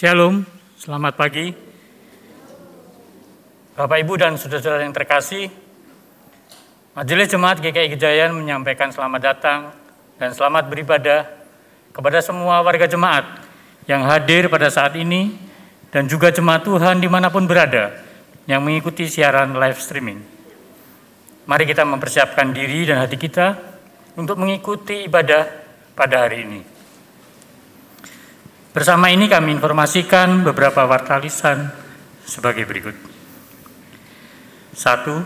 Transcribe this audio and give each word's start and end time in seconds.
Shalom, 0.00 0.48
selamat 0.80 1.12
pagi. 1.12 1.52
Bapak, 3.76 4.00
Ibu, 4.00 4.16
dan 4.16 4.32
saudara-saudara 4.40 4.88
yang 4.88 4.96
terkasih, 4.96 5.52
Majelis 6.96 7.28
Jemaat 7.28 7.60
GKI 7.60 7.92
Gejayan 7.92 8.32
menyampaikan 8.32 8.88
selamat 8.88 9.20
datang 9.20 9.76
dan 10.16 10.32
selamat 10.32 10.72
beribadah 10.72 11.28
kepada 11.92 12.24
semua 12.24 12.64
warga 12.64 12.88
jemaat 12.88 13.44
yang 13.84 14.00
hadir 14.08 14.48
pada 14.48 14.72
saat 14.72 14.96
ini 14.96 15.36
dan 15.92 16.08
juga 16.08 16.32
jemaat 16.32 16.64
Tuhan 16.64 16.96
di 16.96 17.08
mana 17.12 17.28
pun 17.28 17.44
berada 17.44 17.92
yang 18.48 18.64
mengikuti 18.64 19.04
siaran 19.04 19.52
live 19.52 19.76
streaming. 19.84 20.24
Mari 21.44 21.68
kita 21.68 21.84
mempersiapkan 21.84 22.56
diri 22.56 22.88
dan 22.88 23.04
hati 23.04 23.20
kita 23.20 23.52
untuk 24.16 24.40
mengikuti 24.40 25.04
ibadah 25.04 25.44
pada 25.92 26.24
hari 26.24 26.48
ini. 26.48 26.79
Bersama 28.70 29.10
ini 29.10 29.26
kami 29.26 29.50
informasikan 29.58 30.46
beberapa 30.46 30.86
warta 30.86 31.18
lisan 31.18 31.74
sebagai 32.22 32.62
berikut. 32.70 32.94
Satu, 34.70 35.18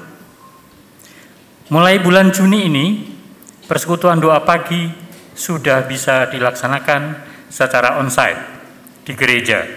mulai 1.69 2.01
bulan 2.01 2.33
Juni 2.33 2.65
ini, 2.65 3.05
persekutuan 3.69 4.17
doa 4.17 4.41
pagi 4.49 4.89
sudah 5.37 5.85
bisa 5.85 6.25
dilaksanakan 6.33 7.21
secara 7.53 8.01
onsite 8.01 8.41
di 9.05 9.13
gereja, 9.13 9.69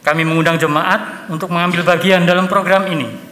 Kami 0.00 0.22
mengundang 0.24 0.56
jemaat 0.56 1.28
untuk 1.28 1.52
mengambil 1.52 1.84
bagian 1.84 2.24
dalam 2.24 2.48
program 2.48 2.88
ini 2.88 3.27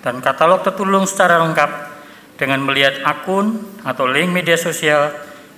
dan 0.05 0.21
katalog 0.21 0.61
Tetulung 0.61 1.09
secara 1.09 1.41
lengkap 1.41 1.89
dengan 2.37 2.61
melihat 2.61 3.01
akun 3.01 3.65
atau 3.81 4.05
link 4.05 4.29
media 4.29 4.61
sosial 4.61 5.09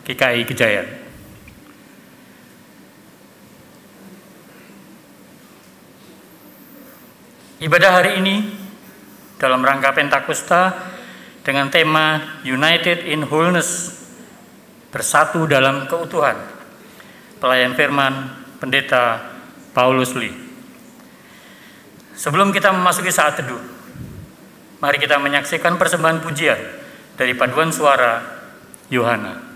GKI 0.07 0.47
Gejayan. 0.47 1.02
Ibadah 7.63 7.91
hari 7.95 8.19
ini 8.19 8.43
dalam 9.39 9.63
rangka 9.63 9.95
Pentakosta 9.95 10.83
dengan 11.47 11.71
tema 11.71 12.19
United 12.43 13.07
in 13.07 13.23
Wholeness, 13.23 14.03
bersatu 14.91 15.47
dalam 15.47 15.87
keutuhan. 15.87 16.35
Pelayan 17.39 17.71
firman 17.71 18.35
Pendeta 18.59 19.31
Paulus 19.71 20.11
Lee. 20.11 20.35
Sebelum 22.19 22.51
kita 22.51 22.75
memasuki 22.75 23.15
saat 23.15 23.39
teduh, 23.39 23.63
mari 24.83 24.99
kita 24.99 25.15
menyaksikan 25.23 25.79
persembahan 25.79 26.19
pujian 26.19 26.59
dari 27.15 27.31
paduan 27.31 27.71
suara 27.71 28.27
Yohana. 28.91 29.52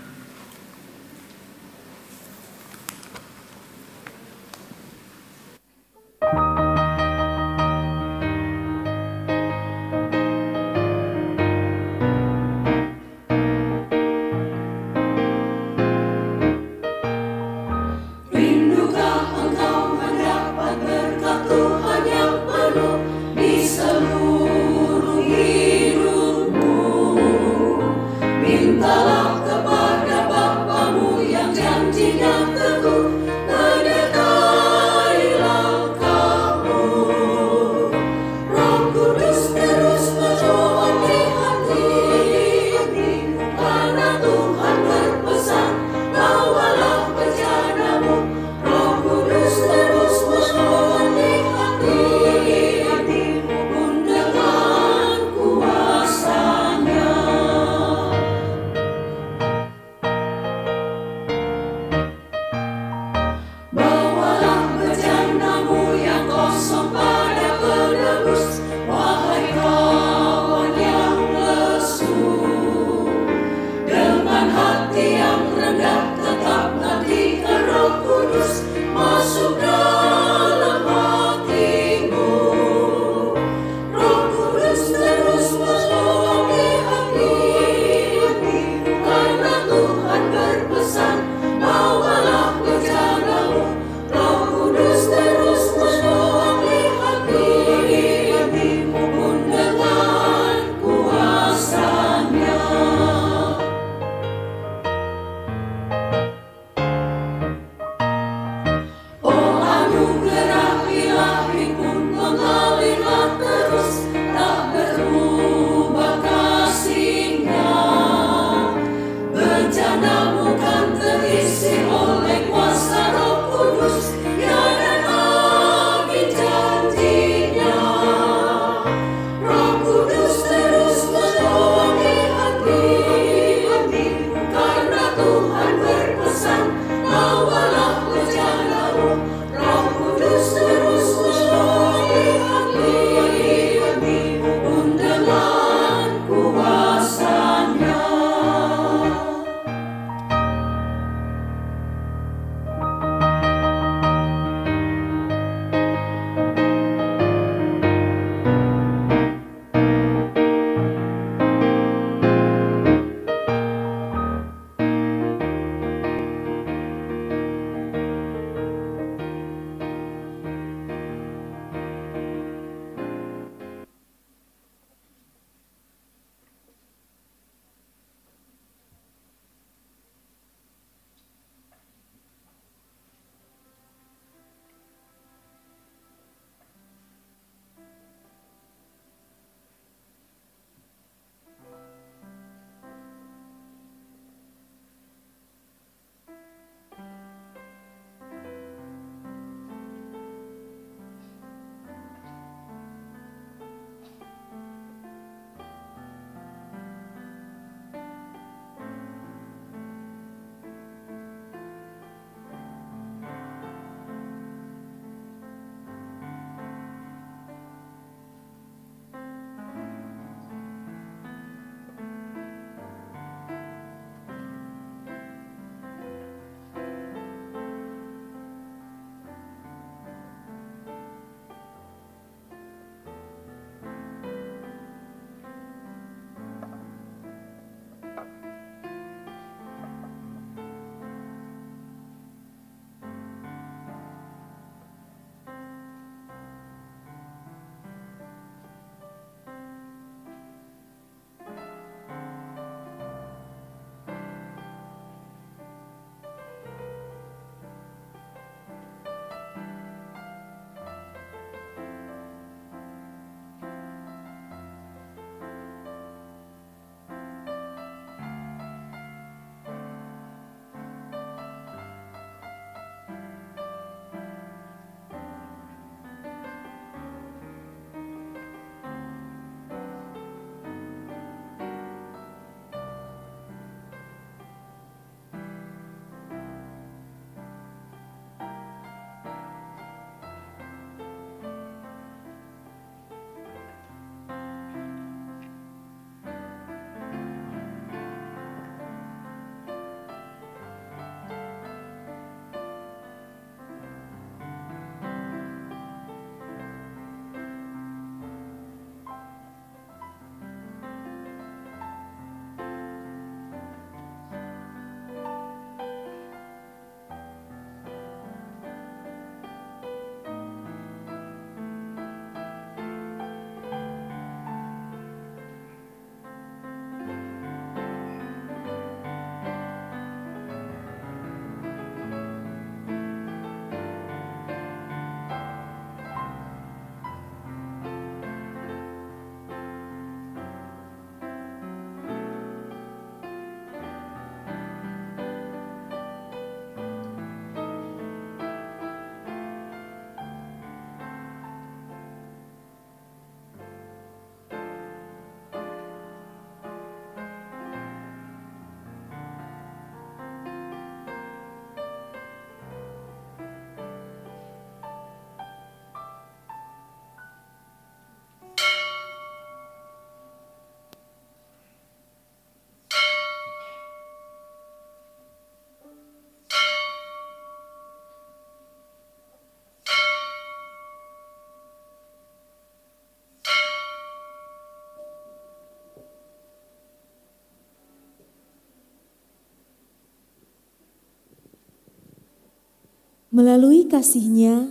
Melalui 393.38 393.86
kasihnya, 393.86 394.66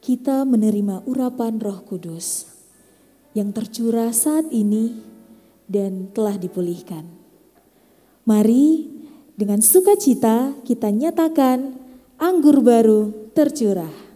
kita 0.00 0.48
menerima 0.48 1.04
urapan 1.04 1.60
roh 1.60 1.84
kudus 1.84 2.48
yang 3.36 3.52
tercurah 3.52 4.08
saat 4.08 4.48
ini 4.48 4.96
dan 5.68 6.08
telah 6.16 6.40
dipulihkan. 6.40 7.04
Mari 8.24 8.88
dengan 9.36 9.60
sukacita 9.60 10.56
kita 10.64 10.88
nyatakan 10.88 11.76
anggur 12.16 12.64
baru 12.64 13.28
tercurah. 13.36 14.11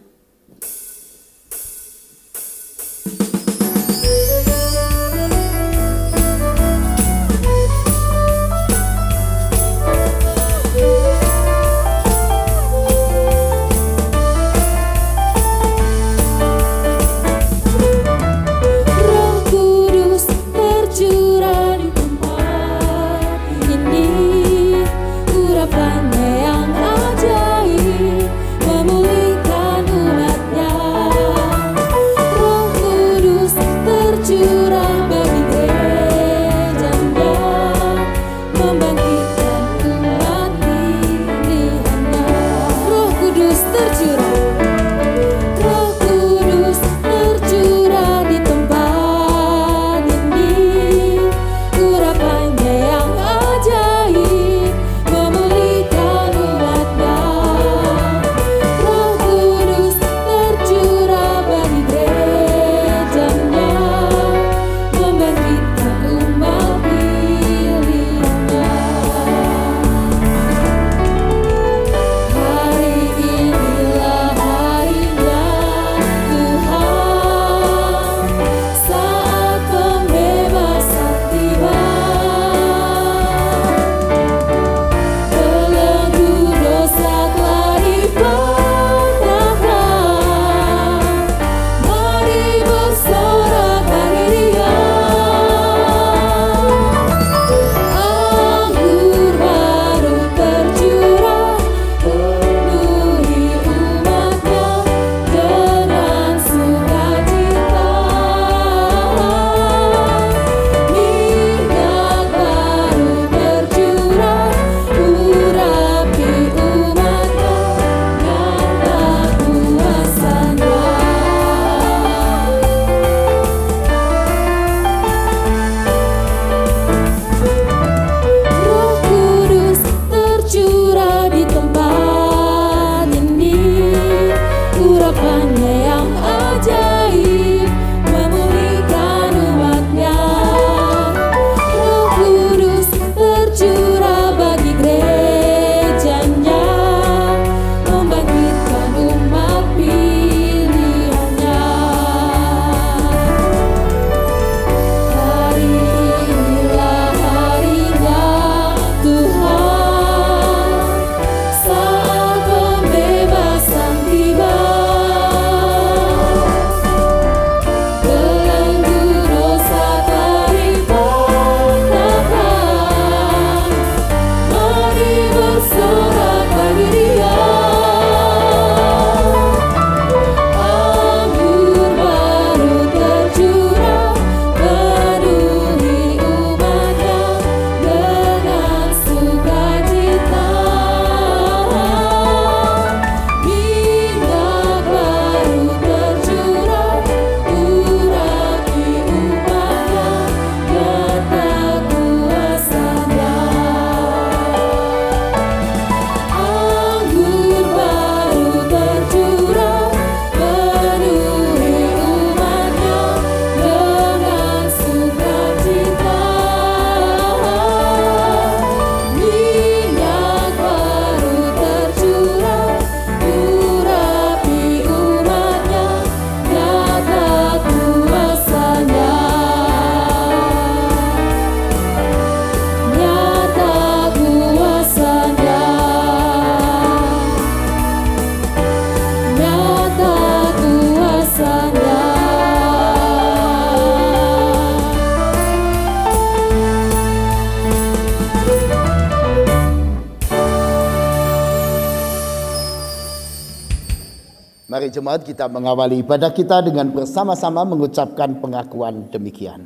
Jemaat 255.07 255.23
kita 255.23 255.47
mengawali 255.47 256.03
ibadah 256.03 256.35
kita 256.35 256.59
dengan 256.67 256.91
bersama-sama 256.91 257.63
mengucapkan 257.63 258.43
pengakuan 258.43 259.07
demikian. 259.07 259.63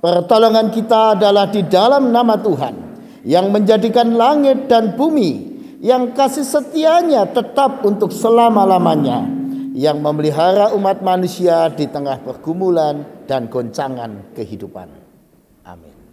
Pertolongan 0.00 0.72
kita 0.72 1.12
adalah 1.12 1.44
di 1.52 1.60
dalam 1.68 2.08
nama 2.08 2.40
Tuhan 2.40 2.74
yang 3.28 3.52
menjadikan 3.52 4.16
langit 4.16 4.64
dan 4.64 4.96
bumi 4.96 5.60
yang 5.84 6.16
kasih 6.16 6.40
setianya 6.40 7.28
tetap 7.28 7.84
untuk 7.84 8.08
selama-lamanya 8.16 9.28
yang 9.76 10.00
memelihara 10.00 10.72
umat 10.72 11.04
manusia 11.04 11.68
di 11.68 11.84
tengah 11.84 12.24
pergumulan 12.24 13.28
dan 13.28 13.52
goncangan 13.52 14.32
kehidupan. 14.32 14.88
Amin. 15.68 16.07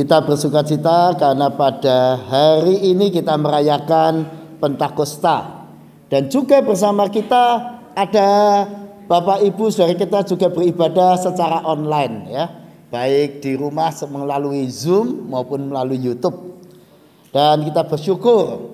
Kita 0.00 0.24
bersuka 0.24 0.64
cita 0.64 1.12
karena 1.12 1.52
pada 1.52 2.16
hari 2.16 2.88
ini 2.88 3.12
kita 3.12 3.36
merayakan 3.36 4.24
Pentakosta. 4.56 5.68
Dan 6.08 6.24
juga 6.32 6.64
bersama 6.64 7.04
kita 7.12 7.76
ada 7.92 8.28
Bapak 9.04 9.44
Ibu 9.44 9.68
saudara 9.68 9.92
kita 9.92 10.24
juga 10.24 10.48
beribadah 10.48 11.20
secara 11.20 11.60
online 11.68 12.32
ya. 12.32 12.48
Baik 12.88 13.44
di 13.44 13.52
rumah 13.60 13.92
melalui 14.08 14.72
Zoom 14.72 15.28
maupun 15.28 15.68
melalui 15.68 16.00
YouTube. 16.00 16.64
Dan 17.28 17.68
kita 17.68 17.84
bersyukur 17.84 18.72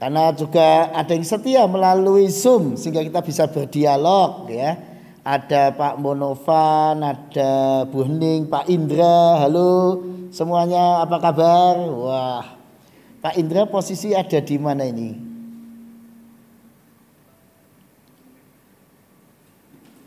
karena 0.00 0.32
juga 0.32 0.88
ada 0.88 1.12
yang 1.12 1.28
setia 1.28 1.68
melalui 1.68 2.32
Zoom 2.32 2.80
sehingga 2.80 3.04
kita 3.04 3.20
bisa 3.20 3.44
berdialog 3.44 4.48
ya 4.48 4.80
ada 5.22 5.70
Pak 5.70 6.02
Monovan, 6.02 6.98
ada 6.98 7.86
Bu 7.86 8.02
Hening, 8.02 8.50
Pak 8.50 8.66
Indra, 8.66 9.38
halo 9.38 10.02
semuanya 10.34 11.06
apa 11.06 11.16
kabar? 11.22 11.78
Wah, 11.78 12.46
Pak 13.22 13.38
Indra 13.38 13.70
posisi 13.70 14.10
ada 14.10 14.42
di 14.42 14.56
mana 14.58 14.82
ini? 14.82 15.10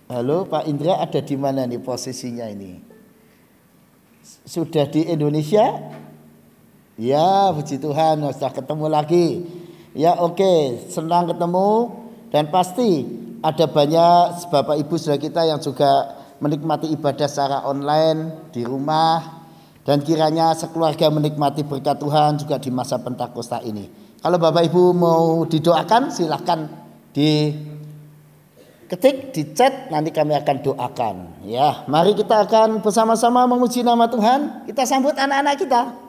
Halo 0.05 0.45
Pak 0.45 0.69
Indra 0.69 1.01
ada 1.01 1.17
di 1.17 1.35
mana 1.39 1.65
nih 1.65 1.81
posisinya 1.81 2.45
ini? 2.51 2.77
Sudah 4.45 4.85
di 4.85 5.07
Indonesia? 5.09 5.65
Ya 6.95 7.49
puji 7.51 7.81
Tuhan 7.81 8.21
sudah 8.21 8.51
ketemu 8.53 8.85
lagi. 8.85 9.27
Ya 9.95 10.13
oke 10.19 10.85
senang 10.91 11.25
ketemu 11.31 12.03
dan 12.29 12.51
pasti 12.53 13.24
ada 13.45 13.69
banyak 13.69 14.49
Bapak 14.49 14.73
Ibu 14.81 14.97
saudara 14.97 15.21
kita 15.21 15.45
yang 15.45 15.61
juga 15.61 16.17
menikmati 16.41 16.89
ibadah 16.89 17.29
secara 17.29 17.61
online 17.69 18.49
di 18.49 18.65
rumah 18.65 19.45
dan 19.85 20.01
kiranya 20.01 20.57
sekeluarga 20.57 21.13
menikmati 21.13 21.61
berkat 21.61 22.01
Tuhan 22.01 22.41
juga 22.41 22.57
di 22.57 22.73
masa 22.73 22.97
Pentakosta 22.97 23.61
ini. 23.61 23.85
Kalau 24.17 24.41
Bapak 24.41 24.65
Ibu 24.65 24.97
mau 24.97 25.45
didoakan 25.45 26.09
silahkan 26.09 26.65
di 27.13 27.53
ketik 28.89 29.29
di 29.29 29.53
chat 29.53 29.93
nanti 29.93 30.09
kami 30.09 30.33
akan 30.33 30.57
doakan 30.65 31.15
ya. 31.45 31.85
Mari 31.85 32.17
kita 32.17 32.49
akan 32.49 32.81
bersama-sama 32.81 33.45
memuji 33.45 33.85
nama 33.85 34.09
Tuhan. 34.09 34.65
Kita 34.65 34.89
sambut 34.89 35.13
anak-anak 35.13 35.55
kita. 35.61 36.04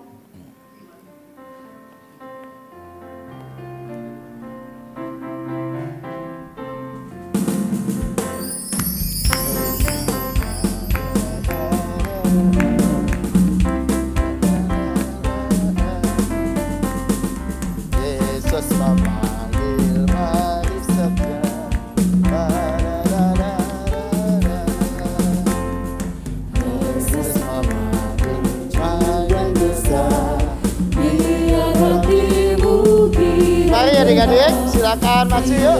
Adik-adik 34.37 34.68
silakan 34.68 35.25
maju 35.33 35.55
yuk. 35.57 35.79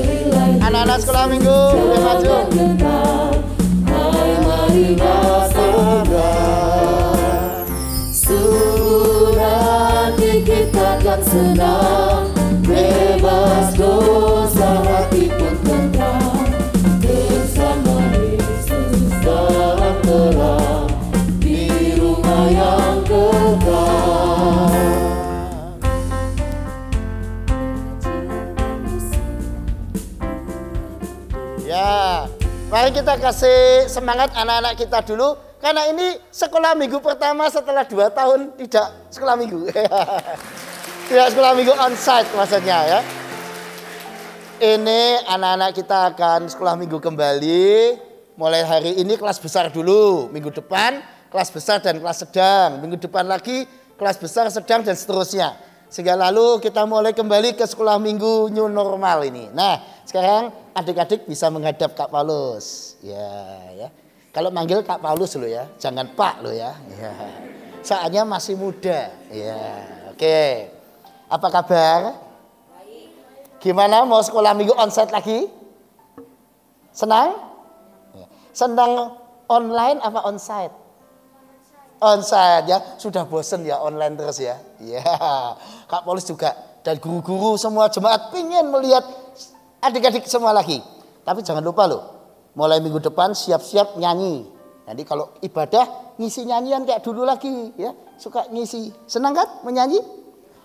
Anak-anak 0.65 0.99
sekolah 1.05 1.25
minggu 1.29 1.61
boleh 1.77 2.01
maju. 2.01 2.37
Kan 11.07 11.23
senang 11.23 12.16
kita 33.07 33.23
kasih 33.23 33.87
semangat 33.87 34.35
anak-anak 34.35 34.83
kita 34.83 34.99
dulu 35.07 35.39
karena 35.63 35.87
ini 35.95 36.19
sekolah 36.27 36.75
minggu 36.75 36.99
pertama 36.99 37.47
setelah 37.47 37.87
dua 37.87 38.11
tahun 38.11 38.51
tidak 38.59 39.15
sekolah 39.15 39.39
minggu. 39.39 39.71
tidak 41.15 41.29
sekolah 41.31 41.55
minggu 41.55 41.71
onsite 41.71 42.35
maksudnya 42.35 42.79
ya. 42.83 43.01
Ini 44.59 45.23
anak-anak 45.23 45.71
kita 45.79 46.19
akan 46.19 46.51
sekolah 46.51 46.75
minggu 46.75 46.99
kembali. 46.99 47.95
Mulai 48.35 48.67
hari 48.67 48.99
ini 48.99 49.15
kelas 49.15 49.39
besar 49.39 49.71
dulu, 49.71 50.27
minggu 50.35 50.51
depan 50.51 50.99
kelas 51.31 51.55
besar 51.55 51.79
dan 51.79 52.03
kelas 52.03 52.27
sedang, 52.27 52.83
minggu 52.83 52.99
depan 52.99 53.23
lagi 53.23 53.71
kelas 54.03 54.19
besar, 54.19 54.51
sedang 54.51 54.83
dan 54.83 54.99
seterusnya. 54.99 55.55
Sehingga 55.87 56.19
lalu 56.19 56.59
kita 56.59 56.83
mulai 56.85 57.15
kembali 57.15 57.55
ke 57.55 57.63
sekolah 57.63 57.97
minggu 58.03 58.51
new 58.51 58.67
normal 58.67 59.23
ini. 59.23 59.49
Nah, 59.55 59.79
sekarang 60.03 60.51
adik-adik 60.75 61.25
bisa 61.31 61.47
menghadap 61.49 61.95
Kak 61.95 62.11
Paulus. 62.11 62.99
Ya, 63.01 63.31
ya. 63.73 63.89
Kalau 64.35 64.53
manggil 64.53 64.85
Kak 64.85 65.01
Paulus 65.01 65.33
lo 65.41 65.49
ya, 65.49 65.65
jangan 65.81 66.13
Pak 66.13 66.45
lo 66.45 66.53
ya. 66.53 66.77
ya. 67.01 67.13
Soalnya 67.81 68.27
masih 68.27 68.59
muda. 68.59 69.09
Ya, 69.33 69.57
oke. 70.13 70.69
Apa 71.31 71.49
kabar? 71.49 72.01
Gimana 73.63 74.05
mau 74.05 74.21
sekolah 74.21 74.53
minggu 74.53 74.77
onsite 74.77 75.11
lagi? 75.15 75.49
Senang? 76.93 77.35
Ya. 78.13 78.27
Senang 78.53 79.17
online 79.49 79.99
apa 80.03 80.23
onsite? 80.29 80.75
Onsite 81.97 82.69
ya, 82.69 82.79
sudah 83.01 83.25
bosen 83.25 83.65
ya 83.65 83.81
online 83.81 84.15
terus 84.21 84.39
ya. 84.39 84.61
Ya, 84.77 85.01
Kak 85.87 86.03
Polis 86.03 86.27
juga 86.27 86.55
dan 86.83 86.99
guru-guru 86.99 87.55
semua 87.59 87.87
jemaat 87.91 88.31
pingin 88.35 88.71
melihat 88.71 89.03
adik-adik 89.83 90.27
semua 90.27 90.51
lagi. 90.51 90.83
Tapi 91.23 91.43
jangan 91.43 91.63
lupa 91.63 91.87
loh, 91.91 92.03
mulai 92.55 92.79
minggu 92.83 93.03
depan 93.03 93.35
siap-siap 93.35 93.99
nyanyi. 93.99 94.47
Nanti 94.87 95.03
kalau 95.03 95.35
ibadah 95.43 96.15
ngisi 96.19 96.47
nyanyian 96.47 96.87
kayak 96.87 97.03
dulu 97.03 97.27
lagi 97.27 97.75
ya, 97.75 97.91
suka 98.19 98.47
ngisi. 98.55 98.95
Senang 99.11 99.35
kan 99.35 99.67
menyanyi? 99.67 99.99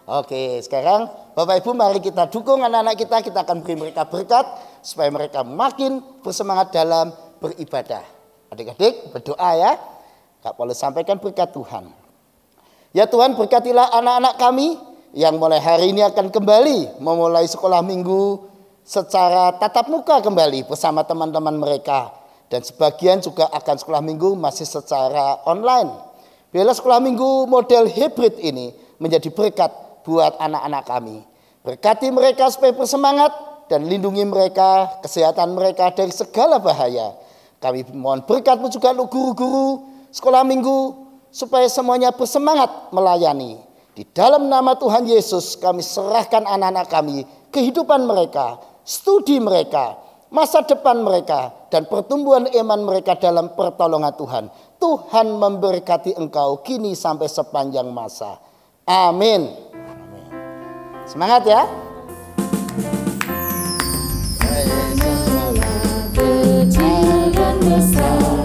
Oke, 0.06 0.62
sekarang 0.66 1.10
Bapak 1.38 1.62
Ibu 1.62 1.74
mari 1.78 2.02
kita 2.02 2.30
dukung 2.30 2.62
anak-anak 2.62 2.98
kita, 2.98 3.22
kita 3.22 3.46
akan 3.46 3.62
beri 3.66 3.78
mereka 3.78 4.06
berkat 4.06 4.46
supaya 4.82 5.10
mereka 5.14 5.46
makin 5.46 6.02
bersemangat 6.22 6.74
dalam 6.74 7.14
beribadah. 7.42 8.02
Adik-adik 8.52 9.14
berdoa 9.14 9.52
ya. 9.58 9.72
Kak 10.42 10.58
Paulus 10.58 10.82
sampaikan 10.82 11.22
berkat 11.22 11.54
Tuhan. 11.54 11.94
Ya 12.92 13.08
Tuhan 13.08 13.38
berkatilah 13.38 13.94
anak-anak 13.94 14.36
kami 14.42 14.76
yang 15.12 15.36
mulai 15.36 15.60
hari 15.60 15.92
ini 15.92 16.04
akan 16.08 16.32
kembali 16.32 17.04
memulai 17.04 17.44
sekolah 17.44 17.84
minggu 17.84 18.48
secara 18.88 19.56
tatap 19.60 19.92
muka 19.92 20.24
kembali 20.24 20.68
bersama 20.68 21.04
teman-teman 21.04 21.56
mereka. 21.60 22.16
Dan 22.52 22.64
sebagian 22.68 23.24
juga 23.24 23.48
akan 23.48 23.76
sekolah 23.80 24.04
minggu 24.04 24.36
masih 24.36 24.68
secara 24.68 25.40
online. 25.48 25.88
Bila 26.52 26.76
sekolah 26.76 27.00
minggu 27.00 27.48
model 27.48 27.88
hybrid 27.88 28.36
ini 28.44 28.76
menjadi 29.00 29.32
berkat 29.32 29.72
buat 30.04 30.36
anak-anak 30.36 30.84
kami. 30.84 31.24
Berkati 31.64 32.12
mereka 32.12 32.52
supaya 32.52 32.76
bersemangat 32.76 33.32
dan 33.72 33.88
lindungi 33.88 34.28
mereka, 34.28 35.00
kesehatan 35.00 35.56
mereka 35.56 35.96
dari 35.96 36.12
segala 36.12 36.60
bahaya. 36.60 37.16
Kami 37.64 37.88
mohon 37.96 38.28
berkatmu 38.28 38.68
juga 38.68 38.92
untuk 38.92 39.16
guru-guru 39.16 39.88
sekolah 40.12 40.44
minggu 40.44 41.08
supaya 41.32 41.72
semuanya 41.72 42.12
bersemangat 42.12 42.92
melayani. 42.92 43.71
Di 43.92 44.08
dalam 44.16 44.48
nama 44.48 44.72
Tuhan 44.80 45.04
Yesus 45.04 45.60
kami 45.60 45.84
serahkan 45.84 46.48
anak-anak 46.48 46.88
kami, 46.88 47.28
kehidupan 47.52 48.08
mereka, 48.08 48.56
studi 48.88 49.36
mereka, 49.44 50.00
masa 50.32 50.64
depan 50.64 51.04
mereka, 51.04 51.52
dan 51.68 51.84
pertumbuhan 51.92 52.48
iman 52.48 52.88
mereka 52.88 53.20
dalam 53.20 53.52
pertolongan 53.52 54.16
Tuhan. 54.16 54.46
Tuhan 54.80 55.28
memberkati 55.36 56.16
engkau 56.16 56.64
kini 56.64 56.96
sampai 56.96 57.28
sepanjang 57.28 57.92
masa. 57.92 58.40
Amin. 58.88 59.52
Semangat 61.04 61.44
ya. 61.44 61.68
besar 67.62 68.42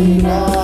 Marina. 0.00 0.59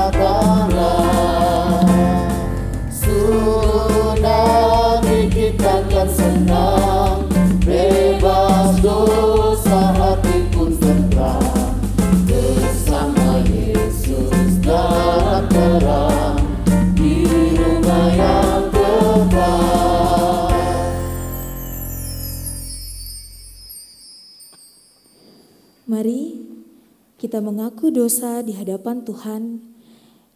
Kita 27.26 27.42
mengaku 27.42 27.90
dosa 27.90 28.38
di 28.38 28.54
hadapan 28.54 29.02
Tuhan 29.02 29.58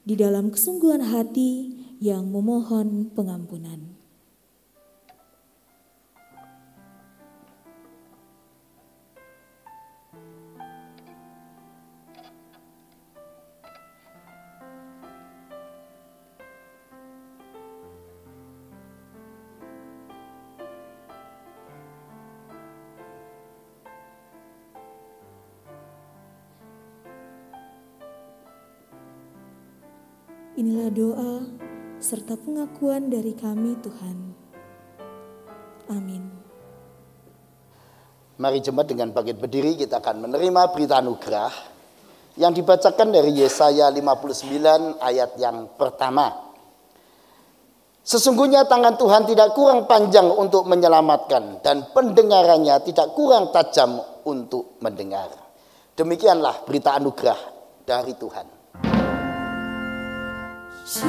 di 0.03 0.18
dalam 0.18 0.50
kesungguhan 0.50 1.07
hati 1.07 1.70
yang 2.03 2.26
memohon 2.35 3.14
pengampunan. 3.14 3.89
Inilah 30.61 30.92
doa 30.92 31.40
serta 32.05 32.37
pengakuan 32.37 33.09
dari 33.09 33.33
kami 33.33 33.81
Tuhan. 33.81 34.16
Amin. 35.88 36.20
Mari 38.37 38.61
jemaat 38.61 38.92
dengan 38.92 39.09
bangkit 39.09 39.40
berdiri 39.40 39.81
kita 39.81 40.05
akan 40.05 40.29
menerima 40.29 40.68
berita 40.77 41.01
anugerah 41.01 41.49
yang 42.37 42.53
dibacakan 42.53 43.09
dari 43.09 43.40
Yesaya 43.40 43.88
59 43.88 45.01
ayat 45.01 45.40
yang 45.40 45.81
pertama. 45.81 46.53
Sesungguhnya 48.05 48.68
tangan 48.68 49.01
Tuhan 49.01 49.33
tidak 49.33 49.57
kurang 49.57 49.88
panjang 49.88 50.29
untuk 50.29 50.68
menyelamatkan 50.68 51.64
dan 51.64 51.88
pendengarannya 51.96 52.85
tidak 52.85 53.16
kurang 53.16 53.49
tajam 53.49 53.96
untuk 54.29 54.77
mendengar. 54.85 55.33
Demikianlah 55.96 56.68
berita 56.68 57.01
anugerah 57.01 57.40
dari 57.88 58.12
Tuhan. 58.12 58.60
Saudaraku, 60.90 61.07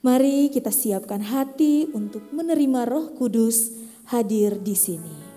mari 0.00 0.48
kita 0.48 0.72
siapkan 0.72 1.20
hati 1.20 1.84
untuk 1.92 2.32
menerima 2.32 2.88
Roh 2.88 3.12
Kudus 3.12 3.76
hadir 4.08 4.56
di 4.56 4.72
sini. 4.72 5.31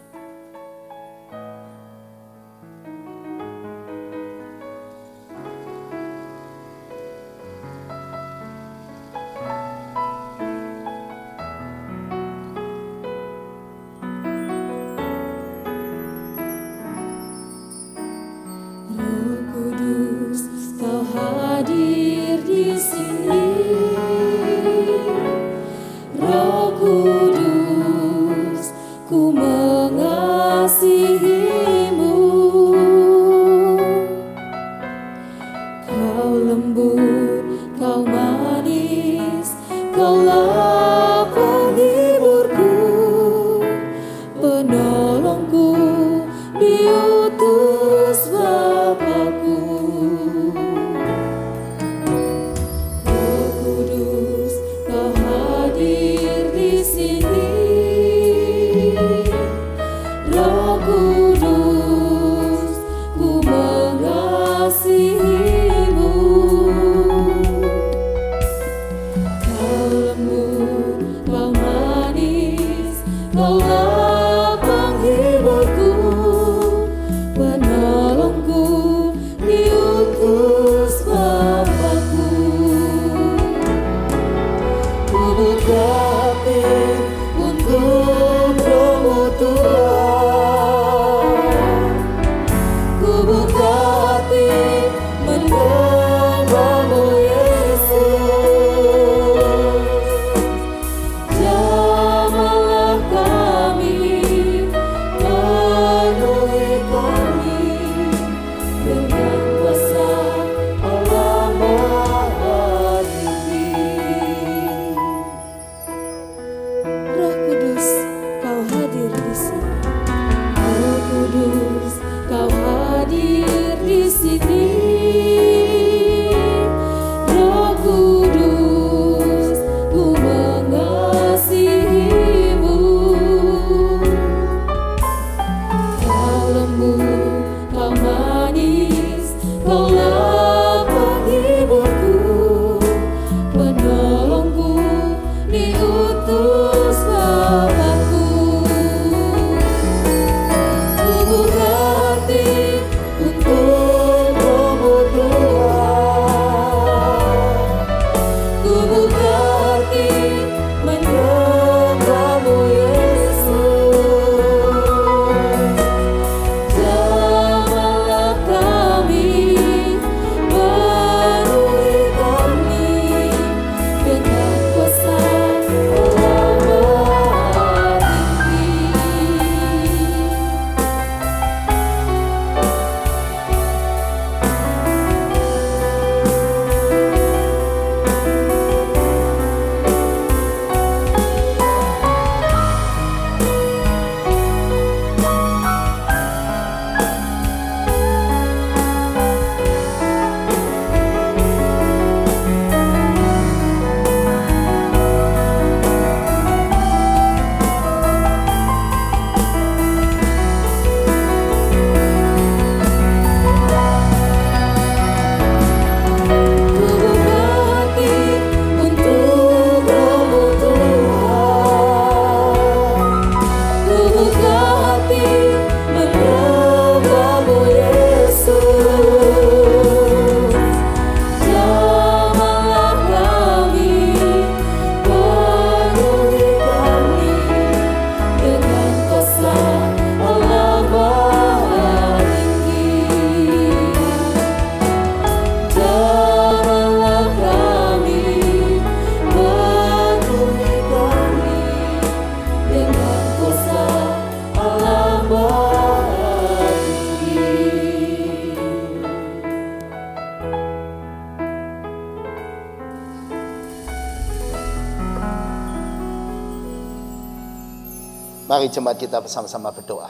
Mari 268.65 268.73
jemaat 268.82 268.97
kita 268.97 269.21
bersama-sama 269.21 269.69
berdoa. 269.69 270.10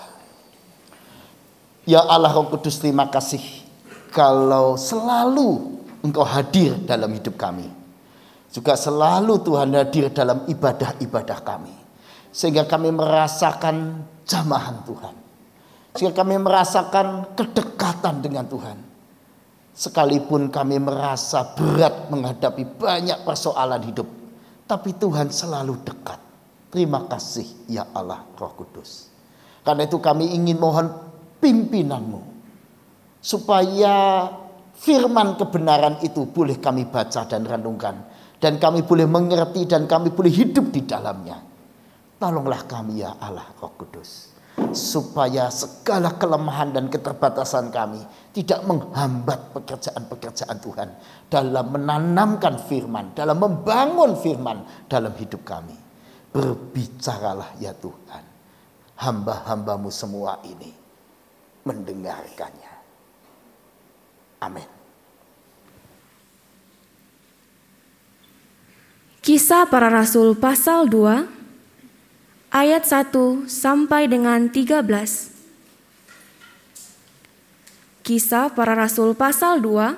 Ya 1.83 1.99
Allah 2.07 2.31
Roh 2.31 2.47
Kudus 2.47 2.79
terima 2.79 3.11
kasih 3.11 3.43
kalau 4.15 4.79
selalu 4.79 5.75
Engkau 5.99 6.23
hadir 6.23 6.71
dalam 6.87 7.11
hidup 7.11 7.35
kami. 7.35 7.67
Juga 8.55 8.79
selalu 8.79 9.43
Tuhan 9.43 9.75
hadir 9.75 10.07
dalam 10.07 10.47
ibadah-ibadah 10.47 11.43
kami. 11.43 11.75
Sehingga 12.31 12.63
kami 12.63 12.95
merasakan 12.95 14.07
jamahan 14.23 14.87
Tuhan. 14.87 15.15
Sehingga 15.99 16.15
kami 16.15 16.39
merasakan 16.39 17.35
kedekatan 17.35 18.23
dengan 18.23 18.47
Tuhan. 18.47 18.79
Sekalipun 19.75 20.47
kami 20.47 20.79
merasa 20.79 21.43
berat 21.59 22.07
menghadapi 22.07 22.63
banyak 22.79 23.19
persoalan 23.27 23.83
hidup. 23.83 24.07
Tapi 24.63 24.95
Tuhan 24.95 25.27
selalu 25.27 25.75
dekat. 25.83 26.24
Terima 26.75 27.07
kasih 27.07 27.71
ya 27.71 27.87
Allah 27.95 28.27
Roh 28.35 28.51
Kudus. 28.51 29.07
Karena 29.63 29.87
itu 29.87 29.95
kami 29.95 30.35
ingin 30.35 30.59
mohon 30.59 30.91
pimpinanmu. 31.39 32.19
Supaya 33.23 34.27
firman 34.75 35.39
kebenaran 35.39 36.03
itu 36.03 36.27
boleh 36.27 36.59
kami 36.59 36.83
baca 36.91 37.23
dan 37.31 37.47
renungkan. 37.47 38.11
Dan 38.43 38.59
kami 38.59 38.83
boleh 38.83 39.07
mengerti 39.07 39.63
dan 39.63 39.87
kami 39.87 40.11
boleh 40.11 40.27
hidup 40.27 40.67
di 40.75 40.83
dalamnya. 40.83 41.39
Tolonglah 42.19 42.67
kami 42.67 43.07
ya 43.07 43.15
Allah 43.23 43.55
Roh 43.55 43.71
Kudus 43.79 44.35
supaya 44.75 45.47
segala 45.47 46.19
kelemahan 46.19 46.75
dan 46.75 46.91
keterbatasan 46.91 47.71
kami 47.71 48.03
tidak 48.35 48.67
menghambat 48.67 49.55
pekerjaan-pekerjaan 49.55 50.59
Tuhan 50.59 50.89
dalam 51.31 51.71
menanamkan 51.71 52.59
firman, 52.67 53.15
dalam 53.15 53.39
membangun 53.39 54.19
firman 54.19 54.87
dalam 54.91 55.15
hidup 55.15 55.43
kami. 55.47 55.84
Berbicaralah 56.35 57.55
ya 57.63 57.71
Tuhan, 57.71 58.23
hamba-hambamu 58.99 59.87
semua 59.87 60.43
ini 60.43 60.75
mendengarkannya. 61.63 62.73
Amin. 64.43 64.67
Kisah 69.23 69.63
para 69.65 69.87
Rasul 69.87 70.35
pasal 70.35 70.91
2 70.91 72.51
ayat 72.51 72.83
1 72.83 73.47
sampai 73.47 74.11
dengan 74.11 74.51
13. 74.51 75.31
Kisah 78.05 78.51
para 78.51 78.75
Rasul 78.75 79.15
pasal 79.15 79.63
2 79.63 79.97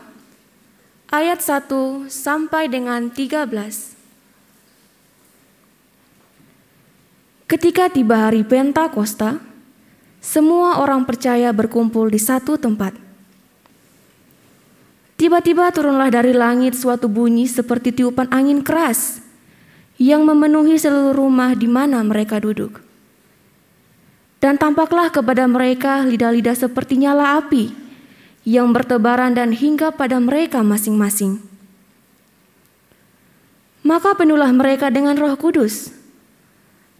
ayat 1.11 1.41
1 1.41 2.07
sampai 2.07 2.69
dengan 2.69 3.09
13. 3.09 3.96
Ketika 7.47 7.87
tiba 7.87 8.27
hari 8.27 8.43
Pentakosta, 8.43 9.39
semua 10.19 10.83
orang 10.83 11.07
percaya 11.07 11.47
berkumpul 11.55 12.11
di 12.11 12.19
satu 12.19 12.59
tempat. 12.59 12.91
Tiba-tiba 15.15 15.71
turunlah 15.71 16.11
dari 16.11 16.35
langit 16.35 16.75
suatu 16.75 17.07
bunyi 17.07 17.47
seperti 17.47 17.95
tiupan 17.95 18.27
angin 18.35 18.59
keras 18.59 19.23
yang 19.95 20.27
memenuhi 20.27 20.75
seluruh 20.75 21.15
rumah 21.15 21.55
di 21.55 21.71
mana 21.71 22.03
mereka 22.03 22.37
duduk. 22.37 22.83
Dan 24.43 24.59
tampaklah 24.59 25.09
kepada 25.09 25.47
mereka 25.49 26.05
lidah-lidah 26.05 26.53
seperti 26.53 26.99
nyala 26.99 27.41
api 27.41 27.71
yang 28.43 28.75
bertebaran 28.75 29.31
dan 29.33 29.55
hingga 29.55 29.95
pada 29.95 30.19
mereka 30.19 30.61
masing-masing. 30.67 31.39
Maka 33.87 34.19
penuhlah 34.19 34.51
mereka 34.51 34.91
dengan 34.91 35.15
roh 35.15 35.33
kudus. 35.39 35.96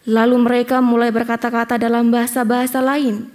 Lalu 0.08 0.40
mereka 0.40 0.80
mulai 0.80 1.12
berkata-kata 1.12 1.76
dalam 1.76 2.08
bahasa-bahasa 2.08 2.80
lain, 2.80 3.28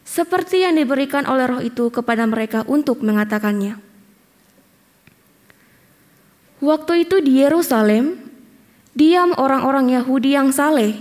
seperti 0.00 0.64
yang 0.64 0.80
diberikan 0.80 1.28
oleh 1.28 1.44
roh 1.44 1.60
itu 1.60 1.92
kepada 1.92 2.24
mereka 2.24 2.64
untuk 2.64 3.04
mengatakannya. 3.04 3.76
Waktu 6.64 7.04
itu 7.04 7.20
di 7.20 7.44
Yerusalem, 7.44 8.16
diam 8.96 9.36
orang-orang 9.36 9.92
Yahudi 9.92 10.32
yang 10.32 10.56
saleh 10.56 10.96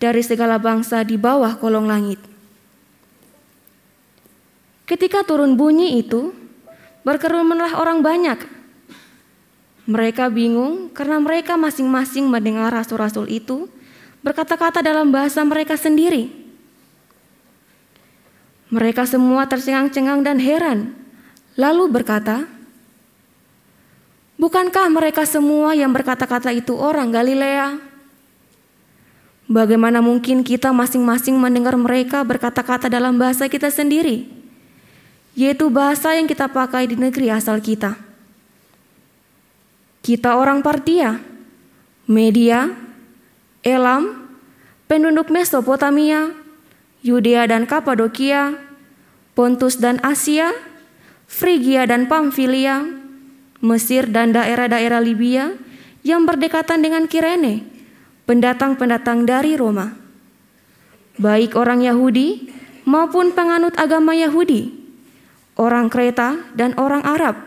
dari 0.00 0.24
segala 0.24 0.56
bangsa 0.56 1.04
di 1.04 1.20
bawah 1.20 1.60
kolong 1.60 1.84
langit. 1.84 2.16
Ketika 4.88 5.28
turun 5.28 5.60
bunyi 5.60 6.00
itu, 6.00 6.32
berkerumunlah 7.04 7.76
orang 7.76 8.00
banyak. 8.00 8.40
Mereka 9.84 10.32
bingung 10.32 10.88
karena 10.96 11.20
mereka 11.20 11.60
masing-masing 11.60 12.32
mendengar 12.32 12.72
rasul-rasul 12.72 13.28
itu 13.28 13.68
berkata-kata 14.22 14.80
dalam 14.80 15.10
bahasa 15.10 15.42
mereka 15.42 15.74
sendiri. 15.74 16.30
Mereka 18.72 19.04
semua 19.04 19.44
tercengang-cengang 19.44 20.24
dan 20.24 20.40
heran, 20.40 20.96
lalu 21.60 21.92
berkata, 21.92 22.48
Bukankah 24.40 24.90
mereka 24.90 25.22
semua 25.22 25.70
yang 25.76 25.94
berkata-kata 25.94 26.50
itu 26.50 26.74
orang 26.74 27.14
Galilea? 27.14 27.78
Bagaimana 29.46 30.02
mungkin 30.02 30.42
kita 30.42 30.74
masing-masing 30.74 31.38
mendengar 31.38 31.78
mereka 31.78 32.26
berkata-kata 32.26 32.90
dalam 32.90 33.20
bahasa 33.20 33.46
kita 33.46 33.70
sendiri, 33.70 34.26
yaitu 35.38 35.70
bahasa 35.70 36.18
yang 36.18 36.26
kita 36.26 36.50
pakai 36.50 36.90
di 36.90 36.98
negeri 36.98 37.30
asal 37.30 37.62
kita? 37.62 37.94
Kita 40.02 40.34
orang 40.34 40.58
Partia, 40.58 41.22
Media, 42.10 42.66
Elam, 43.62 44.26
penduduk 44.90 45.30
Mesopotamia, 45.30 46.34
Yudea 47.06 47.46
dan 47.46 47.62
Kapadokia, 47.62 48.58
Pontus 49.38 49.78
dan 49.78 50.02
Asia, 50.02 50.50
Frigia 51.30 51.86
dan 51.86 52.10
Pamfilia, 52.10 52.82
Mesir 53.62 54.10
dan 54.10 54.34
daerah-daerah 54.34 54.98
Libya 54.98 55.54
yang 56.02 56.26
berdekatan 56.26 56.82
dengan 56.82 57.06
Kirene, 57.06 57.62
pendatang-pendatang 58.26 59.30
dari 59.30 59.54
Roma. 59.54 59.94
Baik 61.22 61.54
orang 61.54 61.86
Yahudi 61.86 62.50
maupun 62.82 63.30
penganut 63.30 63.78
agama 63.78 64.10
Yahudi, 64.10 64.74
orang 65.54 65.86
Kreta 65.86 66.50
dan 66.58 66.74
orang 66.74 67.06
Arab. 67.06 67.38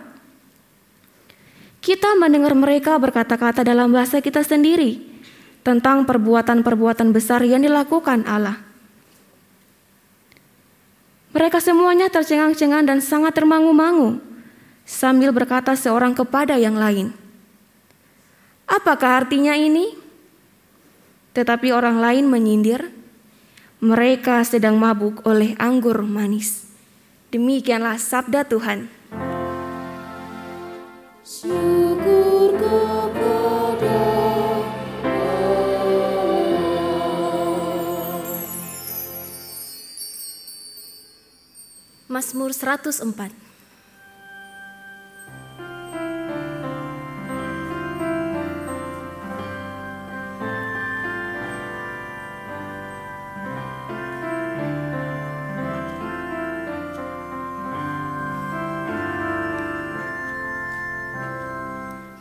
Kita 1.83 2.15
mendengar 2.15 2.55
mereka 2.55 2.95
berkata-kata 2.95 3.67
dalam 3.67 3.91
bahasa 3.91 4.23
kita 4.23 4.41
sendiri 4.41 5.14
tentang 5.65 6.05
perbuatan-perbuatan 6.05 7.09
besar 7.09 7.41
yang 7.41 7.65
dilakukan 7.65 8.21
Allah. 8.29 8.61
Mereka 11.33 11.57
semuanya 11.57 12.07
tercengang-cengang 12.07 12.85
dan 12.85 13.01
sangat 13.01 13.33
termangu-mangu 13.33 14.21
sambil 14.85 15.33
berkata 15.33 15.73
seorang 15.73 16.13
kepada 16.13 16.55
yang 16.55 16.77
lain, 16.77 17.11
"Apakah 18.69 19.25
artinya 19.25 19.57
ini?" 19.57 19.97
Tetapi 21.35 21.73
orang 21.73 21.99
lain 21.99 22.31
menyindir, 22.31 22.93
"Mereka 23.83 24.45
sedang 24.47 24.79
mabuk 24.79 25.25
oleh 25.27 25.57
anggur 25.59 26.05
manis." 26.05 26.69
Demikianlah 27.33 27.99
sabda 27.99 28.47
Tuhan. 28.47 28.87
Syukur 31.25 32.14
Mazmur 42.15 42.55
104 42.55 43.03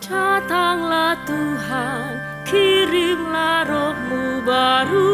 Datanglah 0.02 1.14
Tuhan, 1.22 2.10
kirimlah 2.42 3.62
rohmu 3.70 4.42
baru 4.42 5.13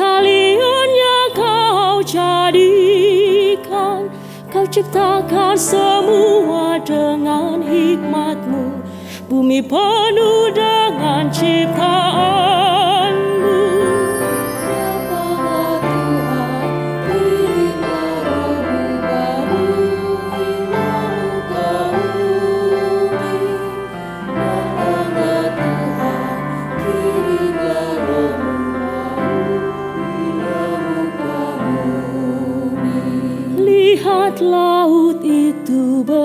Sekaliannya 0.00 1.36
kau 1.36 2.00
jadikan. 2.00 2.48
Kau 4.48 4.64
ciptakan 4.64 5.52
semua 5.52 6.80
dengan 6.80 7.60
hikmatmu. 7.60 8.80
Bumi 9.28 9.60
penuh 9.60 10.56
dengan 10.56 11.28
ciptaanmu 11.28 12.79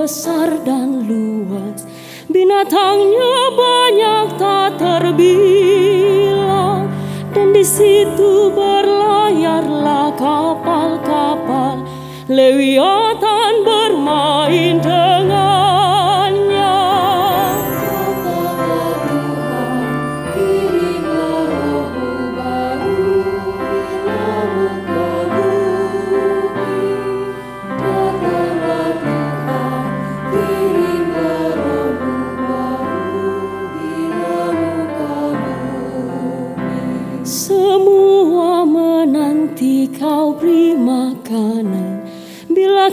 besar 0.05 0.61
dan 0.61 1.09
luas. 1.09 1.81
Binatangnya 2.29 3.37
banyak 3.57 4.37
tak 4.37 4.77
terbilang. 4.77 6.93
Dan 7.33 7.57
di 7.57 7.65
situ 7.65 8.53
berlayarlah 8.53 10.13
kapal-kapal. 10.13 11.81
Lewiatan 12.29 13.65
bermain 13.65 14.77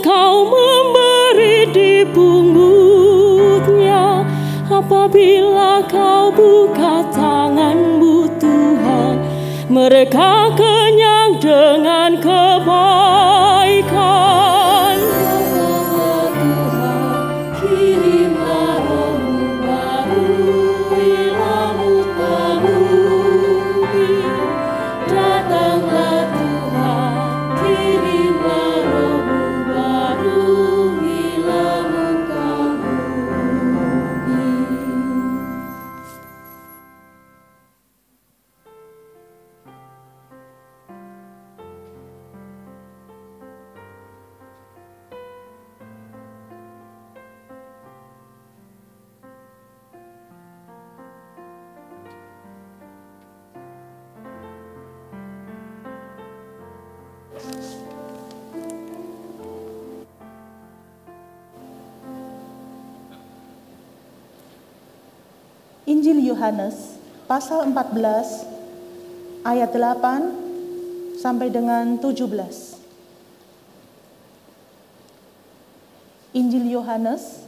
kau 0.03 0.51
memberi 0.51 1.71
di 1.71 2.03
pungutnya 2.11 3.23
Apabila 4.67 5.79
kau 5.87 6.27
buka 6.33 7.07
tanganmu 7.13 8.27
Tuhan. 8.35 9.15
Mereka 9.71 10.55
kenyang 10.59 11.39
dengan 11.39 12.19
kebaikan 12.19 13.63
pasal 67.43 67.67
14 67.75 69.43
ayat 69.43 69.75
8 69.75 71.19
sampai 71.19 71.51
dengan 71.51 71.99
17. 71.99 72.23
Injil 76.39 76.71
Yohanes 76.71 77.43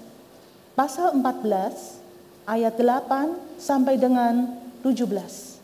pasal 0.76 1.16
14 1.16 2.44
ayat 2.44 2.76
8 2.76 3.40
sampai 3.56 3.96
dengan 3.96 4.60
17. 4.84 5.64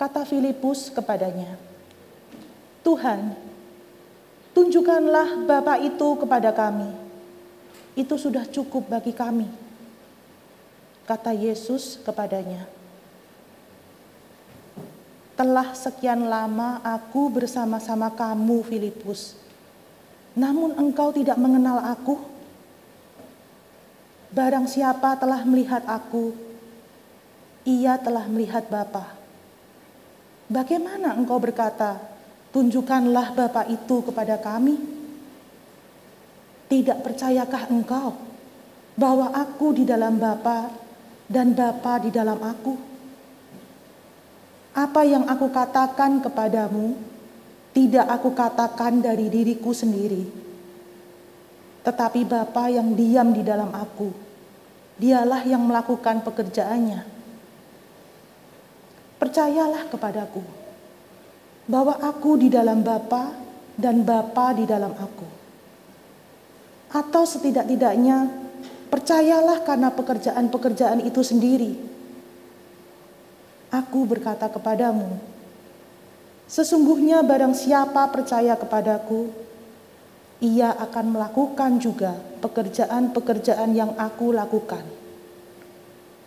Kata 0.00 0.24
Filipus 0.24 0.88
kepadanya, 0.88 1.52
Tuhan, 2.80 3.36
tunjukkanlah 4.56 5.44
Bapa 5.44 5.84
itu 5.84 6.16
kepada 6.16 6.48
kami. 6.48 6.96
Itu 7.92 8.16
sudah 8.16 8.48
cukup 8.48 8.88
bagi 8.88 9.12
kami. 9.12 9.65
Kata 11.06 11.30
Yesus 11.30 12.02
kepadanya, 12.02 12.66
Telah 15.38 15.70
sekian 15.76 16.26
lama 16.26 16.82
aku 16.82 17.30
bersama-sama 17.30 18.10
kamu, 18.10 18.66
Filipus. 18.66 19.38
Namun 20.34 20.74
engkau 20.74 21.14
tidak 21.14 21.38
mengenal 21.38 21.78
aku. 21.78 22.18
Barang 24.34 24.66
siapa 24.66 25.14
telah 25.14 25.46
melihat 25.46 25.86
aku, 25.86 26.34
ia 27.62 27.94
telah 28.00 28.26
melihat 28.26 28.66
Bapa. 28.66 29.14
Bagaimana 30.50 31.14
engkau 31.14 31.38
berkata, 31.38 32.02
tunjukkanlah 32.50 33.36
Bapa 33.36 33.62
itu 33.70 34.02
kepada 34.02 34.40
kami? 34.42 34.74
Tidak 36.66 36.98
percayakah 37.04 37.70
engkau 37.70 38.16
bahwa 38.96 39.30
aku 39.36 39.76
di 39.76 39.84
dalam 39.84 40.16
Bapa 40.16 40.85
dan 41.26 41.54
Bapa 41.54 42.02
di 42.02 42.10
dalam 42.14 42.38
aku? 42.38 42.74
Apa 44.76 45.02
yang 45.08 45.24
aku 45.24 45.48
katakan 45.50 46.20
kepadamu, 46.20 46.94
tidak 47.72 48.06
aku 48.12 48.32
katakan 48.36 49.00
dari 49.00 49.32
diriku 49.32 49.72
sendiri. 49.72 50.28
Tetapi 51.80 52.28
Bapa 52.28 52.68
yang 52.68 52.92
diam 52.92 53.32
di 53.32 53.40
dalam 53.40 53.72
aku, 53.72 54.12
dialah 55.00 55.42
yang 55.48 55.64
melakukan 55.64 56.20
pekerjaannya. 56.20 57.08
Percayalah 59.16 59.88
kepadaku, 59.88 60.44
bahwa 61.64 61.96
aku 61.96 62.36
di 62.36 62.52
dalam 62.52 62.84
Bapa 62.84 63.32
dan 63.80 64.04
Bapa 64.04 64.52
di 64.52 64.68
dalam 64.68 64.92
aku. 64.92 65.28
Atau 66.92 67.24
setidak-tidaknya 67.24 68.45
percayalah 68.88 69.62
karena 69.66 69.90
pekerjaan-pekerjaan 69.92 71.02
itu 71.04 71.20
sendiri. 71.20 71.72
Aku 73.74 74.06
berkata 74.06 74.46
kepadamu, 74.46 75.18
sesungguhnya 76.46 77.20
barang 77.26 77.52
siapa 77.52 78.06
percaya 78.14 78.54
kepadaku, 78.54 79.28
ia 80.38 80.70
akan 80.70 81.16
melakukan 81.18 81.82
juga 81.82 82.14
pekerjaan-pekerjaan 82.44 83.70
yang 83.74 83.92
aku 83.98 84.30
lakukan. 84.36 84.84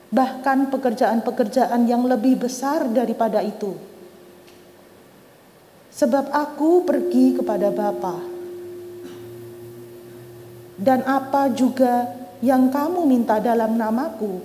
Bahkan 0.10 0.74
pekerjaan-pekerjaan 0.74 1.86
yang 1.86 2.04
lebih 2.10 2.42
besar 2.42 2.90
daripada 2.90 3.46
itu. 3.46 3.78
Sebab 5.94 6.34
aku 6.34 6.82
pergi 6.82 7.38
kepada 7.38 7.70
Bapa. 7.70 8.18
Dan 10.80 11.06
apa 11.06 11.52
juga 11.54 12.19
yang 12.40 12.72
kamu 12.72 13.04
minta 13.04 13.44
dalam 13.44 13.76
namaku, 13.76 14.40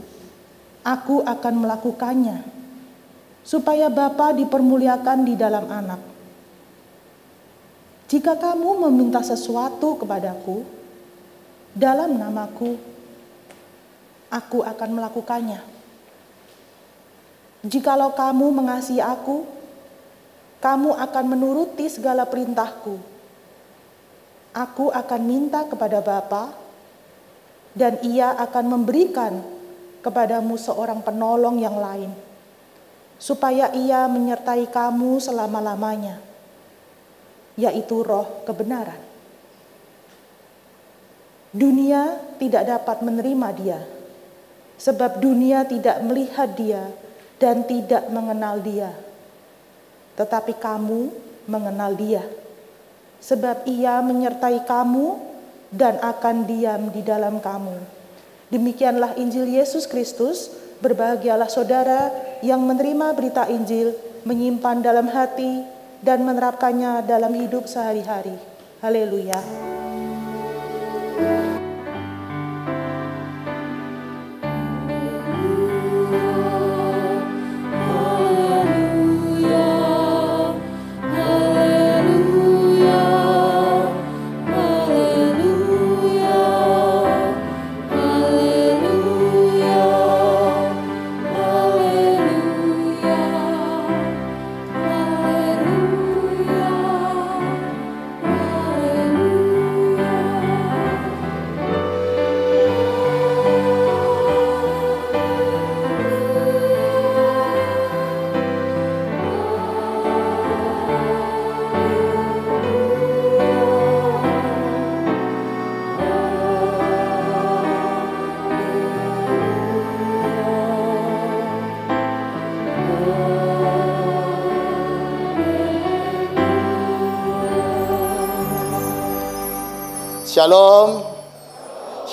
aku 0.83 1.23
akan 1.23 1.55
melakukannya, 1.63 2.43
supaya 3.47 3.87
Bapa 3.87 4.35
dipermuliakan 4.35 5.19
di 5.23 5.35
dalam 5.39 5.67
anak. 5.71 6.01
Jika 8.11 8.37
kamu 8.37 8.87
meminta 8.89 9.25
sesuatu 9.25 9.97
kepadaku 9.97 10.67
dalam 11.75 12.15
namaku, 12.19 12.77
aku 14.29 14.63
akan 14.67 14.91
melakukannya. 14.95 15.63
Jikalau 17.65 18.13
kamu 18.13 18.47
mengasihi 18.53 19.01
aku, 19.01 19.49
kamu 20.61 20.97
akan 21.01 21.25
menuruti 21.33 21.89
segala 21.89 22.29
perintahku. 22.29 23.01
Aku 24.55 24.93
akan 24.93 25.21
minta 25.25 25.65
kepada 25.65 26.05
Bapa, 26.05 26.64
dan 27.75 27.99
ia 28.07 28.39
akan 28.39 28.65
memberikan 28.71 29.43
kepadamu 30.01 30.55
seorang 30.55 31.03
penolong 31.03 31.59
yang 31.59 31.75
lain, 31.75 32.15
supaya 33.19 33.75
ia 33.75 34.07
menyertai 34.07 34.71
kamu 34.71 35.19
selama-lamanya, 35.19 36.23
yaitu 37.59 38.07
roh 38.07 38.47
kebenaran. 38.47 39.03
Dunia 41.55 42.19
tidak 42.39 42.67
dapat 42.67 43.03
menerima 43.03 43.49
dia, 43.55 43.81
sebab 44.79 45.23
dunia 45.23 45.67
tidak 45.67 46.03
melihat 46.03 46.51
dia 46.55 46.83
dan 47.39 47.63
tidak 47.67 48.07
mengenal 48.11 48.59
dia. 48.63 48.91
Tetapi 50.15 50.55
kamu 50.59 51.11
mengenal 51.51 51.95
dia, 51.99 52.23
sebab 53.19 53.67
ia 53.67 53.99
menyertai 53.99 54.63
kamu 54.63 55.34
dan 55.75 55.99
akan 55.99 56.47
diam 56.47 56.95
di 56.95 57.03
dalam 57.03 57.43
kamu. 57.43 57.77
Demikianlah 58.55 59.19
Injil 59.19 59.51
Yesus 59.51 59.91
Kristus, 59.91 60.55
berbahagialah 60.79 61.51
saudara 61.51 62.15
yang 62.41 62.63
menerima 62.63 63.11
berita 63.19 63.51
Injil, 63.51 63.99
menyimpan 64.23 64.79
dalam 64.79 65.11
hati, 65.11 65.67
dan 66.05 66.23
menerapkannya 66.23 67.03
dalam 67.03 67.35
hidup 67.35 67.67
sehari-hari. 67.67 68.37
Haleluya. 68.79 69.41
Shalom. 71.15 71.54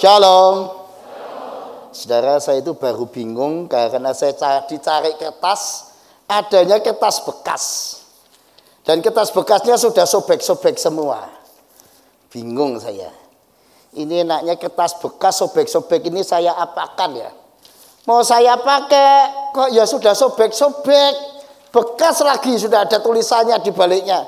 Shalom. 0.01 0.81
Saudara 1.93 2.41
saya 2.41 2.57
itu 2.57 2.73
baru 2.73 3.05
bingung 3.05 3.69
karena 3.69 4.17
saya 4.17 4.33
ca- 4.33 4.65
dicari 4.65 5.13
kertas, 5.13 5.93
adanya 6.25 6.81
kertas 6.81 7.21
bekas. 7.21 7.63
Dan 8.81 9.05
kertas 9.05 9.29
bekasnya 9.29 9.77
sudah 9.77 10.09
sobek-sobek 10.09 10.81
semua. 10.81 11.29
Bingung 12.33 12.81
saya. 12.81 13.13
Ini 13.93 14.25
enaknya 14.25 14.57
kertas 14.57 14.97
bekas 14.97 15.37
sobek-sobek 15.37 16.09
ini 16.09 16.25
saya 16.25 16.57
apakan 16.57 17.21
ya? 17.21 17.29
Mau 18.09 18.25
saya 18.25 18.57
pakai 18.57 19.53
kok 19.53 19.69
ya 19.69 19.85
sudah 19.85 20.17
sobek-sobek. 20.17 21.13
Bekas 21.69 22.25
lagi 22.25 22.57
sudah 22.57 22.89
ada 22.89 22.97
tulisannya 23.05 23.53
di 23.61 23.69
baliknya. 23.69 24.25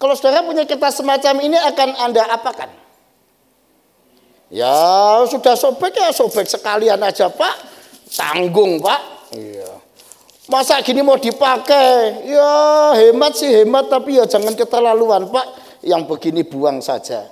Kalau 0.00 0.16
saudara 0.16 0.40
punya 0.40 0.64
kertas 0.64 1.04
semacam 1.04 1.36
ini 1.44 1.60
akan 1.60 1.88
Anda 2.00 2.24
apakan? 2.32 2.87
Ya 4.48 5.20
sudah 5.28 5.52
sobek 5.52 5.92
ya 5.92 6.08
sobek 6.08 6.48
sekalian 6.48 7.00
aja 7.04 7.28
Pak. 7.28 7.56
Tanggung 8.08 8.80
Pak. 8.80 9.00
Iya. 9.36 9.76
Masa 10.48 10.80
gini 10.80 11.04
mau 11.04 11.20
dipakai? 11.20 12.24
Ya 12.24 12.52
hemat 12.96 13.36
sih 13.36 13.52
hemat 13.52 13.92
tapi 13.92 14.16
ya 14.16 14.24
jangan 14.24 14.56
keterlaluan 14.56 15.28
Pak. 15.28 15.46
Yang 15.84 16.02
begini 16.08 16.42
buang 16.48 16.80
saja. 16.80 17.28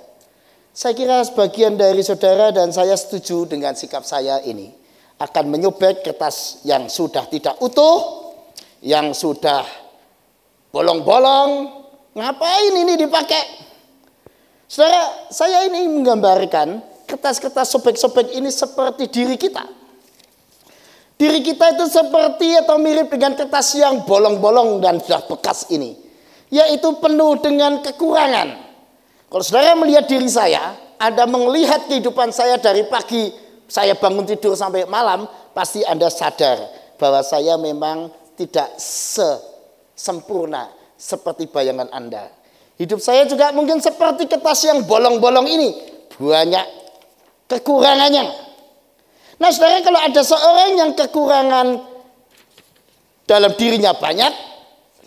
Saya 0.77 0.93
kira 0.93 1.25
sebagian 1.25 1.73
dari 1.73 2.05
saudara 2.05 2.53
dan 2.53 2.69
saya 2.69 2.93
setuju 2.93 3.49
dengan 3.49 3.73
sikap 3.73 4.05
saya 4.05 4.37
ini. 4.45 4.69
Akan 5.17 5.49
menyobek 5.49 6.05
kertas 6.05 6.61
yang 6.61 6.85
sudah 6.85 7.25
tidak 7.25 7.57
utuh. 7.57 8.29
Yang 8.85 9.17
sudah 9.17 9.65
bolong-bolong. 10.69 11.81
Ngapain 12.13 12.73
ini 12.77 12.93
dipakai? 12.93 13.65
Saudara, 14.69 15.33
saya 15.33 15.65
ini 15.65 15.89
menggambarkan 15.89 16.86
kertas-kertas 17.07 17.71
sobek-sobek 17.71 18.35
ini 18.35 18.51
seperti 18.51 19.07
diri 19.07 19.39
kita. 19.39 19.63
Diri 21.17 21.41
kita 21.41 21.73
itu 21.73 21.89
seperti 21.89 22.53
atau 22.61 22.77
mirip 22.77 23.09
dengan 23.09 23.33
kertas 23.33 23.73
yang 23.73 24.05
bolong-bolong 24.05 24.77
dan 24.83 25.01
sudah 25.01 25.25
bekas 25.25 25.65
ini. 25.73 25.97
Yaitu 26.53 26.93
penuh 27.01 27.41
dengan 27.41 27.81
kekurangan. 27.81 28.69
Kalau 29.27 29.43
saudara 29.43 29.73
melihat 29.73 30.05
diri 30.05 30.29
saya, 30.29 30.77
Anda 31.01 31.25
melihat 31.25 31.89
kehidupan 31.89 32.29
saya 32.29 32.61
dari 32.61 32.85
pagi 32.85 33.33
saya 33.67 33.97
bangun 33.97 34.23
tidur 34.23 34.55
sampai 34.55 34.87
malam, 34.87 35.27
pasti 35.51 35.83
Anda 35.83 36.07
sadar 36.07 36.55
bahwa 36.95 37.19
saya 37.25 37.59
memang 37.59 38.07
tidak 38.39 38.77
sesempurna 38.79 40.69
seperti 40.95 41.51
bayangan 41.51 41.91
Anda. 41.91 42.31
Hidup 42.77 43.01
saya 43.01 43.25
juga 43.25 43.49
mungkin 43.51 43.81
seperti 43.81 44.29
kertas 44.29 44.69
yang 44.69 44.85
bolong-bolong 44.85 45.49
ini. 45.49 45.69
Banyak 46.15 46.86
kekurangannya. 47.47 48.25
Nah 49.37 49.49
saudara 49.53 49.81
kalau 49.81 49.99
ada 50.01 50.21
seorang 50.21 50.71
yang 50.75 50.91
kekurangan 50.97 51.67
dalam 53.27 53.51
dirinya 53.59 53.91
banyak, 53.95 54.33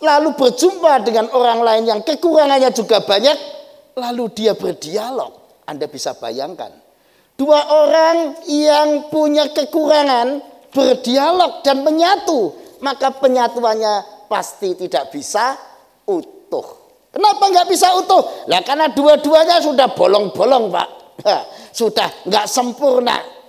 lalu 0.01 0.33
berjumpa 0.37 1.05
dengan 1.05 1.29
orang 1.33 1.59
lain 1.61 1.83
yang 1.89 2.01
kekurangannya 2.01 2.69
juga 2.73 3.01
banyak, 3.01 3.37
lalu 3.97 4.29
dia 4.33 4.53
berdialog. 4.57 5.63
Anda 5.65 5.87
bisa 5.87 6.17
bayangkan. 6.17 6.73
Dua 7.37 7.57
orang 7.65 8.45
yang 8.45 9.09
punya 9.09 9.49
kekurangan 9.49 10.41
berdialog 10.69 11.65
dan 11.65 11.81
menyatu, 11.81 12.53
maka 12.85 13.09
penyatuannya 13.17 14.25
pasti 14.29 14.77
tidak 14.77 15.09
bisa 15.09 15.57
utuh. 16.05 16.81
Kenapa 17.11 17.43
nggak 17.51 17.67
bisa 17.67 17.91
utuh? 17.97 18.47
Lah 18.47 18.63
karena 18.63 18.87
dua-duanya 18.93 19.59
sudah 19.59 19.91
bolong-bolong 19.91 20.71
pak, 20.71 20.87
sudah 21.71 22.27
nggak 22.27 22.45
sempurna. 22.47 23.41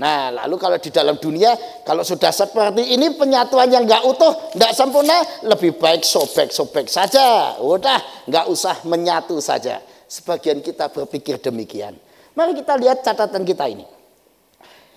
Nah, 0.00 0.32
lalu 0.32 0.56
kalau 0.56 0.80
di 0.80 0.88
dalam 0.88 1.20
dunia, 1.20 1.52
kalau 1.84 2.00
sudah 2.00 2.32
seperti 2.32 2.96
ini 2.96 3.12
penyatuan 3.20 3.68
yang 3.68 3.84
nggak 3.84 4.00
utuh, 4.08 4.32
nggak 4.56 4.72
sempurna, 4.72 5.12
lebih 5.44 5.76
baik 5.76 6.00
sobek-sobek 6.00 6.88
saja. 6.88 7.60
Udah, 7.60 8.24
nggak 8.24 8.48
usah 8.48 8.80
menyatu 8.88 9.36
saja. 9.44 9.76
Sebagian 10.08 10.64
kita 10.64 10.88
berpikir 10.88 11.36
demikian. 11.44 12.00
Mari 12.32 12.56
kita 12.56 12.80
lihat 12.80 13.04
catatan 13.04 13.44
kita 13.44 13.68
ini. 13.68 13.84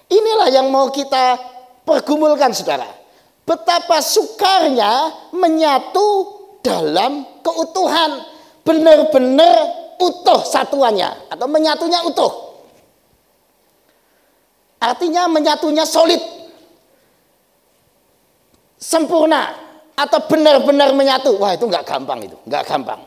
Inilah 0.07 0.47
yang 0.55 0.71
mau 0.71 0.87
kita 0.87 1.35
pergumulkan, 1.83 2.55
saudara. 2.55 2.87
Betapa 3.43 3.99
sukarnya 3.99 5.11
menyatu 5.35 6.07
dalam 6.63 7.27
keutuhan. 7.43 8.23
Benar-benar 8.63 9.82
utuh 10.03 10.43
satuannya 10.43 11.31
atau 11.31 11.47
menyatunya 11.47 12.03
utuh. 12.03 12.31
Artinya 14.83 15.31
menyatunya 15.31 15.87
solid. 15.87 16.19
Sempurna 18.75 19.55
atau 19.95 20.19
benar-benar 20.27 20.91
menyatu. 20.91 21.39
Wah, 21.39 21.55
itu 21.55 21.63
nggak 21.63 21.87
gampang 21.87 22.19
itu, 22.27 22.35
nggak 22.43 22.63
gampang. 22.67 22.99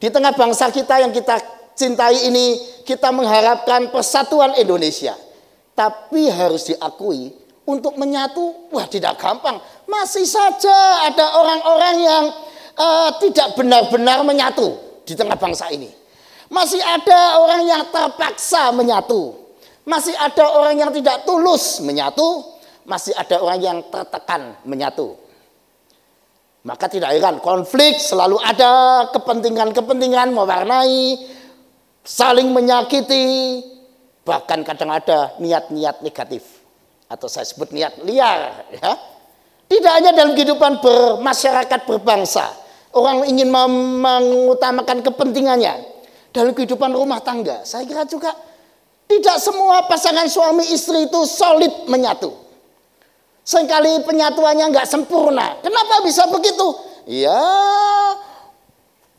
Di 0.00 0.08
tengah 0.08 0.32
bangsa 0.32 0.72
kita 0.72 1.04
yang 1.04 1.12
kita 1.12 1.36
cintai 1.76 2.32
ini, 2.32 2.56
kita 2.88 3.12
mengharapkan 3.12 3.92
persatuan 3.92 4.56
Indonesia. 4.56 5.12
Tapi 5.76 6.32
harus 6.32 6.72
diakui, 6.72 7.42
untuk 7.62 7.94
menyatu, 7.94 8.72
wah 8.74 8.86
tidak 8.90 9.20
gampang. 9.20 9.60
Masih 9.86 10.26
saja 10.26 11.06
ada 11.06 11.38
orang-orang 11.38 11.96
yang 12.02 12.24
uh, 12.74 13.10
tidak 13.22 13.54
benar-benar 13.54 14.26
menyatu 14.26 14.74
di 15.06 15.14
tengah 15.14 15.38
bangsa 15.38 15.70
ini. 15.70 16.01
Masih 16.52 16.84
ada 16.84 17.40
orang 17.40 17.64
yang 17.64 17.82
terpaksa 17.88 18.68
menyatu. 18.76 19.32
Masih 19.88 20.12
ada 20.20 20.52
orang 20.52 20.76
yang 20.76 20.92
tidak 20.92 21.24
tulus 21.24 21.80
menyatu. 21.80 22.44
Masih 22.84 23.16
ada 23.16 23.40
orang 23.40 23.56
yang 23.56 23.78
tertekan 23.88 24.60
menyatu. 24.68 25.16
Maka 26.62 26.92
tidak 26.92 27.16
heran 27.16 27.40
konflik 27.40 27.96
selalu 27.96 28.36
ada 28.38 29.08
kepentingan-kepentingan 29.16 30.30
mewarnai, 30.30 31.24
saling 32.06 32.54
menyakiti, 32.54 33.58
bahkan 34.22 34.62
kadang 34.62 34.92
ada 34.92 35.34
niat-niat 35.42 36.04
negatif. 36.04 36.62
atau 37.12 37.28
saya 37.28 37.44
sebut 37.44 37.76
niat 37.76 38.00
liar 38.08 38.72
ya. 38.72 38.96
Tidak 39.68 39.92
hanya 39.92 40.16
dalam 40.16 40.32
kehidupan 40.32 40.80
bermasyarakat 40.80 41.84
berbangsa, 41.84 42.48
orang 42.96 43.28
ingin 43.28 43.52
mengutamakan 43.52 45.04
kepentingannya 45.04 45.91
dalam 46.32 46.56
kehidupan 46.56 46.90
rumah 46.96 47.20
tangga. 47.20 47.62
Saya 47.62 47.84
kira 47.84 48.08
juga 48.08 48.32
tidak 49.06 49.36
semua 49.38 49.84
pasangan 49.86 50.26
suami 50.26 50.64
istri 50.72 51.06
itu 51.06 51.20
solid 51.28 51.86
menyatu. 51.86 52.32
Seringkali 53.44 54.08
penyatuannya 54.08 54.72
nggak 54.72 54.88
sempurna. 54.88 55.60
Kenapa 55.60 56.00
bisa 56.06 56.24
begitu? 56.30 56.64
Ya, 57.04 57.42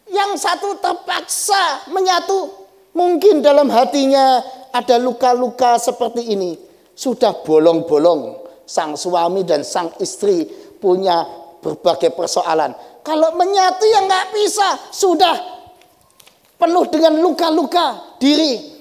yang 0.09 0.33
satu 0.39 0.79
terpaksa 0.81 1.89
menyatu. 1.91 2.65
Mungkin 2.93 3.41
dalam 3.41 3.67
hatinya 3.73 4.41
ada 4.71 4.95
luka-luka 5.01 5.77
seperti 5.77 6.33
ini. 6.33 6.55
Sudah 6.93 7.33
bolong-bolong 7.41 8.37
sang 8.63 8.93
suami 8.93 9.41
dan 9.43 9.65
sang 9.65 9.91
istri 9.97 10.45
punya 10.77 11.25
berbagai 11.59 12.13
persoalan. 12.13 12.73
Kalau 13.03 13.35
menyatu 13.35 13.83
yang 13.89 14.07
nggak 14.07 14.31
bisa, 14.31 14.67
sudah 14.93 15.52
penuh 16.63 16.87
dengan 16.87 17.19
luka-luka 17.19 18.15
diri. 18.23 18.71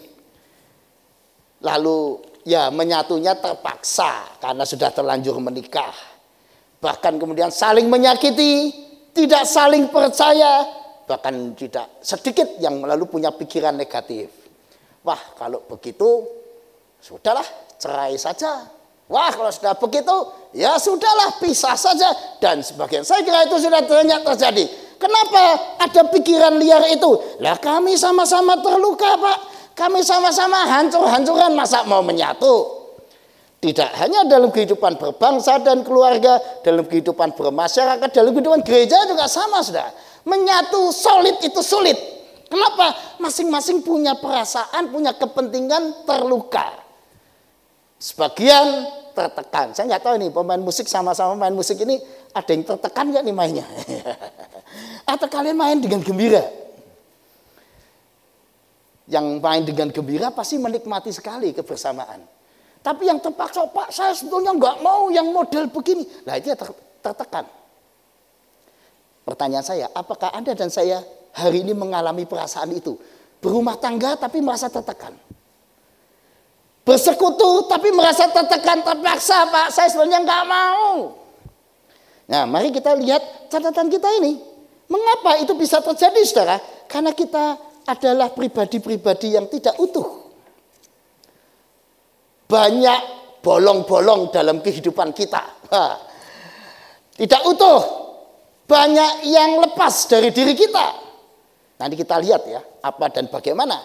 Lalu 1.67 2.23
ya 2.47 2.71
menyatunya 2.71 3.35
terpaksa 3.35 4.39
karena 4.39 4.63
sudah 4.63 4.95
terlanjur 4.95 5.43
menikah. 5.43 5.95
Bahkan 6.79 7.19
kemudian 7.19 7.51
saling 7.51 7.91
menyakiti, 7.91 8.71
tidak 9.15 9.47
saling 9.47 9.91
percaya, 9.91 10.63
bahkan 11.07 11.55
tidak 11.59 11.99
sedikit 12.03 12.59
yang 12.63 12.83
lalu 12.83 13.07
punya 13.11 13.35
pikiran 13.35 13.75
negatif. 13.75 14.31
Wah, 15.03 15.19
kalau 15.35 15.67
begitu 15.67 16.27
sudahlah 17.03 17.47
cerai 17.79 18.15
saja. 18.15 18.67
Wah, 19.11 19.31
kalau 19.35 19.51
sudah 19.51 19.75
begitu 19.75 20.15
ya 20.55 20.79
sudahlah 20.79 21.43
pisah 21.43 21.75
saja 21.75 22.39
dan 22.39 22.63
sebagainya. 22.63 23.03
Saya 23.03 23.27
kira 23.27 23.47
itu 23.47 23.59
sudah 23.59 23.83
banyak 23.83 24.21
terjadi. 24.23 24.65
Kenapa 25.03 25.43
ada 25.83 26.03
pikiran 26.15 26.55
liar 26.63 26.87
itu? 26.95 27.11
Lah 27.43 27.59
kami 27.59 27.99
sama-sama 27.99 28.55
terluka, 28.63 29.19
Pak. 29.19 29.39
Kami 29.75 29.99
sama-sama 30.07 30.63
hancur-hancuran 30.71 31.59
masa 31.59 31.83
mau 31.83 32.07
menyatu. 32.07 32.83
Tidak 33.59 33.91
hanya 33.99 34.23
dalam 34.31 34.55
kehidupan 34.55 35.03
berbangsa 35.03 35.59
dan 35.59 35.83
keluarga, 35.83 36.39
dalam 36.63 36.87
kehidupan 36.87 37.35
bermasyarakat, 37.35 38.09
dalam 38.15 38.31
kehidupan 38.31 38.63
gereja 38.63 39.03
juga 39.11 39.27
sama, 39.27 39.59
sudah. 39.63 39.91
Menyatu 40.23 40.95
solid 40.95 41.43
itu 41.43 41.59
sulit. 41.67 41.99
Kenapa? 42.47 43.19
Masing-masing 43.19 43.83
punya 43.83 44.15
perasaan, 44.19 44.87
punya 44.95 45.19
kepentingan 45.19 46.07
terluka. 46.07 46.79
Sebagian 47.99 48.87
tertekan. 49.19 49.75
Saya 49.75 49.95
nggak 49.95 50.03
tahu 50.03 50.15
nih 50.19 50.31
pemain 50.31 50.63
musik 50.63 50.87
sama-sama 50.87 51.35
main 51.39 51.55
musik 51.55 51.79
ini 51.83 51.99
ada 52.35 52.51
yang 52.51 52.63
tertekan 52.67 53.11
nggak 53.11 53.23
nih 53.25 53.35
mainnya? 53.35 53.67
Atau 55.07 55.27
kalian 55.27 55.59
main 55.59 55.79
dengan 55.83 56.01
gembira? 56.01 56.43
Yang 59.11 59.27
main 59.43 59.63
dengan 59.67 59.89
gembira 59.91 60.31
pasti 60.31 60.57
menikmati 60.57 61.11
sekali 61.11 61.51
kebersamaan. 61.51 62.23
Tapi 62.83 63.07
yang 63.07 63.23
terpaksa, 63.23 63.67
Pak 63.71 63.95
saya 63.95 64.11
sebetulnya 64.11 64.55
nggak 64.59 64.83
mau 64.83 65.07
yang 65.11 65.31
model 65.31 65.71
begini. 65.71 66.03
Nah 66.27 66.35
itu 66.35 66.51
ter 66.55 66.71
tertekan. 67.03 67.47
Pertanyaan 69.23 69.63
saya, 69.63 69.87
apakah 69.95 70.35
Anda 70.35 70.51
dan 70.59 70.67
saya 70.67 70.99
hari 71.31 71.63
ini 71.63 71.75
mengalami 71.79 72.27
perasaan 72.27 72.75
itu? 72.75 72.99
Berumah 73.39 73.79
tangga 73.79 74.19
tapi 74.19 74.43
merasa 74.43 74.67
tertekan. 74.67 75.15
Bersekutu 76.83 77.71
tapi 77.71 77.95
merasa 77.95 78.27
tertekan, 78.27 78.83
terpaksa 78.83 79.47
Pak. 79.47 79.71
Saya 79.71 79.87
sebenarnya 79.87 80.27
nggak 80.27 80.45
mau. 80.47 81.23
Nah 82.27 82.43
mari 82.51 82.75
kita 82.75 82.99
lihat 82.99 83.47
catatan 83.47 83.87
kita 83.87 84.11
ini. 84.19 84.52
Mengapa 84.93 85.41
itu 85.41 85.57
bisa 85.57 85.81
terjadi 85.81 86.21
saudara? 86.29 86.61
Karena 86.85 87.17
kita 87.17 87.57
adalah 87.89 88.29
pribadi-pribadi 88.37 89.33
yang 89.33 89.49
tidak 89.49 89.81
utuh. 89.81 90.05
Banyak 92.45 93.01
bolong-bolong 93.41 94.29
dalam 94.29 94.61
kehidupan 94.61 95.17
kita. 95.17 95.41
Tidak 97.17 97.43
utuh. 97.49 97.81
Banyak 98.69 99.25
yang 99.25 99.65
lepas 99.65 100.13
dari 100.13 100.29
diri 100.29 100.53
kita. 100.53 100.87
Nanti 101.81 101.97
kita 101.97 102.21
lihat 102.21 102.43
ya, 102.45 102.61
apa 102.85 103.09
dan 103.09 103.33
bagaimana. 103.33 103.81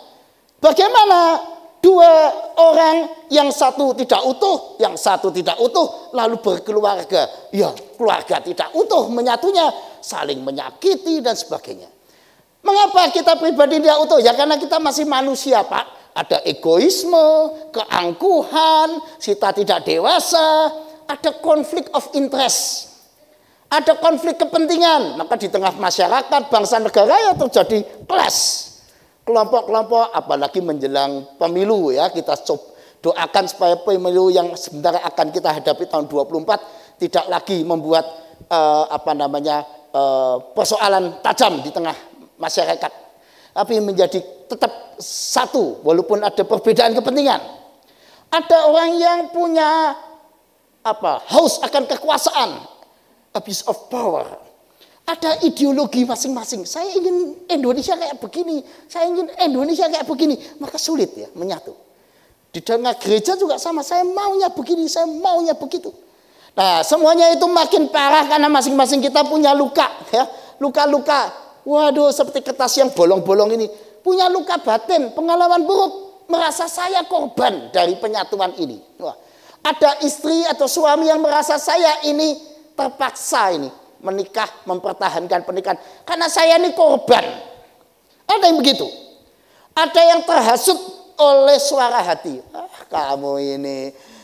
Bagaimana 0.60 1.40
dua 1.88 2.12
orang 2.60 3.08
yang 3.32 3.48
satu 3.48 3.96
tidak 3.96 4.20
utuh, 4.28 4.76
yang 4.84 5.00
satu 5.00 5.32
tidak 5.32 5.56
utuh, 5.56 6.12
lalu 6.12 6.36
berkeluarga. 6.44 7.48
Ya, 7.56 7.72
keluarga 7.96 8.44
tidak 8.44 8.76
utuh, 8.76 9.08
menyatunya, 9.08 9.72
saling 10.04 10.44
menyakiti 10.44 11.24
dan 11.24 11.40
sebagainya. 11.40 11.88
Mengapa 12.60 13.08
kita 13.16 13.40
pribadi 13.40 13.80
tidak 13.80 14.04
utuh? 14.04 14.20
Ya 14.20 14.36
karena 14.36 14.60
kita 14.60 14.84
masih 14.84 15.08
manusia, 15.08 15.64
Pak. 15.64 16.12
Ada 16.12 16.44
egoisme, 16.44 17.56
keangkuhan, 17.72 19.00
kita 19.22 19.56
tidak 19.56 19.88
dewasa, 19.88 20.76
ada 21.08 21.32
konflik 21.40 21.88
of 21.96 22.04
interest. 22.18 22.92
Ada 23.72 23.96
konflik 24.00 24.36
kepentingan, 24.36 25.16
maka 25.16 25.40
di 25.40 25.48
tengah 25.48 25.72
masyarakat, 25.78 26.42
bangsa 26.52 26.84
negara 26.84 27.16
ya 27.32 27.34
terjadi 27.36 27.84
clash. 28.04 28.67
Kelompok-kelompok 29.28 30.16
apalagi 30.16 30.64
menjelang 30.64 31.36
pemilu 31.36 31.92
ya, 31.92 32.08
kita 32.08 32.40
doakan 33.04 33.44
supaya 33.44 33.76
pemilu 33.76 34.32
yang 34.32 34.56
sebentar 34.56 34.96
akan 35.04 35.28
kita 35.36 35.52
hadapi 35.52 35.84
tahun 35.84 36.08
24 36.08 36.96
tidak 36.96 37.26
lagi 37.28 37.62
membuat 37.68 38.08
uh, 38.48 38.88
apa 38.88 39.12
namanya 39.12 39.68
uh, 39.92 40.40
persoalan 40.56 41.20
tajam 41.20 41.60
di 41.60 41.70
tengah 41.76 41.94
masyarakat. 42.40 42.92
Tapi 43.52 43.74
menjadi 43.82 44.22
tetap 44.48 44.96
satu 45.02 45.82
walaupun 45.84 46.24
ada 46.24 46.48
perbedaan 46.48 46.96
kepentingan. 46.96 47.42
Ada 48.28 48.70
orang 48.70 48.92
yang 48.96 49.20
punya 49.36 49.92
apa? 50.88 51.20
haus 51.28 51.60
akan 51.64 51.84
kekuasaan, 51.84 52.64
abuse 53.36 53.68
of 53.68 53.92
power. 53.92 54.47
Ada 55.08 55.40
ideologi 55.48 56.04
masing-masing. 56.04 56.68
Saya 56.68 56.92
ingin 56.92 57.48
Indonesia 57.48 57.96
kayak 57.96 58.20
begini, 58.20 58.60
saya 58.92 59.08
ingin 59.08 59.32
Indonesia 59.40 59.88
kayak 59.88 60.04
begini, 60.04 60.36
maka 60.60 60.76
sulit 60.76 61.16
ya 61.16 61.32
menyatu. 61.32 61.72
Di 62.52 62.60
tengah 62.60 62.92
gereja 63.00 63.40
juga 63.40 63.56
sama, 63.56 63.88
saya 63.88 64.04
maunya 64.04 64.52
begini, 64.52 64.84
saya 64.92 65.08
maunya 65.08 65.56
begitu. 65.56 65.96
Nah, 66.60 66.84
semuanya 66.84 67.32
itu 67.32 67.48
makin 67.48 67.88
parah 67.88 68.28
karena 68.28 68.52
masing-masing 68.52 69.00
kita 69.00 69.24
punya 69.24 69.56
luka, 69.56 69.88
ya. 70.12 70.28
Luka-luka. 70.60 71.32
Waduh, 71.64 72.12
seperti 72.12 72.44
kertas 72.44 72.76
yang 72.76 72.92
bolong-bolong 72.92 73.56
ini, 73.56 73.72
punya 74.04 74.28
luka 74.28 74.60
batin, 74.60 75.16
pengalaman 75.16 75.64
buruk, 75.64 76.28
merasa 76.28 76.68
saya 76.68 77.08
korban 77.08 77.72
dari 77.72 77.96
penyatuan 77.96 78.60
ini. 78.60 78.84
Wah, 79.00 79.16
ada 79.64 80.04
istri 80.04 80.44
atau 80.52 80.68
suami 80.68 81.08
yang 81.08 81.24
merasa 81.24 81.56
saya 81.56 82.04
ini 82.04 82.36
terpaksa 82.76 83.56
ini 83.56 83.87
menikah, 84.02 84.50
mempertahankan 84.66 85.44
pernikahan. 85.44 85.80
Karena 86.06 86.28
saya 86.30 86.58
ini 86.62 86.74
korban. 86.74 87.24
Ada 88.28 88.52
yang 88.52 88.60
begitu. 88.60 88.88
Ada 89.78 90.02
yang 90.16 90.22
terhasut 90.26 90.78
oleh 91.18 91.58
suara 91.58 92.02
hati. 92.02 92.42
Ah, 92.54 92.70
kamu 92.90 93.32
ini 93.58 93.78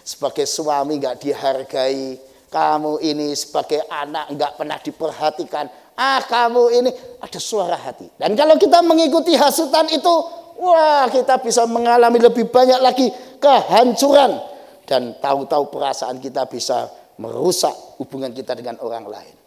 sebagai 0.05 0.45
suami 0.45 0.99
nggak 1.01 1.17
dihargai. 1.21 2.19
Kamu 2.53 3.01
ini 3.01 3.33
sebagai 3.33 3.81
anak 3.89 4.29
nggak 4.37 4.51
pernah 4.61 4.77
diperhatikan. 4.77 5.65
Ah 5.97 6.21
kamu 6.21 6.63
ini 6.73 6.89
ada 7.21 7.39
suara 7.41 7.77
hati. 7.77 8.09
Dan 8.17 8.37
kalau 8.37 8.57
kita 8.61 8.81
mengikuti 8.85 9.33
hasutan 9.33 9.89
itu, 9.89 10.13
wah 10.61 11.09
kita 11.09 11.41
bisa 11.41 11.65
mengalami 11.65 12.21
lebih 12.21 12.49
banyak 12.49 12.77
lagi 12.81 13.09
kehancuran. 13.41 14.37
Dan 14.85 15.17
tahu-tahu 15.17 15.73
perasaan 15.73 16.21
kita 16.21 16.45
bisa 16.45 16.89
merusak 17.17 17.73
hubungan 17.97 18.33
kita 18.33 18.53
dengan 18.53 18.77
orang 18.81 19.05
lain. 19.05 19.42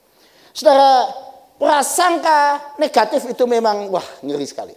Saudara, 0.56 1.04
prasangka 1.60 2.72
negatif 2.80 3.28
itu 3.28 3.44
memang 3.44 3.92
wah 3.92 4.08
ngeri 4.24 4.48
sekali. 4.48 4.72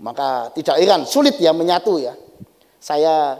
Maka 0.00 0.48
tidak 0.56 0.80
heran 0.80 1.04
sulit 1.04 1.36
ya 1.36 1.52
menyatu 1.52 2.00
ya. 2.00 2.16
Saya 2.80 3.36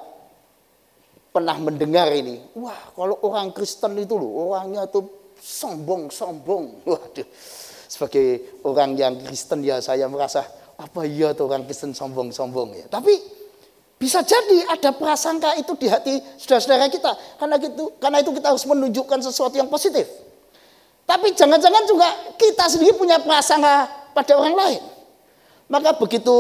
pernah 1.33 1.57
mendengar 1.57 2.13
ini, 2.13 2.37
wah 2.61 2.77
kalau 2.93 3.17
orang 3.25 3.57
Kristen 3.57 3.97
itu 3.97 4.13
loh 4.13 4.53
orangnya 4.53 4.85
tuh 4.85 5.33
sombong 5.41 6.13
sombong. 6.13 6.77
Waduh, 6.89 7.29
sebagai 7.89 8.61
orang 8.69 8.93
yang 8.93 9.17
Kristen 9.25 9.65
ya 9.65 9.81
saya 9.81 10.05
merasa 10.05 10.45
apa 10.77 11.09
iya 11.09 11.33
tuh 11.33 11.49
orang 11.49 11.65
Kristen 11.65 11.97
sombong 11.97 12.29
sombong 12.29 12.77
ya. 12.77 12.85
Tapi 12.93 13.17
bisa 13.97 14.21
jadi 14.21 14.69
ada 14.69 14.93
prasangka 14.93 15.57
itu 15.57 15.73
di 15.81 15.89
hati 15.89 16.21
saudara-saudara 16.37 16.93
kita. 16.93 17.41
Karena 17.41 17.57
itu 17.57 17.85
karena 17.97 18.21
itu 18.21 18.31
kita 18.37 18.53
harus 18.53 18.69
menunjukkan 18.69 19.19
sesuatu 19.25 19.57
yang 19.57 19.73
positif. 19.73 20.24
Tapi 21.05 21.37
jangan-jangan 21.37 21.85
juga 21.85 22.09
kita 22.41 22.65
sendiri 22.69 22.97
punya 22.97 23.21
prasangka 23.21 24.09
pada 24.17 24.33
orang 24.41 24.57
lain. 24.57 24.83
Maka 25.69 25.97
begitu 26.01 26.33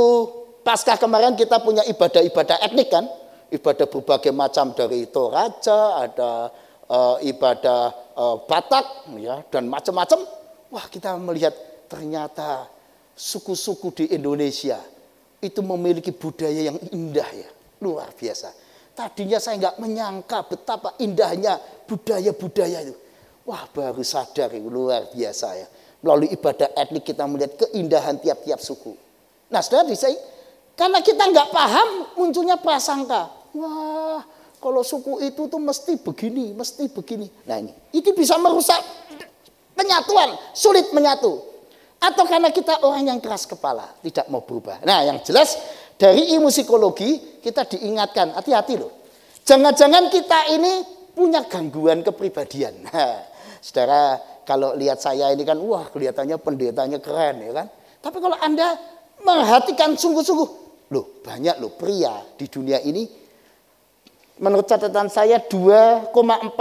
pasca 0.65 0.97
kemarin 0.97 1.37
kita 1.37 1.61
punya 1.61 1.85
ibadah-ibadah 1.85 2.65
etnik 2.65 2.89
kan. 2.89 3.05
ibadah 3.53 3.87
berbagai 3.87 4.35
macam 4.35 4.75
dari 4.75 5.07
Toraja, 5.07 6.03
ada 6.03 6.51
eh, 6.91 7.31
ibadah 7.31 7.81
eh, 8.17 8.37
Batak 8.51 9.15
ya 9.21 9.47
dan 9.47 9.71
macam-macam. 9.71 10.27
Wah, 10.75 10.91
kita 10.91 11.15
melihat 11.21 11.55
ternyata 11.87 12.67
suku-suku 13.15 13.95
di 13.95 14.05
Indonesia 14.11 14.81
itu 15.39 15.61
memiliki 15.62 16.11
budaya 16.11 16.73
yang 16.73 16.79
indah 16.91 17.31
ya, 17.31 17.51
luar 17.79 18.11
biasa. 18.11 18.51
Tadinya 18.97 19.39
saya 19.39 19.61
nggak 19.61 19.77
menyangka 19.79 20.39
betapa 20.51 20.99
indahnya 20.99 21.61
budaya-budaya 21.87 22.91
itu. 22.91 23.04
Wah, 23.45 23.68
baru 23.68 24.01
sadar 24.01 24.57
luar 24.57 25.12
biasa 25.12 25.49
ya. 25.57 25.68
Melalui 26.01 26.32
ibadah 26.32 26.72
etnik 26.76 27.05
kita 27.05 27.28
melihat 27.28 27.57
keindahan 27.68 28.16
tiap-tiap 28.20 28.61
suku. 28.61 28.97
Nah, 29.53 29.61
saudara 29.61 29.92
saya 29.92 30.16
karena 30.74 31.01
kita 31.05 31.28
nggak 31.28 31.49
paham 31.53 31.88
munculnya 32.16 32.57
prasangka. 32.57 33.28
Wah, 33.55 34.20
kalau 34.59 34.80
suku 34.80 35.20
itu 35.22 35.45
tuh 35.45 35.61
mesti 35.61 36.01
begini, 36.01 36.57
mesti 36.57 36.88
begini. 36.88 37.28
Nah 37.45 37.61
ini, 37.61 37.72
itu 37.92 38.16
bisa 38.16 38.40
merusak 38.40 38.80
penyatuan, 39.76 40.34
sulit 40.57 40.88
menyatu. 40.97 41.36
Atau 42.01 42.24
karena 42.24 42.49
kita 42.49 42.80
orang 42.80 43.12
yang 43.12 43.20
keras 43.20 43.45
kepala, 43.45 43.92
tidak 44.01 44.24
mau 44.32 44.40
berubah. 44.40 44.80
Nah 44.88 45.05
yang 45.05 45.20
jelas 45.20 45.57
dari 46.01 46.32
ilmu 46.32 46.49
psikologi 46.49 47.40
kita 47.45 47.68
diingatkan, 47.70 48.32
hati-hati 48.34 48.74
loh. 48.80 48.92
Jangan-jangan 49.45 50.09
kita 50.09 50.49
ini 50.57 50.72
punya 51.12 51.45
gangguan 51.45 52.01
kepribadian. 52.01 52.74
Saudara 53.65 54.21
kalau 54.45 54.77
lihat 54.77 55.01
saya 55.01 55.33
ini 55.33 55.41
kan, 55.41 55.57
wah 55.65 55.89
kelihatannya 55.89 56.37
pendetanya 56.37 57.01
keren 57.01 57.41
ya 57.41 57.53
kan. 57.65 57.67
Tapi 58.05 58.21
kalau 58.21 58.37
Anda 58.37 58.77
merhatikan 59.25 59.97
sungguh-sungguh, 59.97 60.65
Loh, 60.93 61.25
banyak 61.25 61.65
loh 61.65 61.73
pria 61.73 62.21
di 62.37 62.45
dunia 62.45 62.77
ini 62.85 63.09
menurut 64.37 64.69
catatan 64.69 65.09
saya 65.09 65.41
2,4 65.41 66.12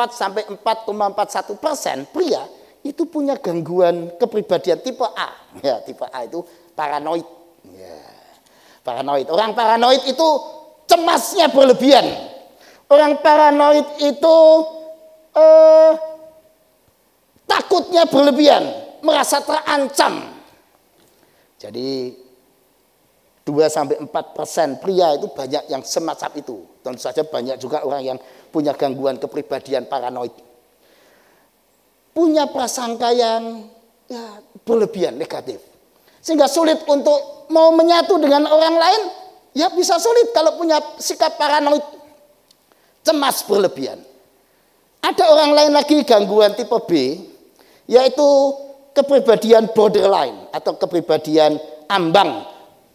sampai 0.09 0.47
4,41 0.47 1.59
persen 1.59 2.07
pria 2.07 2.47
itu 2.85 3.03
punya 3.03 3.35
gangguan 3.35 4.15
kepribadian 4.15 4.79
tipe 4.79 5.03
A. 5.03 5.29
Ya, 5.59 5.83
tipe 5.83 6.07
A 6.07 6.23
itu 6.23 6.39
paranoid. 6.71 7.27
Ya, 7.75 7.99
paranoid. 8.83 9.27
Orang 9.27 9.55
paranoid 9.55 10.03
itu 10.07 10.27
cemasnya 10.87 11.51
berlebihan. 11.51 12.07
Orang 12.87 13.19
paranoid 13.23 13.87
itu 14.03 14.37
eh, 15.35 15.91
takutnya 17.53 18.09
berlebihan, 18.09 18.65
merasa 19.05 19.37
terancam. 19.45 20.33
Jadi 21.61 22.17
2 23.45 23.69
sampai 23.69 24.01
4 24.01 24.09
persen 24.33 24.81
pria 24.81 25.13
itu 25.13 25.29
banyak 25.29 25.69
yang 25.69 25.85
semacam 25.85 26.31
itu. 26.33 26.57
Tentu 26.81 26.99
saja 26.99 27.21
banyak 27.21 27.61
juga 27.61 27.85
orang 27.85 28.01
yang 28.01 28.17
punya 28.49 28.73
gangguan 28.73 29.21
kepribadian 29.21 29.85
paranoid. 29.85 30.33
Punya 32.13 32.49
prasangka 32.49 33.13
yang 33.13 33.69
ya, 34.09 34.41
berlebihan 34.65 35.15
negatif. 35.15 35.61
Sehingga 36.23 36.47
sulit 36.47 36.81
untuk 36.87 37.47
mau 37.51 37.69
menyatu 37.75 38.17
dengan 38.17 38.47
orang 38.49 38.75
lain. 38.79 39.01
Ya 39.53 39.69
bisa 39.69 40.01
sulit 40.01 40.33
kalau 40.33 40.57
punya 40.57 40.81
sikap 40.97 41.37
paranoid. 41.37 41.83
Cemas 43.03 43.43
berlebihan. 43.45 43.99
Ada 45.03 45.27
orang 45.27 45.51
lain 45.51 45.71
lagi 45.75 45.99
gangguan 46.07 46.55
tipe 46.55 46.79
B. 46.87 46.91
Yaitu 47.89 48.27
kepribadian 48.93 49.73
borderline 49.73 50.47
atau 50.53 50.77
kepribadian 50.77 51.57
ambang 51.89 52.45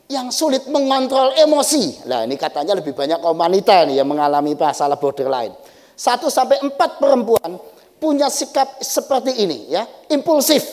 yang 0.09 0.33
sulit 0.33 0.65
mengontrol 0.73 1.37
emosi. 1.37 2.09
Nah 2.09 2.25
ini 2.25 2.41
katanya 2.41 2.81
lebih 2.81 2.97
banyak 2.97 3.21
kaum 3.21 3.37
wanita 3.37 3.85
nih 3.85 4.01
yang 4.01 4.09
mengalami 4.09 4.57
masalah 4.57 4.97
borderline. 4.97 5.53
Satu 5.93 6.33
sampai 6.33 6.63
empat 6.65 6.97
perempuan 6.97 7.61
punya 8.01 8.33
sikap 8.33 8.81
seperti 8.81 9.37
ini 9.45 9.69
ya, 9.69 9.85
impulsif. 10.09 10.65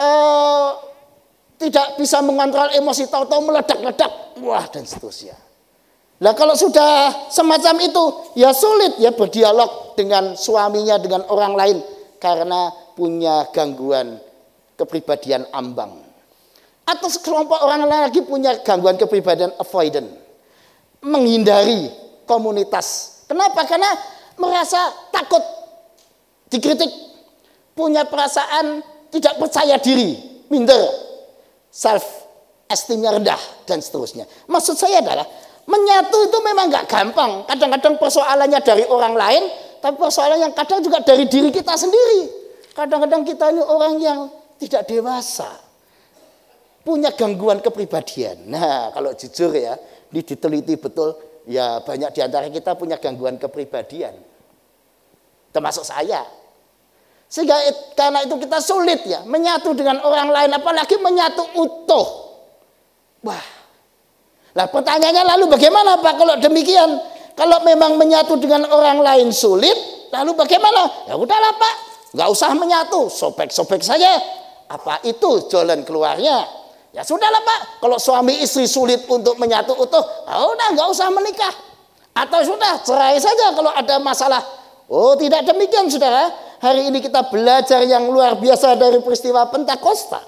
Eh, 0.00 0.70
tidak 1.60 2.00
bisa 2.00 2.24
mengontrol 2.24 2.72
emosi, 2.72 3.04
tahu-tahu 3.04 3.52
meledak-ledak, 3.52 4.40
wah 4.40 4.64
dan 4.72 4.88
seterusnya. 4.88 5.36
Nah 6.24 6.32
kalau 6.32 6.56
sudah 6.56 7.28
semacam 7.28 7.84
itu, 7.84 8.04
ya 8.32 8.48
sulit 8.56 8.96
ya 8.96 9.12
berdialog 9.12 9.92
dengan 9.92 10.32
suaminya, 10.40 10.96
dengan 10.96 11.28
orang 11.28 11.52
lain. 11.52 11.78
Karena 12.20 12.68
punya 12.92 13.48
gangguan 13.48 14.20
kepribadian 14.76 15.48
ambang. 15.56 16.04
Atau 16.84 17.08
sekelompok 17.08 17.60
orang 17.64 17.88
lain 17.88 18.02
lagi 18.12 18.20
punya 18.20 18.60
gangguan 18.60 19.00
kepribadian 19.00 19.56
avoidant. 19.56 20.08
Menghindari 21.00 21.88
komunitas. 22.28 23.20
Kenapa? 23.24 23.64
Karena 23.64 23.88
merasa 24.36 24.78
takut 25.08 25.40
dikritik. 26.52 26.92
Punya 27.72 28.04
perasaan 28.04 28.84
tidak 29.08 29.40
percaya 29.40 29.80
diri. 29.80 30.44
Minder. 30.52 30.82
Self 31.70 32.04
esteemnya 32.70 33.16
rendah 33.18 33.40
dan 33.66 33.82
seterusnya. 33.82 34.26
Maksud 34.46 34.78
saya 34.78 35.02
adalah 35.02 35.26
menyatu 35.66 36.30
itu 36.30 36.38
memang 36.42 36.70
nggak 36.70 36.86
gampang. 36.86 37.46
Kadang-kadang 37.46 37.98
persoalannya 37.98 38.60
dari 38.62 38.86
orang 38.86 39.14
lain, 39.18 39.42
tapi 39.80 39.96
persoalan 39.96 40.44
yang 40.44 40.52
kadang 40.52 40.84
juga 40.84 41.00
dari 41.00 41.24
diri 41.24 41.48
kita 41.48 41.72
sendiri. 41.74 42.28
Kadang-kadang 42.76 43.24
kita 43.24 43.50
ini 43.50 43.64
orang 43.64 43.94
yang 43.98 44.18
tidak 44.60 44.86
dewasa 44.86 45.48
punya 46.84 47.12
gangguan 47.12 47.60
kepribadian. 47.64 48.48
Nah, 48.48 48.92
kalau 48.92 49.12
jujur 49.16 49.52
ya, 49.56 49.76
ini 50.12 50.20
diteliti 50.20 50.76
betul, 50.76 51.16
ya 51.48 51.80
banyak 51.80 52.12
di 52.12 52.20
antara 52.20 52.48
kita 52.48 52.76
punya 52.76 53.00
gangguan 53.00 53.36
kepribadian. 53.40 54.16
Termasuk 55.50 55.84
saya. 55.84 56.24
Sehingga 57.30 57.56
karena 57.94 58.26
itu 58.26 58.34
kita 58.42 58.58
sulit 58.58 59.06
ya 59.06 59.22
menyatu 59.22 59.70
dengan 59.72 60.02
orang 60.02 60.28
lain, 60.34 60.50
apalagi 60.50 60.98
menyatu 60.98 61.42
utuh. 61.56 62.08
Wah. 63.22 63.46
Nah 64.50 64.66
pertanyaannya 64.66 65.24
lalu 65.36 65.44
bagaimana 65.46 66.02
Pak 66.02 66.14
kalau 66.18 66.34
demikian? 66.42 66.90
Kalau 67.40 67.64
memang 67.64 67.96
menyatu 67.96 68.36
dengan 68.36 68.68
orang 68.68 69.00
lain 69.00 69.32
sulit, 69.32 69.72
lalu 70.12 70.36
bagaimana? 70.36 71.08
Ya 71.08 71.16
udahlah 71.16 71.56
Pak, 71.56 71.74
nggak 72.12 72.28
usah 72.28 72.52
menyatu, 72.52 73.08
sobek-sobek 73.08 73.80
saja. 73.80 74.12
Apa 74.68 75.00
itu 75.08 75.48
jalan 75.48 75.80
keluarnya? 75.88 76.44
Ya 76.92 77.00
sudahlah 77.00 77.40
Pak, 77.40 77.80
kalau 77.80 77.96
suami 77.96 78.44
istri 78.44 78.68
sulit 78.68 79.08
untuk 79.08 79.40
menyatu 79.40 79.72
utuh, 79.72 80.04
ya 80.28 80.36
udah 80.36 80.68
nggak 80.76 80.88
usah 80.92 81.08
menikah. 81.08 81.54
Atau 82.12 82.44
sudah 82.44 82.84
cerai 82.84 83.16
saja 83.16 83.56
kalau 83.56 83.72
ada 83.72 83.96
masalah. 83.96 84.44
Oh 84.92 85.16
tidak 85.16 85.40
demikian 85.48 85.88
saudara. 85.88 86.28
Hari 86.60 86.92
ini 86.92 87.00
kita 87.00 87.24
belajar 87.32 87.80
yang 87.88 88.04
luar 88.12 88.36
biasa 88.36 88.76
dari 88.76 89.00
peristiwa 89.00 89.48
Pentakosta. 89.48 90.20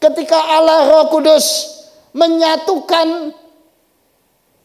Ketika 0.00 0.38
Allah 0.48 0.88
Roh 0.88 1.12
Kudus 1.12 1.76
menyatukan 2.16 3.36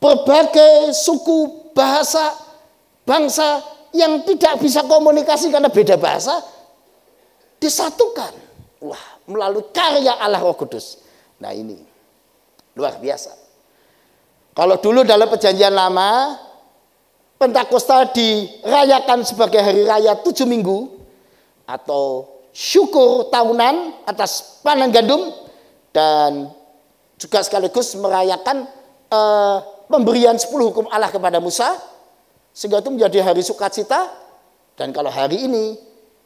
berbagai 0.02 0.97
suku, 0.97 1.72
bahasa, 1.78 2.34
bangsa 3.06 3.62
yang 3.93 4.26
tidak 4.26 4.58
bisa 4.58 4.82
komunikasi 4.89 5.54
karena 5.54 5.70
beda 5.70 5.95
bahasa, 6.02 6.41
disatukan. 7.62 8.34
Wah, 8.82 9.22
melalui 9.30 9.70
karya 9.70 10.18
Allah 10.18 10.41
Roh 10.41 10.58
Kudus. 10.58 10.97
Nah 11.38 11.54
ini 11.54 11.78
luar 12.74 12.97
biasa. 12.97 13.38
Kalau 14.58 14.82
dulu 14.82 15.06
dalam 15.06 15.30
perjanjian 15.30 15.72
lama, 15.72 16.34
Pentakosta 17.41 18.06
dirayakan 18.14 19.26
sebagai 19.26 19.58
hari 19.66 19.82
raya 19.82 20.14
tujuh 20.14 20.45
minggu 20.45 20.93
atau 21.66 22.30
syukur 22.54 23.34
tahunan 23.34 24.06
atas 24.06 24.62
panen 24.62 24.93
gandum 24.93 25.34
dan 25.89 26.54
juga 27.18 27.41
sekaligus 27.41 27.97
merayakan 27.97 28.70
uh, 29.10 29.58
pemberian 29.91 30.39
sepuluh 30.39 30.71
hukum 30.71 30.87
Allah 30.87 31.11
kepada 31.11 31.43
Musa 31.43 31.75
sehingga 32.55 32.79
itu 32.79 32.89
menjadi 32.89 33.19
hari 33.27 33.43
sukacita 33.43 34.07
dan 34.79 34.95
kalau 34.95 35.11
hari 35.11 35.45
ini 35.45 35.75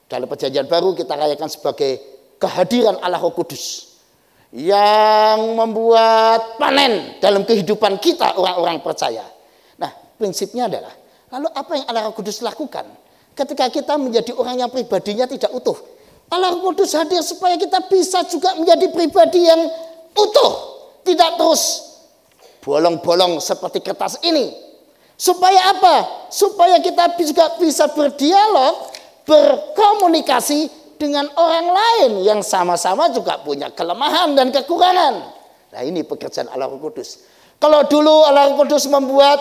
dalam 0.05 0.30
perjanjian 0.30 0.70
baru 0.70 0.93
kita 0.93 1.18
rayakan 1.18 1.49
sebagai 1.49 1.97
kehadiran 2.38 3.01
Allah 3.01 3.18
Roh 3.18 3.34
Kudus 3.34 3.97
yang 4.53 5.57
membuat 5.57 6.61
panen 6.61 7.18
dalam 7.20 7.43
kehidupan 7.43 7.97
kita 7.99 8.38
orang-orang 8.38 8.80
percaya. 8.80 9.26
Nah, 9.82 9.91
prinsipnya 10.16 10.70
adalah 10.70 10.93
lalu 11.34 11.49
apa 11.51 11.72
yang 11.76 11.86
Allah 11.89 12.03
Roh 12.07 12.16
Kudus 12.16 12.45
lakukan 12.45 12.86
ketika 13.34 13.68
kita 13.74 13.97
menjadi 13.97 14.32
orang 14.38 14.61
yang 14.61 14.70
pribadinya 14.70 15.26
tidak 15.26 15.49
utuh? 15.51 15.76
Allah 16.30 16.53
Roh 16.53 16.72
Kudus 16.72 16.93
hadir 16.93 17.20
supaya 17.26 17.57
kita 17.57 17.89
bisa 17.89 18.22
juga 18.30 18.53
menjadi 18.57 18.93
pribadi 18.93 19.45
yang 19.45 19.61
utuh, 20.13 20.51
tidak 21.03 21.38
terus 21.38 21.95
bolong-bolong 22.66 23.38
seperti 23.38 23.86
kertas 23.86 24.18
ini. 24.26 24.49
Supaya 25.16 25.72
apa? 25.78 26.28
Supaya 26.34 26.82
kita 26.82 27.13
juga 27.22 27.55
bisa 27.61 27.88
berdialog, 27.93 28.89
berkomunikasi 29.24 30.68
dengan 30.97 31.30
orang 31.38 31.68
lain 31.72 32.11
yang 32.26 32.41
sama-sama 32.41 33.07
juga 33.13 33.39
punya 33.39 33.70
kelemahan 33.72 34.34
dan 34.36 34.49
kekurangan. 34.49 35.13
Nah 35.72 35.82
ini 35.86 36.01
pekerjaan 36.03 36.51
Allah 36.51 36.68
Kudus. 36.68 37.24
Kalau 37.61 37.86
dulu 37.88 38.28
Allah 38.28 38.51
Kudus 38.59 38.89
membuat 38.91 39.39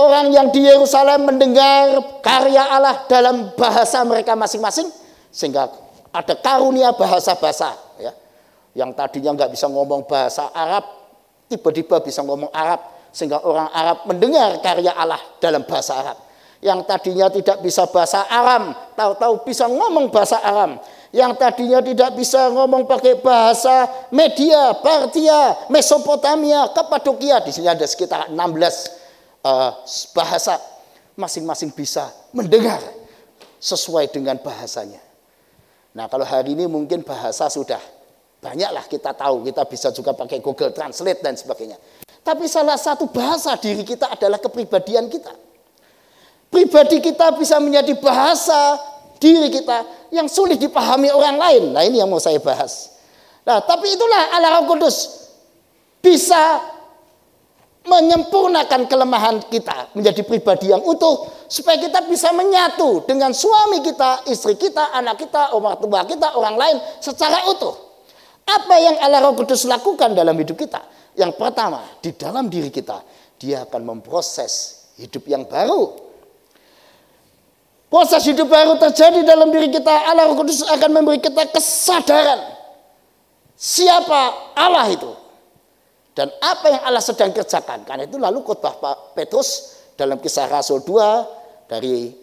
orang 0.00 0.34
yang 0.34 0.48
di 0.50 0.66
Yerusalem 0.66 1.30
mendengar 1.30 2.00
karya 2.24 2.64
Allah 2.74 3.06
dalam 3.06 3.54
bahasa 3.54 4.02
mereka 4.02 4.34
masing-masing 4.34 4.88
sehingga 5.30 5.70
ada 6.10 6.34
karunia 6.34 6.90
bahasa-bahasa 6.90 7.70
ya. 8.02 8.10
Yang 8.74 8.98
tadinya 8.98 9.30
nggak 9.34 9.50
bisa 9.54 9.70
ngomong 9.70 10.06
bahasa 10.10 10.50
Arab 10.50 10.99
tiba-tiba 11.50 11.98
bisa 11.98 12.22
ngomong 12.22 12.54
Arab 12.54 12.78
sehingga 13.10 13.42
orang 13.42 13.66
Arab 13.74 14.06
mendengar 14.06 14.62
karya 14.62 14.94
Allah 14.94 15.18
dalam 15.42 15.66
bahasa 15.66 15.98
Arab. 15.98 16.18
Yang 16.60 16.80
tadinya 16.86 17.26
tidak 17.32 17.58
bisa 17.64 17.88
bahasa 17.88 18.28
Aram, 18.28 18.76
tahu-tahu 18.94 19.42
bisa 19.42 19.66
ngomong 19.66 20.12
bahasa 20.14 20.38
Aram. 20.44 20.78
Yang 21.10 21.32
tadinya 21.42 21.82
tidak 21.82 22.14
bisa 22.14 22.52
ngomong 22.52 22.86
pakai 22.86 23.18
bahasa 23.18 23.88
Media, 24.14 24.78
Partia, 24.78 25.66
Mesopotamia, 25.72 26.70
Kapadokia. 26.70 27.42
Di 27.42 27.50
sini 27.50 27.66
ada 27.66 27.82
sekitar 27.82 28.30
16 28.30 28.38
uh, 29.42 29.72
bahasa. 30.14 30.60
Masing-masing 31.18 31.74
bisa 31.74 32.08
mendengar 32.30 32.80
sesuai 33.58 34.08
dengan 34.08 34.38
bahasanya. 34.40 35.02
Nah 35.92 36.06
kalau 36.06 36.24
hari 36.24 36.54
ini 36.54 36.70
mungkin 36.70 37.02
bahasa 37.02 37.50
sudah 37.50 37.80
banyaklah 38.40 38.84
kita 38.88 39.12
tahu. 39.12 39.46
Kita 39.46 39.62
bisa 39.68 39.88
juga 39.92 40.16
pakai 40.16 40.40
Google 40.40 40.72
Translate 40.72 41.20
dan 41.20 41.36
sebagainya. 41.36 41.76
Tapi 42.20 42.44
salah 42.48 42.76
satu 42.76 43.08
bahasa 43.08 43.56
diri 43.56 43.84
kita 43.84 44.12
adalah 44.12 44.40
kepribadian 44.40 45.08
kita. 45.08 45.32
Pribadi 46.50 46.98
kita 46.98 47.30
bisa 47.38 47.62
menjadi 47.62 47.94
bahasa 48.00 48.76
diri 49.22 49.52
kita 49.52 50.10
yang 50.10 50.26
sulit 50.26 50.58
dipahami 50.58 51.12
orang 51.12 51.36
lain. 51.38 51.62
Nah 51.70 51.86
ini 51.86 52.02
yang 52.02 52.10
mau 52.10 52.18
saya 52.18 52.42
bahas. 52.42 52.90
Nah 53.46 53.62
tapi 53.62 53.94
itulah 53.94 54.34
Allah 54.34 54.58
Roh 54.58 54.66
Kudus 54.74 55.28
bisa 56.00 56.60
menyempurnakan 57.80 58.84
kelemahan 58.84 59.40
kita 59.48 59.96
menjadi 59.96 60.20
pribadi 60.20 60.68
yang 60.68 60.84
utuh 60.84 61.48
supaya 61.48 61.80
kita 61.80 62.04
bisa 62.04 62.28
menyatu 62.36 63.08
dengan 63.08 63.32
suami 63.32 63.80
kita, 63.80 64.28
istri 64.28 64.60
kita, 64.60 64.92
anak 64.92 65.16
kita, 65.16 65.56
orang 65.56 65.80
tua 65.80 66.04
kita, 66.04 66.36
orang 66.36 66.60
lain 66.60 66.76
secara 67.00 67.48
utuh. 67.48 67.89
Apa 68.50 68.74
yang 68.82 68.96
Allah 68.98 69.22
Roh 69.22 69.38
Kudus 69.38 69.62
lakukan 69.68 70.10
dalam 70.16 70.34
hidup 70.34 70.58
kita? 70.58 70.82
Yang 71.14 71.38
pertama, 71.38 71.86
di 72.02 72.10
dalam 72.14 72.50
diri 72.50 72.70
kita, 72.70 73.02
dia 73.38 73.62
akan 73.62 73.82
memproses 73.94 74.86
hidup 74.98 75.26
yang 75.30 75.46
baru. 75.46 76.10
Proses 77.90 78.22
hidup 78.22 78.46
baru 78.46 78.78
terjadi 78.78 79.26
dalam 79.26 79.50
diri 79.50 79.66
kita. 79.70 79.90
Allah 79.90 80.30
Roh 80.30 80.38
Kudus 80.38 80.62
akan 80.62 80.90
memberi 80.94 81.18
kita 81.18 81.46
kesadaran. 81.50 82.58
Siapa 83.58 84.54
Allah 84.54 84.86
itu. 84.90 85.10
Dan 86.14 86.30
apa 86.38 86.66
yang 86.70 86.82
Allah 86.86 87.02
sedang 87.02 87.34
kerjakan. 87.34 87.82
Karena 87.82 88.06
itu 88.06 88.18
lalu 88.18 88.46
khotbah 88.46 88.78
Petrus 89.14 89.78
dalam 89.98 90.22
kisah 90.22 90.46
Rasul 90.46 90.86
2 90.86 91.66
dari 91.70 92.14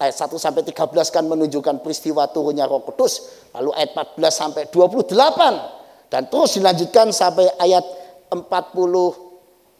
ayat 0.00 0.16
1 0.16 0.32
sampai 0.40 0.64
13 0.64 0.88
kan 1.12 1.24
menunjukkan 1.28 1.84
peristiwa 1.84 2.24
turunnya 2.32 2.64
Roh 2.64 2.80
Kudus. 2.80 3.44
Lalu 3.52 3.76
ayat 3.76 4.16
14 4.16 4.32
sampai 4.32 4.62
28 4.72 6.10
dan 6.10 6.26
terus 6.26 6.56
dilanjutkan 6.56 7.12
sampai 7.12 7.52
ayat 7.60 7.84
40 8.32 8.40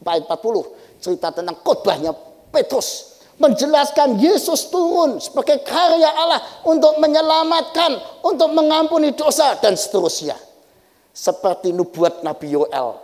ayat 0.05 0.25
40 0.29 1.01
cerita 1.01 1.33
tentang 1.33 1.57
khotbahnya 1.65 2.13
Petrus 2.53 3.11
menjelaskan 3.41 4.21
Yesus 4.21 4.69
turun 4.69 5.17
sebagai 5.17 5.65
karya 5.65 6.13
Allah 6.13 6.45
untuk 6.69 7.01
menyelamatkan, 7.01 8.21
untuk 8.21 8.53
mengampuni 8.53 9.17
dosa 9.17 9.57
dan 9.57 9.75
seterusnya. 9.81 10.37
Seperti 11.11 11.73
nubuat 11.73 12.21
Nabi 12.21 12.53
Yoel 12.53 13.01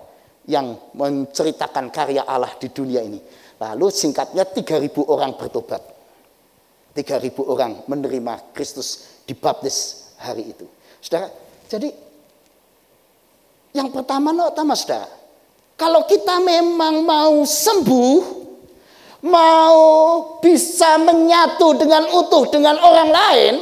yang 0.47 0.77
menceritakan 0.93 1.89
karya 1.91 2.23
Allah 2.23 2.53
di 2.61 2.69
dunia 2.69 3.01
ini. 3.03 3.19
Lalu 3.57 3.89
singkatnya 3.89 4.45
3000 4.45 4.93
orang 5.09 5.35
bertobat. 5.35 5.96
3000 6.97 7.37
orang 7.45 7.85
menerima 7.85 8.57
Kristus 8.57 9.21
dibaptis 9.29 10.09
hari 10.17 10.57
itu. 10.57 10.65
Saudara, 11.05 11.29
jadi 11.69 11.93
yang 13.77 13.93
pertama 13.93 14.33
no, 14.33 14.49
pertama 14.49 14.73
saudara, 14.73 15.05
kalau 15.77 16.09
kita 16.09 16.41
memang 16.41 17.05
mau 17.05 17.45
sembuh, 17.45 18.17
mau 19.29 19.81
bisa 20.41 20.97
menyatu 20.97 21.77
dengan 21.77 22.09
utuh 22.17 22.49
dengan 22.49 22.81
orang 22.81 23.11
lain, 23.13 23.55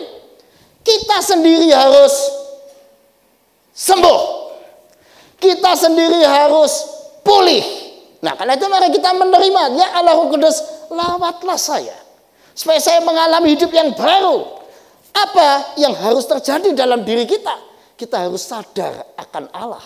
kita 0.86 1.18
sendiri 1.18 1.74
harus 1.74 2.14
sembuh. 3.74 4.46
Kita 5.42 5.74
sendiri 5.74 6.22
harus 6.22 6.72
pulih. 7.26 7.60
Nah, 8.22 8.32
karena 8.38 8.56
itu 8.56 8.64
mari 8.70 8.88
kita 8.88 9.12
menerima 9.12 9.76
ya 9.76 10.00
Allah 10.00 10.16
Kudus, 10.16 10.88
lawatlah 10.88 11.58
saya 11.60 12.03
supaya 12.54 12.78
saya 12.78 13.02
mengalami 13.02 13.58
hidup 13.58 13.68
yang 13.74 13.92
baru. 13.92 14.62
Apa 15.14 15.78
yang 15.78 15.94
harus 15.94 16.26
terjadi 16.26 16.74
dalam 16.74 17.02
diri 17.06 17.26
kita? 17.26 17.54
Kita 17.94 18.26
harus 18.26 18.42
sadar 18.42 19.14
akan 19.14 19.46
Allah. 19.54 19.84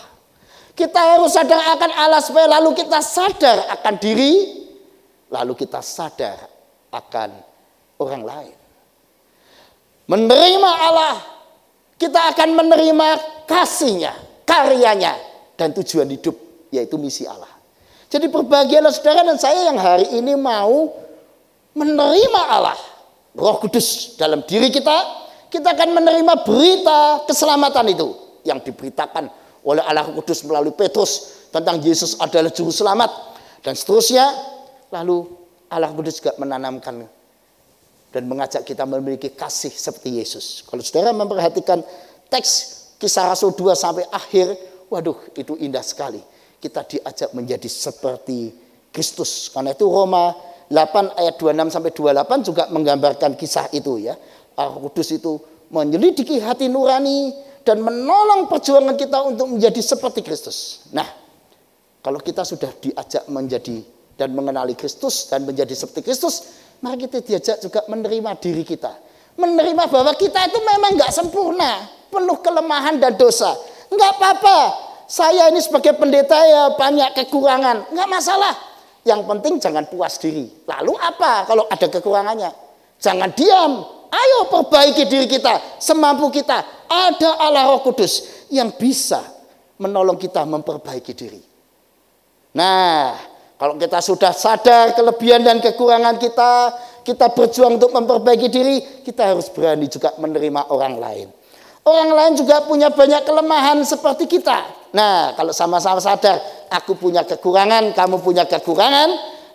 Kita 0.72 1.16
harus 1.16 1.34
sadar 1.34 1.58
akan 1.76 1.90
Allah 1.92 2.20
supaya 2.24 2.48
lalu 2.48 2.72
kita 2.76 3.02
sadar 3.02 3.68
akan 3.68 3.94
diri 4.00 4.32
lalu 5.28 5.52
kita 5.56 5.84
sadar 5.84 6.48
akan 6.92 7.30
orang 8.00 8.22
lain. 8.24 8.56
Menerima 10.08 10.70
Allah, 10.88 11.20
kita 12.00 12.32
akan 12.32 12.56
menerima 12.56 13.08
kasihnya, 13.44 14.16
karyanya, 14.48 15.12
dan 15.60 15.76
tujuan 15.76 16.08
hidup, 16.08 16.32
yaitu 16.72 16.96
misi 16.96 17.28
Allah. 17.28 17.50
Jadi 18.08 18.32
berbahagialah 18.32 18.88
saudara 18.88 19.20
dan 19.20 19.36
saya 19.36 19.68
yang 19.68 19.76
hari 19.76 20.08
ini 20.16 20.32
mau 20.32 20.88
menerima 21.74 22.40
Allah, 22.48 22.78
roh 23.34 23.56
kudus 23.60 24.16
dalam 24.16 24.44
diri 24.44 24.72
kita, 24.72 24.96
kita 25.48 25.72
akan 25.72 25.96
menerima 25.96 26.44
berita 26.44 27.24
keselamatan 27.24 27.86
itu 27.92 28.08
yang 28.44 28.60
diberitakan 28.60 29.28
oleh 29.64 29.82
Allah 29.84 30.08
Kudus 30.12 30.44
melalui 30.44 30.72
Petrus 30.72 31.44
tentang 31.52 31.80
Yesus 31.80 32.16
adalah 32.20 32.52
juru 32.52 32.72
selamat 32.72 33.10
dan 33.64 33.72
seterusnya 33.76 34.28
Lalu 34.88 35.28
Allah 35.68 35.92
Kudus 35.92 36.16
juga 36.20 36.32
menanamkan 36.40 37.04
dan 38.08 38.22
mengajak 38.24 38.64
kita 38.64 38.88
memiliki 38.88 39.28
kasih 39.36 39.68
seperti 39.68 40.16
Yesus. 40.16 40.64
Kalau 40.64 40.80
saudara 40.80 41.12
memperhatikan 41.12 41.84
teks 42.32 42.50
kisah 42.96 43.28
Rasul 43.28 43.52
2 43.52 43.76
sampai 43.76 44.08
akhir, 44.08 44.56
waduh 44.88 45.16
itu 45.36 45.60
indah 45.60 45.84
sekali. 45.84 46.24
Kita 46.56 46.88
diajak 46.88 47.36
menjadi 47.36 47.68
seperti 47.68 48.56
Kristus. 48.88 49.52
Karena 49.52 49.76
itu 49.76 49.84
Roma 49.84 50.32
8 50.68 51.16
ayat 51.16 51.34
26 51.40 51.72
sampai 51.72 51.90
28 51.96 52.48
juga 52.48 52.62
menggambarkan 52.68 53.32
kisah 53.40 53.72
itu 53.72 54.04
ya. 54.04 54.14
Allah 54.58 54.76
Kudus 54.76 55.08
itu 55.16 55.40
menyelidiki 55.72 56.40
hati 56.44 56.68
nurani 56.68 57.32
dan 57.64 57.80
menolong 57.80 58.48
perjuangan 58.48 58.96
kita 58.96 59.18
untuk 59.24 59.48
menjadi 59.56 59.80
seperti 59.80 60.20
Kristus. 60.20 60.88
Nah, 60.92 61.08
kalau 62.04 62.20
kita 62.20 62.44
sudah 62.44 62.72
diajak 62.80 63.24
menjadi 63.32 63.80
dan 64.16 64.32
mengenali 64.36 64.76
Kristus 64.76 65.28
dan 65.28 65.44
menjadi 65.48 65.72
seperti 65.72 66.04
Kristus, 66.04 66.34
mari 66.84 67.04
kita 67.04 67.24
diajak 67.24 67.56
juga 67.64 67.84
menerima 67.88 68.36
diri 68.40 68.64
kita. 68.64 68.92
Menerima 69.38 69.88
bahwa 69.88 70.12
kita 70.18 70.52
itu 70.52 70.58
memang 70.58 70.98
nggak 70.98 71.12
sempurna, 71.14 71.86
penuh 72.10 72.38
kelemahan 72.44 72.98
dan 72.98 73.14
dosa. 73.14 73.54
Nggak 73.88 74.10
apa-apa, 74.18 74.58
saya 75.08 75.48
ini 75.48 75.62
sebagai 75.64 75.96
pendeta 75.96 76.36
ya 76.36 76.76
banyak 76.76 77.16
kekurangan, 77.16 77.88
nggak 77.94 78.08
masalah. 78.10 78.67
Yang 79.08 79.24
penting 79.24 79.54
jangan 79.56 79.88
puas 79.88 80.20
diri. 80.20 80.44
Lalu 80.68 80.92
apa 81.00 81.48
kalau 81.48 81.64
ada 81.64 81.88
kekurangannya? 81.88 82.52
Jangan 83.00 83.32
diam, 83.32 83.72
ayo 84.12 84.38
perbaiki 84.52 85.08
diri 85.08 85.24
kita 85.24 85.80
semampu 85.80 86.28
kita. 86.28 86.60
Ada 86.92 87.40
Allah 87.40 87.72
Roh 87.72 87.80
Kudus 87.80 88.44
yang 88.52 88.68
bisa 88.76 89.24
menolong 89.80 90.20
kita 90.20 90.44
memperbaiki 90.44 91.12
diri. 91.16 91.40
Nah, 92.52 93.16
kalau 93.56 93.80
kita 93.80 94.04
sudah 94.04 94.36
sadar 94.36 94.92
kelebihan 94.92 95.40
dan 95.40 95.56
kekurangan 95.64 96.20
kita, 96.20 96.52
kita 97.00 97.32
berjuang 97.32 97.80
untuk 97.80 97.94
memperbaiki 97.96 98.48
diri, 98.52 98.76
kita 99.08 99.32
harus 99.32 99.48
berani 99.48 99.88
juga 99.88 100.12
menerima 100.20 100.68
orang 100.68 100.94
lain. 101.00 101.28
Orang 101.80 102.12
lain 102.12 102.32
juga 102.36 102.60
punya 102.68 102.92
banyak 102.92 103.24
kelemahan 103.24 103.80
seperti 103.88 104.28
kita. 104.28 104.77
Nah, 104.94 105.36
kalau 105.36 105.52
sama-sama 105.52 106.00
sadar, 106.00 106.40
aku 106.72 106.96
punya 106.96 107.24
kekurangan, 107.26 107.92
kamu 107.92 108.16
punya 108.20 108.48
kekurangan. 108.48 109.08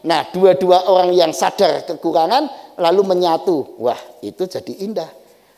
Nah, 0.04 0.28
dua-dua 0.30 0.90
orang 0.92 1.16
yang 1.16 1.32
sadar 1.32 1.88
kekurangan 1.88 2.76
lalu 2.78 3.02
menyatu. 3.08 3.80
Wah, 3.80 4.00
itu 4.22 4.46
jadi 4.46 4.74
indah. 4.84 5.10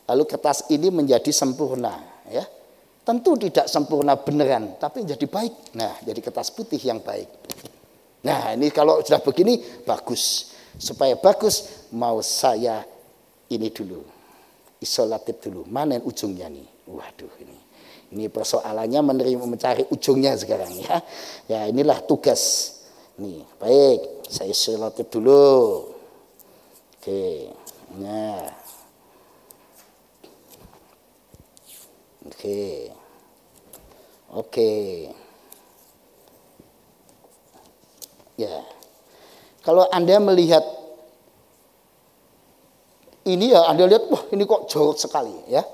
Lalu 0.05 0.23
kertas 0.30 0.69
ini 0.69 0.93
menjadi 0.93 1.34
sempurna, 1.34 1.97
ya. 2.30 2.45
Tentu 3.05 3.38
tidak 3.38 3.69
sempurna 3.69 4.17
beneran, 4.17 4.78
tapi 4.82 5.05
jadi 5.05 5.26
baik. 5.26 5.78
Nah, 5.78 5.97
jadi 6.01 6.19
kertas 6.21 6.53
putih 6.53 6.82
yang 6.82 7.01
baik. 7.01 7.30
Nah 8.26 8.57
ini 8.57 8.73
kalau 8.73 9.05
sudah 9.05 9.21
begini 9.21 9.86
bagus. 9.86 10.51
Supaya 10.76 11.15
bagus 11.15 11.88
mau 11.93 12.19
saya 12.19 12.84
ini 13.47 13.69
dulu. 13.69 14.01
Isolatif 14.82 15.39
dulu. 15.45 15.63
Mana 15.69 16.01
ujungnya 16.01 16.49
nih? 16.49 16.67
Waduh 16.89 17.34
ini. 17.39 17.55
Ini 18.16 18.32
persoalannya 18.32 19.03
menerima 19.03 19.43
mencari 19.43 19.84
ujungnya 19.91 20.39
sekarang 20.39 20.72
ya. 20.80 21.03
Ya 21.51 21.68
inilah 21.68 21.99
tugas. 22.07 22.72
Nih, 23.20 23.43
baik. 23.59 24.24
Saya 24.32 24.55
selotip 24.55 25.11
dulu. 25.11 25.91
Oke. 26.95 27.51
Nah. 27.99 28.47
Oke. 32.32 32.95
Oke. 34.32 34.72
Ya. 38.39 38.63
Kalau 39.59 39.91
Anda 39.91 40.24
melihat 40.24 40.63
ini 43.26 43.51
ya 43.51 43.68
Anda 43.68 43.91
lihat 43.91 44.07
wah 44.07 44.24
ini 44.32 44.47
kok 44.47 44.72
jorok 44.72 44.95
sekali 44.95 45.36
ya. 45.51 45.68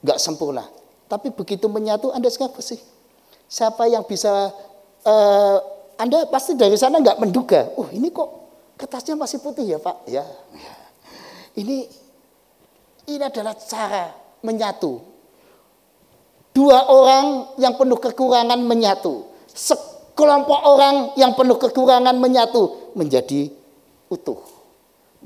Enggak 0.00 0.16
sempurna. 0.16 0.75
Tapi 1.06 1.30
begitu 1.30 1.70
menyatu 1.70 2.10
Anda 2.10 2.26
sekarang 2.30 2.54
bersih. 2.58 2.78
Siapa 3.46 3.86
yang 3.86 4.02
bisa 4.02 4.50
eh, 5.06 5.56
Anda 5.96 6.26
pasti 6.26 6.58
dari 6.58 6.74
sana 6.74 6.98
nggak 6.98 7.22
menduga, 7.22 7.72
oh 7.78 7.88
ini 7.94 8.10
kok 8.10 8.28
kertasnya 8.76 9.16
masih 9.16 9.40
putih 9.40 9.64
ya 9.64 9.78
Pak? 9.80 9.96
Ya. 10.10 10.26
Ini 11.56 11.88
ini 13.06 13.22
adalah 13.22 13.54
cara 13.56 14.12
menyatu. 14.42 15.00
Dua 16.52 16.88
orang 16.88 17.56
yang 17.60 17.76
penuh 17.76 18.00
kekurangan 18.00 18.60
menyatu. 18.64 19.28
Sekelompok 19.52 20.60
orang 20.64 21.16
yang 21.16 21.32
penuh 21.36 21.56
kekurangan 21.56 22.16
menyatu 22.16 22.92
menjadi 22.96 23.52
utuh 24.08 24.56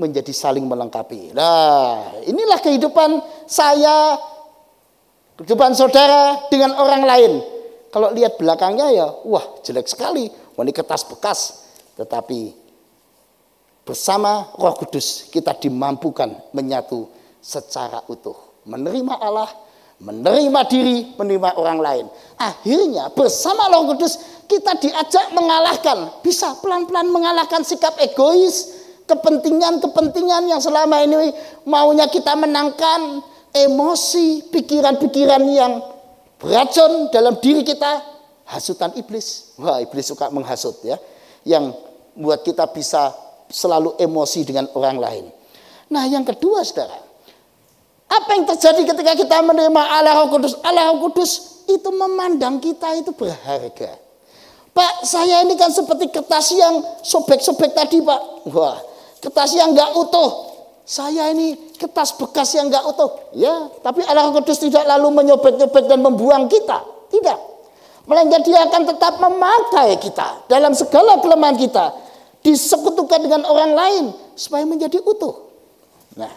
menjadi 0.01 0.33
saling 0.33 0.65
melengkapi. 0.65 1.37
Nah, 1.37 2.17
inilah 2.25 2.57
kehidupan 2.65 3.21
saya, 3.45 4.17
kehidupan 5.41 5.73
saudara 5.73 6.37
dengan 6.53 6.77
orang 6.77 7.03
lain. 7.09 7.33
Kalau 7.89 8.13
lihat 8.13 8.37
belakangnya 8.37 8.93
ya, 8.93 9.09
wah 9.25 9.65
jelek 9.65 9.89
sekali. 9.89 10.29
Wah, 10.29 10.63
ini 10.63 10.71
kertas 10.77 11.09
bekas. 11.09 11.65
Tetapi 11.97 12.53
bersama 13.89 14.53
Roh 14.61 14.77
Kudus 14.77 15.33
kita 15.33 15.57
dimampukan 15.57 16.29
menyatu 16.53 17.09
secara 17.41 18.05
utuh. 18.13 18.37
Menerima 18.69 19.17
Allah, 19.17 19.49
menerima 20.05 20.61
diri, 20.69 21.17
menerima 21.17 21.57
orang 21.57 21.79
lain. 21.81 22.07
Akhirnya 22.37 23.09
bersama 23.11 23.73
Roh 23.73 23.97
Kudus 23.97 24.45
kita 24.45 24.77
diajak 24.77 25.33
mengalahkan, 25.33 26.21
bisa 26.21 26.53
pelan-pelan 26.61 27.09
mengalahkan 27.09 27.65
sikap 27.65 27.97
egois, 27.97 28.77
kepentingan-kepentingan 29.09 30.53
yang 30.53 30.61
selama 30.61 31.01
ini 31.01 31.33
maunya 31.65 32.07
kita 32.07 32.37
menangkan, 32.37 33.25
emosi, 33.55 34.51
pikiran-pikiran 34.51 35.43
yang 35.51 35.83
beracun 36.41 37.11
dalam 37.11 37.39
diri 37.39 37.67
kita, 37.67 38.03
hasutan 38.51 38.95
iblis. 38.99 39.55
Wah, 39.61 39.79
iblis 39.83 40.11
suka 40.11 40.31
menghasut 40.31 40.83
ya. 40.83 40.99
Yang 41.47 41.79
buat 42.19 42.43
kita 42.43 42.69
bisa 42.71 43.15
selalu 43.51 43.99
emosi 43.99 44.41
dengan 44.47 44.67
orang 44.75 44.97
lain. 44.99 45.25
Nah, 45.91 46.07
yang 46.07 46.23
kedua 46.23 46.63
Saudara, 46.63 46.99
apa 48.11 48.31
yang 48.35 48.47
terjadi 48.47 48.83
ketika 48.95 49.13
kita 49.15 49.37
menerima 49.43 49.83
Allah 49.83 50.23
Roh 50.23 50.31
Kudus? 50.35 50.59
Allah 50.67 50.91
Roh 50.95 51.11
Kudus 51.11 51.63
itu 51.71 51.91
memandang 51.95 52.59
kita 52.59 52.95
itu 52.99 53.15
berharga. 53.15 53.99
Pak, 54.71 55.03
saya 55.03 55.43
ini 55.43 55.59
kan 55.59 55.71
seperti 55.71 56.11
kertas 56.11 56.55
yang 56.55 56.83
sobek-sobek 57.03 57.75
tadi, 57.75 57.99
Pak. 58.03 58.51
Wah, 58.51 58.79
kertas 59.19 59.55
yang 59.55 59.75
enggak 59.75 59.95
utuh. 59.99 60.50
Saya 60.85 61.31
ini 61.31 61.55
kertas 61.79 62.17
bekas 62.19 62.51
yang 62.57 62.67
enggak 62.67 62.83
utuh. 62.83 63.31
Ya, 63.37 63.71
tapi 63.85 64.03
Allah 64.05 64.35
Kudus 64.35 64.59
tidak 64.59 64.83
lalu 64.85 65.23
menyobek-nyobek 65.23 65.85
dan 65.87 66.03
membuang 66.03 66.51
kita. 66.51 66.83
Tidak. 67.11 67.39
Melainkan 68.11 68.43
dia 68.43 68.67
akan 68.67 68.83
tetap 68.91 69.23
memakai 69.23 69.95
kita 70.03 70.51
dalam 70.51 70.75
segala 70.75 71.23
kelemahan 71.23 71.55
kita. 71.55 71.95
Disekutukan 72.41 73.21
dengan 73.21 73.45
orang 73.45 73.73
lain 73.77 74.05
supaya 74.35 74.65
menjadi 74.65 74.99
utuh. 75.05 75.53
Nah, 76.17 76.33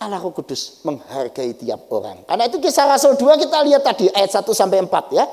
Allah 0.00 0.18
Kudus 0.18 0.82
menghargai 0.82 1.54
tiap 1.54 1.86
orang. 1.94 2.26
Karena 2.26 2.50
itu 2.50 2.58
kisah 2.58 2.90
Rasul 2.90 3.14
2 3.14 3.38
kita 3.46 3.62
lihat 3.62 3.86
tadi 3.86 4.10
ayat 4.10 4.34
1 4.34 4.50
sampai 4.50 4.82
4 4.82 5.14
ya. 5.14 5.24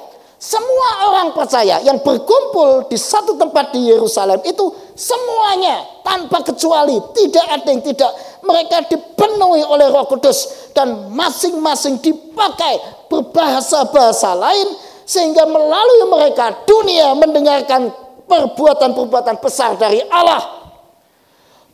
Semua 0.41 1.05
orang 1.13 1.37
percaya 1.37 1.85
yang 1.85 2.01
berkumpul 2.01 2.89
di 2.89 2.97
satu 2.97 3.37
tempat 3.37 3.77
di 3.77 3.93
Yerusalem 3.93 4.41
itu 4.41 4.73
semuanya 4.97 5.85
tanpa 6.01 6.41
kecuali 6.41 6.97
tidak 7.13 7.45
ada 7.45 7.69
yang 7.69 7.85
tidak 7.85 8.09
mereka 8.41 8.81
dipenuhi 8.89 9.61
oleh 9.61 9.93
Roh 9.93 10.09
Kudus 10.09 10.73
dan 10.73 11.13
masing-masing 11.13 12.01
dipakai 12.01 12.81
berbahasa-bahasa 13.05 14.33
lain 14.33 14.65
sehingga 15.05 15.45
melalui 15.45 16.09
mereka 16.09 16.65
dunia 16.65 17.13
mendengarkan 17.13 17.93
perbuatan-perbuatan 18.25 19.37
besar 19.45 19.77
dari 19.77 20.01
Allah. 20.09 20.73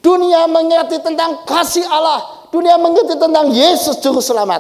Dunia 0.04 0.44
mengerti 0.44 1.00
tentang 1.00 1.48
kasih 1.48 1.88
Allah, 1.88 2.52
dunia 2.52 2.76
mengerti 2.76 3.16
tentang 3.16 3.48
Yesus 3.48 3.96
juru 4.04 4.20
selamat. 4.20 4.60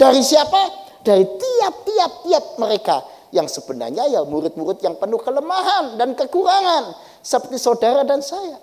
Dari 0.00 0.24
siapa? 0.24 0.72
Dari 1.04 1.28
tiap-tiap 1.28 2.12
tiap 2.24 2.44
mereka 2.56 3.11
yang 3.32 3.48
sebenarnya 3.48 4.06
ya 4.12 4.20
murid-murid 4.28 4.84
yang 4.84 4.94
penuh 5.00 5.18
kelemahan 5.18 5.96
dan 5.96 6.12
kekurangan 6.12 6.92
seperti 7.24 7.56
saudara 7.56 8.04
dan 8.04 8.20
saya. 8.20 8.60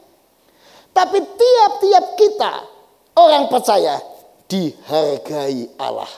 Tapi 0.93 1.17
tiap-tiap 1.17 2.05
kita 2.15 2.53
orang 3.17 3.49
percaya 3.49 3.97
dihargai 4.45 5.73
Allah 5.81 6.09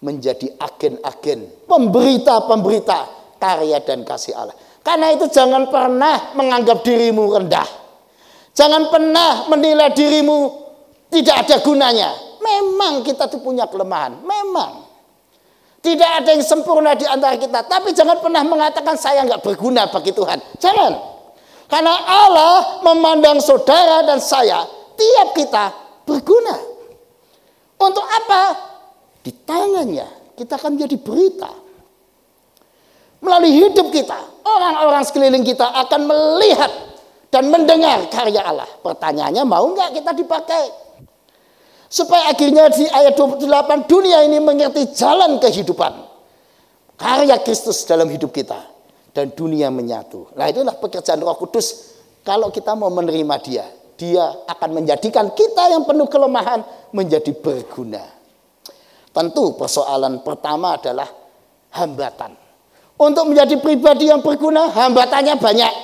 menjadi 0.00 0.48
agen-agen 0.56 1.68
pemberita-pemberita 1.68 2.98
karya 3.36 3.78
dan 3.84 4.04
kasih 4.04 4.32
Allah. 4.36 4.56
Karena 4.80 5.12
itu 5.12 5.28
jangan 5.28 5.68
pernah 5.68 6.32
menganggap 6.32 6.80
dirimu 6.80 7.36
rendah. 7.36 7.68
Jangan 8.56 8.88
pernah 8.88 9.48
menilai 9.52 9.92
dirimu 9.92 10.38
tidak 11.12 11.46
ada 11.46 11.56
gunanya. 11.60 12.10
Memang 12.40 13.04
kita 13.04 13.28
tuh 13.28 13.44
punya 13.44 13.68
kelemahan, 13.68 14.24
memang. 14.24 14.79
Tidak 15.80 16.10
ada 16.20 16.36
yang 16.36 16.44
sempurna 16.44 16.92
di 16.92 17.08
antara 17.08 17.40
kita. 17.40 17.64
Tapi 17.64 17.96
jangan 17.96 18.20
pernah 18.20 18.44
mengatakan 18.44 19.00
saya 19.00 19.24
nggak 19.24 19.40
berguna 19.40 19.88
bagi 19.88 20.12
Tuhan. 20.12 20.36
Jangan. 20.60 20.92
Karena 21.70 21.94
Allah 22.04 22.82
memandang 22.84 23.40
saudara 23.40 24.04
dan 24.04 24.20
saya, 24.20 24.66
tiap 24.98 25.32
kita 25.32 25.72
berguna. 26.04 26.56
Untuk 27.80 28.04
apa? 28.04 28.42
Di 29.24 29.32
tangannya 29.32 30.36
kita 30.36 30.60
akan 30.60 30.76
menjadi 30.76 30.96
berita. 31.00 31.50
Melalui 33.20 33.52
hidup 33.52 33.88
kita, 33.92 34.16
orang-orang 34.44 35.04
sekeliling 35.04 35.44
kita 35.44 35.64
akan 35.64 36.08
melihat 36.08 36.72
dan 37.32 37.48
mendengar 37.48 38.04
karya 38.08 38.42
Allah. 38.42 38.68
Pertanyaannya 38.80 39.44
mau 39.44 39.64
nggak 39.72 39.96
kita 39.96 40.12
dipakai? 40.16 40.64
Supaya 41.90 42.30
akhirnya 42.30 42.70
di 42.70 42.86
ayat 42.86 43.18
28 43.18 43.90
dunia 43.90 44.22
ini 44.22 44.38
mengerti 44.38 44.94
jalan 44.94 45.42
kehidupan. 45.42 46.06
Karya 46.94 47.34
Kristus 47.42 47.82
dalam 47.82 48.06
hidup 48.06 48.30
kita. 48.30 48.62
Dan 49.10 49.34
dunia 49.34 49.74
menyatu. 49.74 50.30
Nah 50.38 50.46
itulah 50.46 50.78
pekerjaan 50.78 51.18
roh 51.18 51.34
kudus. 51.34 51.98
Kalau 52.22 52.54
kita 52.54 52.78
mau 52.78 52.94
menerima 52.94 53.36
dia. 53.42 53.66
Dia 53.98 54.22
akan 54.46 54.70
menjadikan 54.80 55.34
kita 55.34 55.66
yang 55.66 55.82
penuh 55.82 56.06
kelemahan 56.06 56.62
menjadi 56.94 57.34
berguna. 57.34 58.00
Tentu 59.10 59.58
persoalan 59.58 60.22
pertama 60.22 60.78
adalah 60.78 61.10
hambatan. 61.74 62.38
Untuk 63.02 63.34
menjadi 63.34 63.58
pribadi 63.58 64.14
yang 64.14 64.22
berguna 64.22 64.70
hambatannya 64.70 65.34
banyak. 65.42 65.74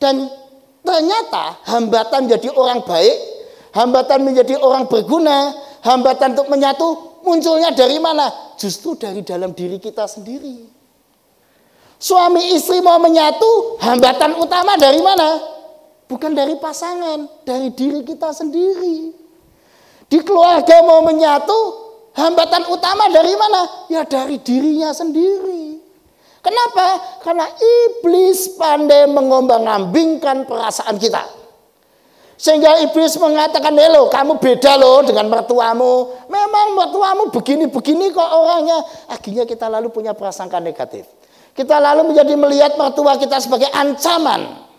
Dan 0.00 0.32
ternyata 0.80 1.60
hambatan 1.68 2.24
menjadi 2.24 2.48
orang 2.56 2.80
baik 2.88 3.31
hambatan 3.72 4.22
menjadi 4.22 4.60
orang 4.60 4.86
berguna, 4.86 5.52
hambatan 5.82 6.36
untuk 6.36 6.48
menyatu 6.52 6.86
munculnya 7.24 7.72
dari 7.72 7.98
mana? 7.98 8.54
Justru 8.60 8.94
dari 8.94 9.24
dalam 9.24 9.56
diri 9.56 9.80
kita 9.80 10.06
sendiri. 10.06 10.68
Suami 12.02 12.54
istri 12.54 12.82
mau 12.82 12.98
menyatu, 12.98 13.78
hambatan 13.78 14.34
utama 14.38 14.74
dari 14.74 14.98
mana? 15.00 15.38
Bukan 16.10 16.34
dari 16.34 16.58
pasangan, 16.58 17.24
dari 17.46 17.72
diri 17.72 18.02
kita 18.02 18.34
sendiri. 18.34 19.14
Di 20.10 20.18
keluarga 20.20 20.82
mau 20.84 21.00
menyatu, 21.06 21.58
hambatan 22.12 22.68
utama 22.68 23.08
dari 23.08 23.32
mana? 23.38 23.86
Ya 23.88 24.02
dari 24.04 24.36
dirinya 24.42 24.92
sendiri. 24.92 25.78
Kenapa? 26.42 26.98
Karena 27.22 27.46
iblis 27.54 28.58
pandai 28.58 29.06
mengombang-ambingkan 29.06 30.42
perasaan 30.44 30.98
kita. 30.98 31.41
Sehingga 32.42 32.82
iblis 32.82 33.14
mengatakan, 33.22 33.70
"Halo, 33.70 34.10
kamu 34.10 34.42
beda 34.42 34.74
loh 34.74 35.06
dengan 35.06 35.30
mertuamu. 35.30 36.26
Memang 36.26 36.74
mertuamu 36.74 37.30
begini-begini 37.30 38.10
kok 38.10 38.30
orangnya." 38.34 38.82
Akhirnya 39.06 39.46
kita 39.46 39.70
lalu 39.70 39.94
punya 39.94 40.10
prasangka 40.10 40.58
negatif. 40.58 41.06
Kita 41.54 41.78
lalu 41.78 42.10
menjadi 42.10 42.34
melihat 42.34 42.74
mertua 42.74 43.14
kita 43.14 43.38
sebagai 43.38 43.70
ancaman. 43.70 44.74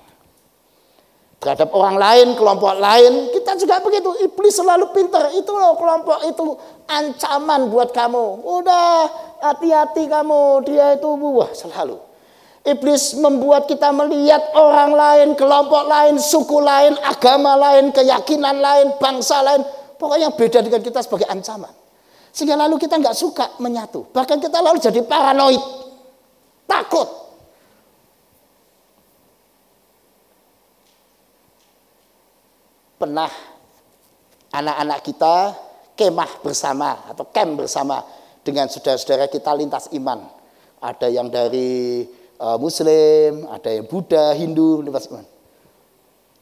terhadap 1.43 1.75
orang 1.75 1.99
lain, 1.99 2.39
kelompok 2.39 2.71
lain, 2.79 3.27
kita 3.35 3.59
juga 3.59 3.83
begitu. 3.83 4.15
Iblis 4.23 4.55
selalu 4.55 4.95
pinter. 4.95 5.27
Itu 5.35 5.51
loh 5.51 5.75
kelompok 5.75 6.23
itu 6.23 6.55
ancaman 6.87 7.67
buat 7.67 7.91
kamu. 7.91 8.47
Udah 8.47 9.11
hati-hati 9.43 10.07
kamu, 10.07 10.63
dia 10.63 10.95
itu 10.95 11.11
wah 11.11 11.51
selalu. 11.51 11.99
Iblis 12.63 13.19
membuat 13.19 13.67
kita 13.67 13.91
melihat 13.91 14.55
orang 14.55 14.95
lain, 14.95 15.27
kelompok 15.35 15.83
lain, 15.83 16.15
suku 16.15 16.63
lain, 16.63 16.95
agama 17.03 17.59
lain, 17.59 17.91
keyakinan 17.91 18.55
lain, 18.63 18.95
bangsa 19.03 19.43
lain. 19.43 19.67
Pokoknya 19.99 20.31
beda 20.31 20.63
dengan 20.63 20.79
kita 20.79 21.03
sebagai 21.03 21.27
ancaman. 21.27 21.71
Sehingga 22.31 22.55
lalu 22.55 22.79
kita 22.79 22.95
nggak 23.03 23.19
suka 23.19 23.59
menyatu. 23.59 24.07
Bahkan 24.15 24.39
kita 24.39 24.63
lalu 24.63 24.79
jadi 24.79 25.03
paranoid. 25.03 25.59
Takut. 26.63 27.07
Pernah 32.95 33.27
anak-anak 34.55 34.99
kita 35.03 35.35
kemah 35.99 36.31
bersama 36.39 37.11
atau 37.11 37.27
camp 37.27 37.59
bersama 37.59 37.99
dengan 38.39 38.71
saudara-saudara 38.71 39.27
kita 39.27 39.51
lintas 39.51 39.91
iman. 39.91 40.31
Ada 40.79 41.11
yang 41.11 41.27
dari 41.27 42.22
uh, 42.43 42.57
Muslim, 42.59 43.47
ada 43.47 43.69
yang 43.71 43.87
Buddha, 43.87 44.35
Hindu, 44.35 44.83
lintas. 44.83 45.07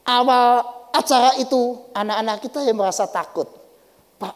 Awal 0.02 0.66
acara 0.90 1.38
itu 1.38 1.86
anak-anak 1.94 2.42
kita 2.42 2.66
yang 2.66 2.76
merasa 2.82 3.06
takut. 3.06 3.46
Pak, 4.18 4.34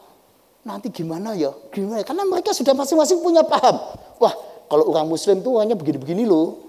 nanti 0.61 0.93
gimana 0.93 1.33
ya? 1.33 1.49
Gimana? 1.73 2.05
Karena 2.05 2.23
mereka 2.29 2.53
sudah 2.53 2.77
masing-masing 2.77 3.25
punya 3.25 3.41
paham. 3.41 3.75
Wah, 4.21 4.33
kalau 4.69 4.93
orang 4.93 5.09
Muslim 5.09 5.41
tuh 5.41 5.57
hanya 5.57 5.73
begini-begini 5.73 6.23
loh. 6.23 6.61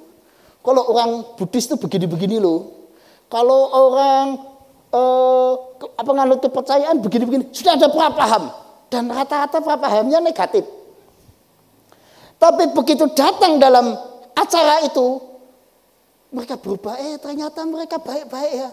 Kalau 0.64 0.82
orang 0.90 1.36
Buddhis 1.38 1.68
tuh 1.68 1.78
begini-begini 1.78 2.42
loh. 2.42 2.90
Kalau 3.30 3.70
orang 3.70 4.26
eh, 4.90 5.52
apa 5.94 6.10
nganut 6.10 6.40
kepercayaan 6.42 6.98
begini-begini 7.02 7.50
sudah 7.50 7.78
ada 7.78 7.90
paham 7.90 8.50
dan 8.90 9.06
rata-rata 9.10 9.58
pahamnya 9.62 10.18
negatif. 10.18 10.66
Tapi 12.36 12.74
begitu 12.74 13.08
datang 13.14 13.56
dalam 13.56 14.15
acara 14.36 14.84
itu 14.84 15.06
mereka 16.28 16.60
berubah. 16.60 17.00
Eh 17.00 17.16
ternyata 17.16 17.64
mereka 17.64 17.96
baik-baik 17.96 18.52
ya. 18.52 18.70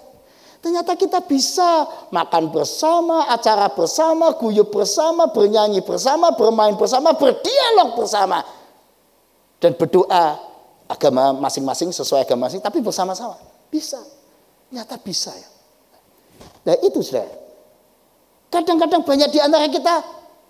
Ternyata 0.64 0.96
kita 0.96 1.20
bisa 1.28 1.84
makan 2.08 2.48
bersama, 2.48 3.28
acara 3.28 3.68
bersama, 3.68 4.32
guyup 4.40 4.72
bersama, 4.72 5.28
bernyanyi 5.28 5.84
bersama, 5.84 6.32
bermain 6.32 6.76
bersama, 6.80 7.12
berdialog 7.16 8.00
bersama. 8.00 8.40
Dan 9.60 9.76
berdoa 9.76 10.40
agama 10.88 11.36
masing-masing 11.36 11.92
sesuai 11.92 12.24
agama 12.24 12.48
masing, 12.48 12.64
tapi 12.64 12.80
bersama-sama. 12.80 13.36
Bisa. 13.68 14.00
Ternyata 14.72 14.96
bisa 15.04 15.36
ya. 15.36 15.50
Nah 16.64 16.76
itu 16.80 17.04
sudah. 17.04 17.28
Kadang-kadang 18.48 19.04
banyak 19.04 19.30
di 19.36 19.40
antara 19.44 19.68
kita 19.68 20.00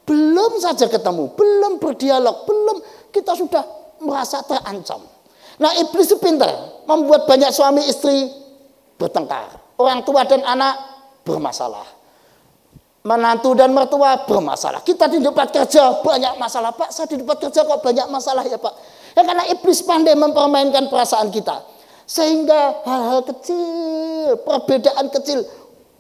belum 0.05 0.61
saja 0.61 0.86
ketemu, 0.86 1.34
belum 1.34 1.82
berdialog, 1.82 2.45
belum 2.45 2.78
kita 3.09 3.34
sudah 3.34 3.83
merasa 4.04 4.43
terancam. 4.43 5.01
Nah 5.58 5.72
iblis 5.80 6.10
itu 6.10 6.18
pintar, 6.18 6.49
membuat 6.89 7.30
banyak 7.30 7.49
suami 7.54 7.86
istri 7.86 8.30
bertengkar. 8.97 9.62
Orang 9.78 10.06
tua 10.06 10.26
dan 10.26 10.41
anak 10.45 10.76
bermasalah. 11.26 11.86
Menantu 13.04 13.51
dan 13.51 13.76
mertua 13.76 14.24
bermasalah. 14.24 14.80
Kita 14.80 15.12
di 15.12 15.20
tempat 15.20 15.51
kerja 15.51 15.99
banyak 15.99 16.39
masalah. 16.39 16.72
Pak, 16.72 16.88
saya 16.88 17.12
di 17.12 17.20
tempat 17.20 17.36
kerja 17.36 17.68
kok 17.68 17.84
banyak 17.84 18.08
masalah 18.08 18.47
ya 18.47 18.56
Pak. 18.56 18.74
Ya 19.12 19.28
karena 19.28 19.43
iblis 19.51 19.84
pandai 19.84 20.16
mempermainkan 20.16 20.88
perasaan 20.88 21.28
kita. 21.28 21.68
Sehingga 22.08 22.84
hal-hal 22.88 23.28
kecil, 23.28 24.39
perbedaan 24.47 25.12
kecil 25.12 25.43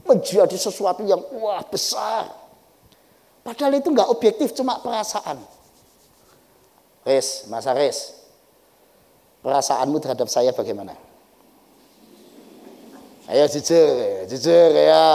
menjadi 0.07 0.55
sesuatu 0.55 1.03
yang 1.03 1.19
wah 1.39 1.63
besar. 1.67 2.31
Padahal 3.43 3.75
itu 3.75 3.91
nggak 3.91 4.07
objektif, 4.07 4.55
cuma 4.55 4.79
perasaan. 4.79 5.43
Res, 7.03 7.47
masa 7.51 7.75
res. 7.75 8.15
Perasaanmu 9.43 9.99
terhadap 9.99 10.31
saya 10.31 10.55
bagaimana? 10.55 10.95
Ayo 13.27 13.43
jujur, 13.51 14.23
jujur 14.27 14.71
ya. 14.71 15.07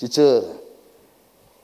Jujur. 0.00 0.40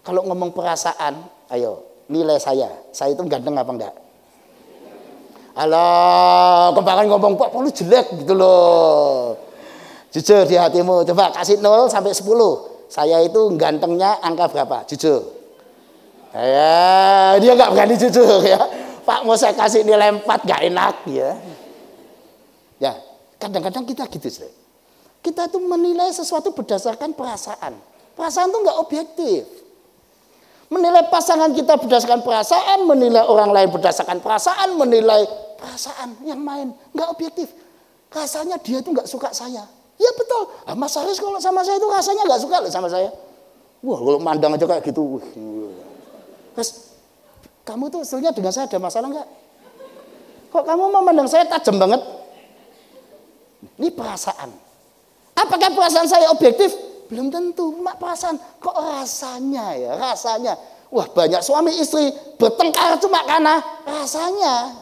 Kalau 0.04 0.24
ngomong 0.28 0.52
perasaan, 0.52 1.24
ayo 1.52 1.84
nilai 2.12 2.36
saya. 2.36 2.68
Saya 2.92 3.16
itu 3.16 3.24
ganteng 3.24 3.56
apa 3.56 3.72
enggak? 3.72 3.94
Alah, 5.52 6.72
kemarin 6.72 7.12
ngomong 7.12 7.36
Pak 7.36 7.52
lu 7.56 7.68
jelek 7.68 8.24
gitu 8.24 8.32
loh. 8.32 9.36
Jujur 10.12 10.44
di 10.44 10.56
hatimu. 10.56 11.04
Coba 11.08 11.32
kasih 11.32 11.60
0 11.60 11.88
sampai 11.88 12.12
10. 12.12 12.28
Saya 12.88 13.20
itu 13.24 13.40
gantengnya 13.56 14.20
angka 14.20 14.48
berapa? 14.48 14.84
Jujur. 14.88 15.41
Ya, 16.32 17.36
dia 17.36 17.52
nggak 17.52 17.70
berani 17.76 17.94
jujur 18.00 18.40
ya. 18.40 18.60
Pak 19.04 19.28
mau 19.28 19.36
saya 19.36 19.52
kasih 19.52 19.84
nilai 19.84 20.14
4 20.14 20.48
gak 20.48 20.60
enak 20.64 20.96
ya. 21.10 21.30
Ya, 22.80 22.92
kadang-kadang 23.36 23.84
kita 23.84 24.08
gitu 24.08 24.30
sih. 24.30 24.52
Kita 25.22 25.46
tuh 25.46 25.62
menilai 25.62 26.10
sesuatu 26.10 26.50
berdasarkan 26.50 27.14
perasaan. 27.14 27.78
Perasaan 28.18 28.50
itu 28.50 28.58
nggak 28.58 28.78
objektif. 28.78 29.42
Menilai 30.72 31.04
pasangan 31.12 31.52
kita 31.52 31.76
berdasarkan 31.76 32.24
perasaan, 32.24 32.88
menilai 32.88 33.22
orang 33.28 33.52
lain 33.52 33.68
berdasarkan 33.68 34.24
perasaan, 34.24 34.72
menilai 34.74 35.28
perasaan 35.60 36.16
yang 36.24 36.40
main 36.40 36.72
nggak 36.96 37.08
objektif. 37.12 37.52
Rasanya 38.08 38.56
dia 38.58 38.80
itu 38.80 38.88
nggak 38.88 39.06
suka 39.06 39.30
saya. 39.36 39.68
Ya 40.00 40.10
betul. 40.16 40.48
Ah, 40.64 40.74
Mas 40.74 40.96
Aris 40.96 41.20
kalau 41.20 41.38
sama 41.38 41.60
saya 41.62 41.76
itu 41.76 41.86
rasanya 41.86 42.22
nggak 42.24 42.40
suka 42.40 42.56
loh 42.64 42.72
sama 42.72 42.88
saya. 42.88 43.12
Wah 43.84 43.98
kalau 44.00 44.18
mandang 44.18 44.56
aja 44.56 44.64
kayak 44.64 44.82
gitu. 44.88 45.20
Terus 46.52 46.92
kamu 47.62 47.88
tuh 47.88 48.00
sebetulnya 48.02 48.32
dengan 48.34 48.52
saya 48.52 48.66
ada 48.68 48.78
masalah 48.78 49.08
nggak? 49.12 49.28
Kok 50.52 50.64
kamu 50.68 50.84
memandang 50.92 51.28
saya 51.30 51.48
tajam 51.48 51.80
banget? 51.80 52.02
Ini 53.78 53.88
perasaan. 53.94 54.50
Apakah 55.32 55.70
perasaan 55.72 56.08
saya 56.10 56.28
objektif? 56.28 56.74
Belum 57.08 57.32
tentu. 57.32 57.72
Mak 57.80 57.96
perasaan. 57.96 58.36
Kok 58.60 58.76
rasanya 58.76 59.72
ya? 59.78 59.92
Rasanya. 59.96 60.54
Wah 60.92 61.08
banyak 61.08 61.40
suami 61.40 61.72
istri 61.80 62.12
bertengkar 62.36 63.00
cuma 63.00 63.24
karena 63.24 63.64
rasanya. 63.88 64.76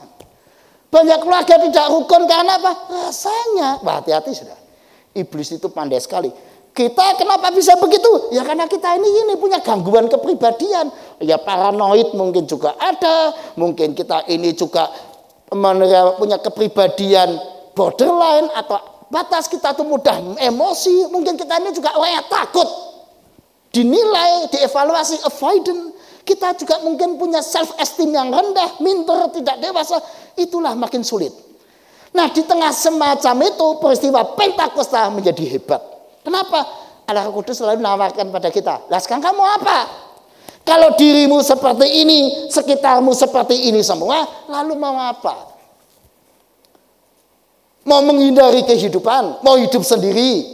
Banyak 0.91 1.23
keluarga 1.23 1.55
tidak 1.55 1.87
rukun 1.87 2.27
karena 2.27 2.59
apa? 2.59 2.73
Rasanya. 2.91 3.79
Wah 3.87 4.03
hati-hati 4.03 4.35
sudah. 4.35 4.59
Iblis 5.15 5.55
itu 5.55 5.71
pandai 5.71 6.03
sekali. 6.03 6.35
Kita 6.81 7.13
kenapa 7.21 7.53
bisa 7.53 7.77
begitu? 7.77 8.33
Ya 8.33 8.41
karena 8.41 8.65
kita 8.65 8.97
ini 8.97 9.05
ini 9.05 9.37
punya 9.37 9.61
gangguan 9.61 10.09
kepribadian. 10.09 10.89
Ya 11.21 11.37
paranoid 11.37 12.17
mungkin 12.17 12.49
juga 12.49 12.73
ada. 12.81 13.37
Mungkin 13.53 13.93
kita 13.93 14.25
ini 14.33 14.57
juga 14.57 14.89
punya 16.17 16.41
kepribadian 16.41 17.37
borderline 17.77 18.49
atau 18.57 18.81
batas 19.13 19.45
kita 19.45 19.77
tuh 19.77 19.85
mudah 19.85 20.41
emosi. 20.41 21.13
Mungkin 21.13 21.37
kita 21.37 21.61
ini 21.61 21.77
juga 21.77 21.93
orang 22.01 22.17
yang 22.17 22.27
takut. 22.33 22.69
Dinilai, 23.77 24.49
dievaluasi, 24.49 25.21
avoidant. 25.29 25.93
Kita 26.25 26.57
juga 26.57 26.81
mungkin 26.81 27.21
punya 27.21 27.45
self 27.45 27.77
esteem 27.77 28.17
yang 28.17 28.33
rendah, 28.33 28.81
minder, 28.81 29.29
tidak 29.37 29.61
dewasa. 29.61 30.01
Itulah 30.33 30.73
makin 30.73 31.05
sulit. 31.05 31.37
Nah 32.17 32.33
di 32.33 32.41
tengah 32.41 32.73
semacam 32.73 33.37
itu 33.45 33.67
peristiwa 33.85 34.33
Pentakosta 34.33 35.13
menjadi 35.13 35.45
hebat. 35.45 35.90
Kenapa? 36.31 36.63
Allah 37.11 37.27
Kudus 37.35 37.59
selalu 37.59 37.83
menawarkan 37.83 38.31
pada 38.31 38.55
kita. 38.55 38.87
Lah 38.87 39.03
sekarang 39.03 39.19
kamu 39.19 39.43
apa? 39.43 39.79
Kalau 40.63 40.95
dirimu 40.95 41.43
seperti 41.43 42.07
ini, 42.07 42.47
sekitarmu 42.47 43.11
seperti 43.11 43.67
ini 43.67 43.83
semua, 43.83 44.23
lalu 44.47 44.79
mau 44.79 44.95
apa? 44.95 45.51
Mau 47.83 48.07
menghindari 48.07 48.63
kehidupan, 48.63 49.43
mau 49.43 49.59
hidup 49.59 49.83
sendiri, 49.83 50.47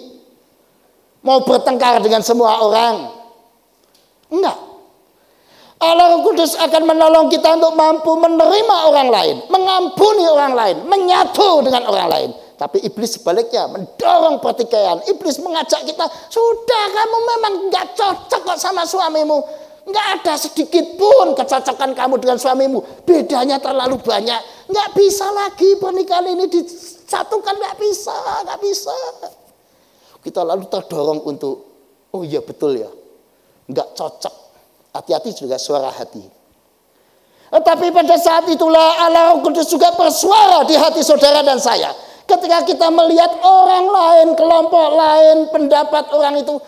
mau 1.21 1.45
bertengkar 1.45 2.01
dengan 2.01 2.25
semua 2.25 2.65
orang. 2.65 3.13
Enggak. 4.33 4.57
Allah 5.77 6.25
Kudus 6.25 6.57
akan 6.57 6.89
menolong 6.89 7.29
kita 7.29 7.53
untuk 7.53 7.77
mampu 7.77 8.17
menerima 8.17 8.77
orang 8.89 9.09
lain, 9.13 9.37
mengampuni 9.53 10.25
orang 10.25 10.57
lain, 10.57 10.77
menyatu 10.89 11.61
dengan 11.61 11.85
orang 11.85 12.09
lain. 12.09 12.31
Tapi 12.57 12.81
iblis 12.89 13.21
sebaliknya 13.21 13.69
mendorong 13.69 14.41
pertikaian. 14.41 15.05
Iblis 15.05 15.37
mengajak 15.45 15.85
kita, 15.85 16.09
sudah 16.33 16.85
kamu 16.89 17.19
memang 17.37 17.55
nggak 17.69 17.87
cocok 17.93 18.41
kok 18.49 18.59
sama 18.59 18.89
suamimu. 18.89 19.45
Nggak 19.87 20.07
ada 20.19 20.35
sedikit 20.41 20.99
pun 20.99 21.37
kecocokan 21.37 21.93
kamu 21.93 22.17
dengan 22.19 22.41
suamimu. 22.41 23.05
Bedanya 23.05 23.61
terlalu 23.61 24.01
banyak. 24.01 24.73
Nggak 24.73 24.89
bisa 24.97 25.29
lagi 25.31 25.77
pernikahan 25.77 26.27
ini 26.33 26.49
disatukan. 26.49 27.55
Nggak 27.55 27.77
bisa, 27.77 28.17
nggak 28.49 28.59
bisa. 28.65 28.97
Kita 30.25 30.43
lalu 30.43 30.67
terdorong 30.67 31.23
untuk, 31.23 31.55
oh 32.11 32.25
iya 32.25 32.41
betul 32.43 32.75
ya. 32.75 32.91
Nggak 33.69 33.95
cocok. 33.95 34.35
Hati-hati 34.97 35.31
juga 35.37 35.61
suara 35.61 35.93
hati. 35.93 36.25
Tetapi 37.47 37.95
pada 37.95 38.17
saat 38.19 38.49
itulah 38.51 39.07
Allah 39.07 39.39
Kudus 39.39 39.71
juga 39.71 39.95
bersuara 39.95 40.67
di 40.67 40.75
hati 40.75 41.05
saudara 41.05 41.47
dan 41.47 41.63
saya. 41.63 42.06
Ketika 42.27 42.67
kita 42.67 42.91
melihat 42.91 43.39
orang 43.43 43.87
lain, 43.87 44.29
kelompok 44.35 44.89
lain, 44.99 45.37
pendapat 45.55 46.11
orang 46.11 46.43
itu, 46.43 46.59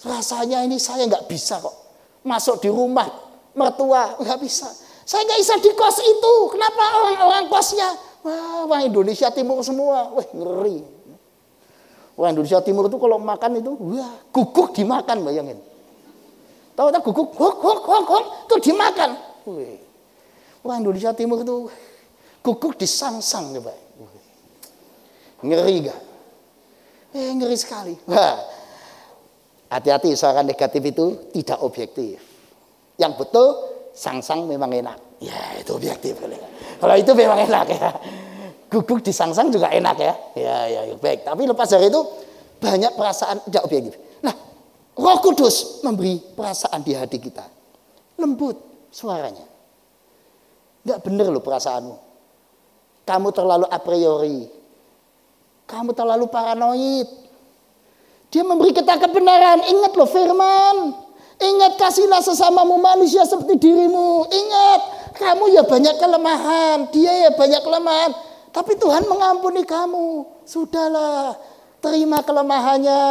rasanya 0.00 0.64
ini 0.64 0.80
saya 0.80 1.04
nggak 1.04 1.28
bisa 1.28 1.60
kok 1.60 1.76
masuk 2.24 2.60
di 2.60 2.68
rumah 2.72 3.08
mertua 3.56 4.16
nggak 4.20 4.38
bisa. 4.40 4.68
Saya 5.04 5.26
nggak 5.26 5.40
bisa 5.42 5.54
di 5.58 5.70
kos 5.74 5.98
itu. 6.00 6.34
Kenapa 6.54 6.82
orang-orang 7.02 7.44
kosnya? 7.50 7.88
Wah, 8.22 8.68
orang 8.68 8.86
Indonesia 8.86 9.26
Timur 9.32 9.58
semua. 9.64 10.12
Wah, 10.12 10.26
ngeri. 10.30 10.86
Orang 12.14 12.36
Indonesia 12.36 12.60
Timur 12.62 12.86
itu 12.86 13.00
kalau 13.00 13.18
makan 13.18 13.58
itu, 13.58 13.72
wah, 13.74 14.12
guguk 14.30 14.76
dimakan 14.76 15.24
bayangin. 15.24 15.58
Tahu 16.78 16.88
tak 16.94 17.02
guguk, 17.02 17.34
guguk, 17.34 17.58
guguk, 17.58 18.06
guguk, 18.06 18.24
itu 18.46 18.70
dimakan. 18.70 19.10
Orang 20.62 20.78
Indonesia 20.84 21.10
Timur 21.16 21.42
itu 21.42 21.66
guguk 22.40 22.76
disangsang. 22.76 23.52
Wih. 23.56 23.78
Ngeri 25.44 25.76
gak? 25.88 26.00
Eh, 27.16 27.32
ngeri 27.36 27.56
sekali. 27.56 27.94
Hati-hati 29.70 30.18
suara 30.18 30.42
negatif 30.42 30.82
itu 30.82 31.06
tidak 31.30 31.62
objektif. 31.62 32.18
Yang 32.98 33.12
betul, 33.22 33.48
sangsang 33.94 34.44
memang 34.44 34.68
enak. 34.74 34.98
Ya, 35.22 35.56
itu 35.56 35.72
objektif. 35.76 36.16
Kalau 36.80 36.94
itu 36.96 37.12
memang 37.12 37.38
enak 37.44 37.66
ya 37.70 37.88
guguk 38.70 39.02
disangsang 39.02 39.50
juga 39.50 39.68
enak 39.68 39.96
ya. 39.98 40.14
Ya, 40.38 40.56
ya, 40.70 40.80
ya. 40.86 40.96
baik. 40.96 41.26
Tapi 41.26 41.42
lepas 41.44 41.66
dari 41.66 41.90
itu 41.90 42.00
banyak 42.62 42.94
perasaan 42.94 43.42
tidak 43.50 43.62
objektif. 43.66 43.94
Nah, 44.22 44.34
Roh 44.94 45.18
Kudus 45.18 45.82
memberi 45.82 46.22
perasaan 46.22 46.86
di 46.86 46.94
hati 46.94 47.18
kita. 47.18 47.44
Lembut 48.22 48.56
suaranya. 48.94 49.44
Enggak 50.86 50.98
benar 51.02 51.26
loh 51.28 51.42
perasaanmu. 51.42 51.96
Kamu 53.10 53.34
terlalu 53.34 53.66
a 53.66 53.78
priori. 53.82 54.46
Kamu 55.66 55.90
terlalu 55.98 56.30
paranoid. 56.30 57.10
Dia 58.30 58.46
memberi 58.46 58.70
kita 58.70 59.02
kebenaran. 59.02 59.66
Ingat 59.66 59.98
loh 59.98 60.06
firman. 60.06 60.94
Ingat 61.42 61.74
kasihlah 61.74 62.22
sesamamu 62.22 62.78
manusia 62.78 63.26
seperti 63.26 63.58
dirimu. 63.58 64.30
Ingat 64.30 64.80
kamu 65.18 65.58
ya 65.58 65.66
banyak 65.66 65.98
kelemahan. 65.98 66.78
Dia 66.94 67.26
ya 67.26 67.30
banyak 67.34 67.66
kelemahan. 67.66 68.10
Tapi 68.54 68.78
Tuhan 68.78 69.10
mengampuni 69.10 69.66
kamu. 69.66 70.46
Sudahlah, 70.46 71.34
terima 71.80 72.20
kelemahannya. 72.20 73.02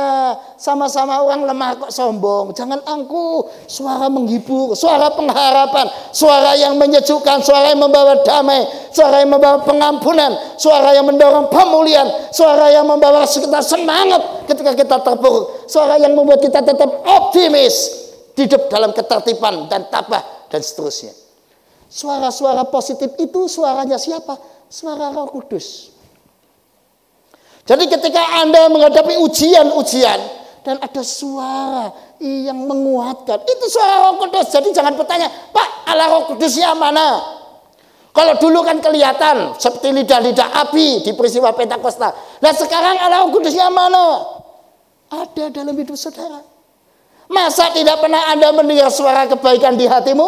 Sama-sama 0.55 1.19
orang 1.25 1.45
lemah 1.45 1.75
kok 1.75 1.91
sombong. 1.91 2.53
Jangan 2.53 2.79
angkuh. 2.85 3.49
Suara 3.65 4.07
menghibur, 4.07 4.77
suara 4.77 5.09
pengharapan, 5.13 5.89
suara 6.13 6.55
yang 6.55 6.77
menyejukkan, 6.77 7.41
suara 7.43 7.73
yang 7.73 7.81
membawa 7.81 8.21
damai, 8.21 8.65
suara 8.93 9.21
yang 9.25 9.33
membawa 9.33 9.61
pengampunan, 9.65 10.31
suara 10.55 10.95
yang 10.95 11.05
mendorong 11.09 11.49
pemulihan, 11.49 12.07
suara 12.31 12.69
yang 12.71 12.85
membawa 12.85 13.25
kita 13.25 13.59
semangat 13.65 14.47
ketika 14.47 14.71
kita 14.77 14.95
terpuruk, 15.01 15.67
suara 15.67 15.97
yang 15.97 16.13
membuat 16.15 16.39
kita 16.39 16.63
tetap 16.63 16.89
optimis 17.03 18.07
hidup 18.39 18.71
dalam 18.71 18.95
ketertiban 18.95 19.67
dan 19.67 19.89
tabah 19.91 20.47
dan 20.47 20.63
seterusnya. 20.63 21.11
Suara-suara 21.89 22.69
positif 22.69 23.17
itu 23.17 23.49
suaranya 23.49 23.97
siapa? 23.97 24.37
suara 24.69 25.09
Roh 25.09 25.27
Kudus. 25.33 25.97
Jadi 27.69 27.85
ketika 27.85 28.41
Anda 28.41 28.65
menghadapi 28.65 29.21
ujian-ujian 29.21 30.19
dan 30.65 30.81
ada 30.81 31.05
suara 31.05 31.93
yang 32.17 32.65
menguatkan, 32.65 33.45
itu 33.45 33.65
suara 33.69 34.09
Roh 34.09 34.17
Kudus. 34.17 34.49
Jadi 34.49 34.73
jangan 34.73 34.97
bertanya, 34.97 35.29
Pak, 35.53 35.85
Allah 35.85 36.09
Roh 36.09 36.33
Kudusnya 36.33 36.73
mana? 36.73 37.21
Kalau 38.09 38.41
dulu 38.41 38.65
kan 38.65 38.81
kelihatan 38.81 39.53
seperti 39.61 39.93
lidah-lidah 40.01 40.49
api 40.65 41.05
di 41.05 41.13
peristiwa 41.13 41.53
Pentakosta. 41.53 42.09
Nah 42.41 42.53
sekarang 42.57 42.97
Allah 43.05 43.29
Roh 43.29 43.37
Kudusnya 43.37 43.69
mana? 43.69 44.17
Ada 45.13 45.53
dalam 45.53 45.77
hidup 45.77 45.93
saudara. 45.93 46.41
Masa 47.29 47.69
tidak 47.69 48.01
pernah 48.01 48.33
Anda 48.33 48.49
mendengar 48.49 48.89
suara 48.89 49.29
kebaikan 49.29 49.77
di 49.77 49.85
hatimu? 49.85 50.27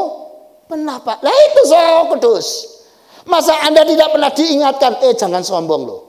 Pernah 0.70 1.02
Pak. 1.02 1.26
Nah 1.26 1.34
itu 1.34 1.62
suara 1.66 2.06
Roh 2.06 2.14
Kudus. 2.14 2.70
Masa 3.26 3.66
Anda 3.66 3.82
tidak 3.82 4.14
pernah 4.14 4.30
diingatkan, 4.30 5.02
eh 5.10 5.18
jangan 5.18 5.42
sombong 5.42 5.82
loh. 5.90 6.01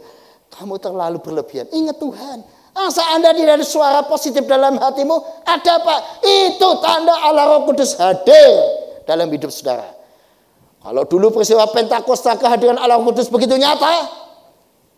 Kamu 0.53 0.77
terlalu 0.77 1.19
berlebihan. 1.25 1.67
Ingat 1.73 1.97
Tuhan. 1.97 2.39
Masa 2.73 3.05
Anda 3.13 3.37
tidak 3.37 3.61
ada 3.61 3.67
suara 3.69 4.01
positif 4.05 4.49
dalam 4.49 4.81
hatimu? 4.81 5.45
Ada 5.45 5.81
apa? 5.81 5.97
Itu 6.25 6.81
tanda 6.81 7.13
Allah 7.21 7.57
Roh 7.57 7.69
Kudus 7.69 7.97
hadir 8.01 8.53
dalam 9.05 9.29
hidup 9.29 9.53
saudara. 9.53 9.93
Kalau 10.83 11.05
dulu 11.05 11.31
peristiwa 11.31 11.69
Pentakosta 11.69 12.33
kehadiran 12.41 12.81
Allah 12.81 12.97
Roh 12.97 13.13
Kudus 13.13 13.29
begitu 13.29 13.61
nyata, 13.61 14.09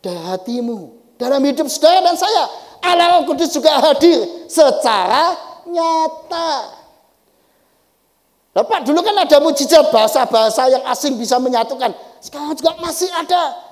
dalam 0.02 0.22
hatimu, 0.30 0.78
dalam 1.18 1.42
hidup 1.42 1.66
saudara 1.66 2.02
dan 2.02 2.14
saya, 2.14 2.46
Allah 2.78 3.18
Roh 3.18 3.22
Kudus 3.26 3.50
juga 3.50 3.74
hadir 3.90 4.22
secara 4.46 5.34
nyata. 5.66 6.82
Bapak 8.54 8.86
dulu 8.86 9.02
kan 9.02 9.18
ada 9.18 9.42
mujizat 9.42 9.90
bahasa-bahasa 9.90 10.70
yang 10.70 10.86
asing 10.86 11.18
bisa 11.18 11.42
menyatukan. 11.42 11.90
Sekarang 12.22 12.54
juga 12.54 12.78
masih 12.78 13.10
ada 13.10 13.63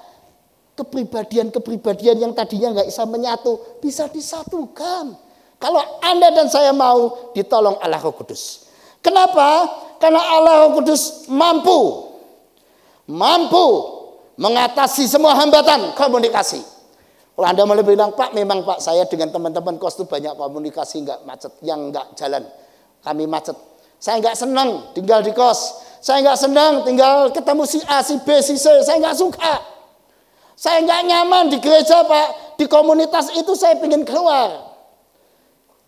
kepribadian-kepribadian 0.72 2.16
yang 2.16 2.32
tadinya 2.32 2.72
nggak 2.72 2.88
bisa 2.88 3.04
menyatu 3.04 3.52
bisa 3.78 4.08
disatukan. 4.08 5.14
Kalau 5.62 5.82
Anda 6.02 6.34
dan 6.34 6.50
saya 6.50 6.74
mau 6.74 7.30
ditolong 7.36 7.78
Allah 7.78 8.02
Roh 8.02 8.16
Kudus. 8.16 8.66
Kenapa? 8.98 9.68
Karena 10.02 10.18
Allah 10.18 10.66
Roh 10.66 10.80
Kudus 10.80 11.30
mampu 11.30 12.10
mampu 13.06 13.66
mengatasi 14.40 15.06
semua 15.06 15.36
hambatan 15.38 15.94
komunikasi. 15.94 16.62
Kalau 17.32 17.46
Anda 17.48 17.64
mau 17.64 17.78
bilang, 17.80 18.12
Pak, 18.12 18.36
memang 18.36 18.60
Pak, 18.60 18.78
saya 18.84 19.08
dengan 19.08 19.32
teman-teman 19.32 19.80
kos 19.80 19.96
itu 19.96 20.04
banyak 20.04 20.36
komunikasi 20.36 21.00
nggak 21.00 21.24
macet, 21.24 21.52
yang 21.64 21.88
nggak 21.88 22.12
jalan. 22.12 22.44
Kami 23.00 23.24
macet. 23.24 23.56
Saya 23.96 24.20
nggak 24.20 24.36
senang 24.36 24.92
tinggal 24.92 25.24
di 25.24 25.32
kos. 25.32 25.80
Saya 26.02 26.20
nggak 26.26 26.38
senang 26.38 26.82
tinggal 26.82 27.32
ketemu 27.32 27.62
si 27.64 27.78
A, 27.88 28.02
si 28.04 28.18
B, 28.20 28.28
si 28.44 28.58
C. 28.58 28.66
Saya 28.84 29.00
nggak 29.00 29.16
suka. 29.16 29.71
Saya 30.54 30.84
nggak 30.84 31.02
nyaman 31.08 31.44
di 31.50 31.58
gereja 31.58 32.04
Pak. 32.04 32.56
Di 32.60 32.68
komunitas 32.68 33.32
itu 33.34 33.52
saya 33.56 33.78
ingin 33.80 34.06
keluar. 34.06 34.72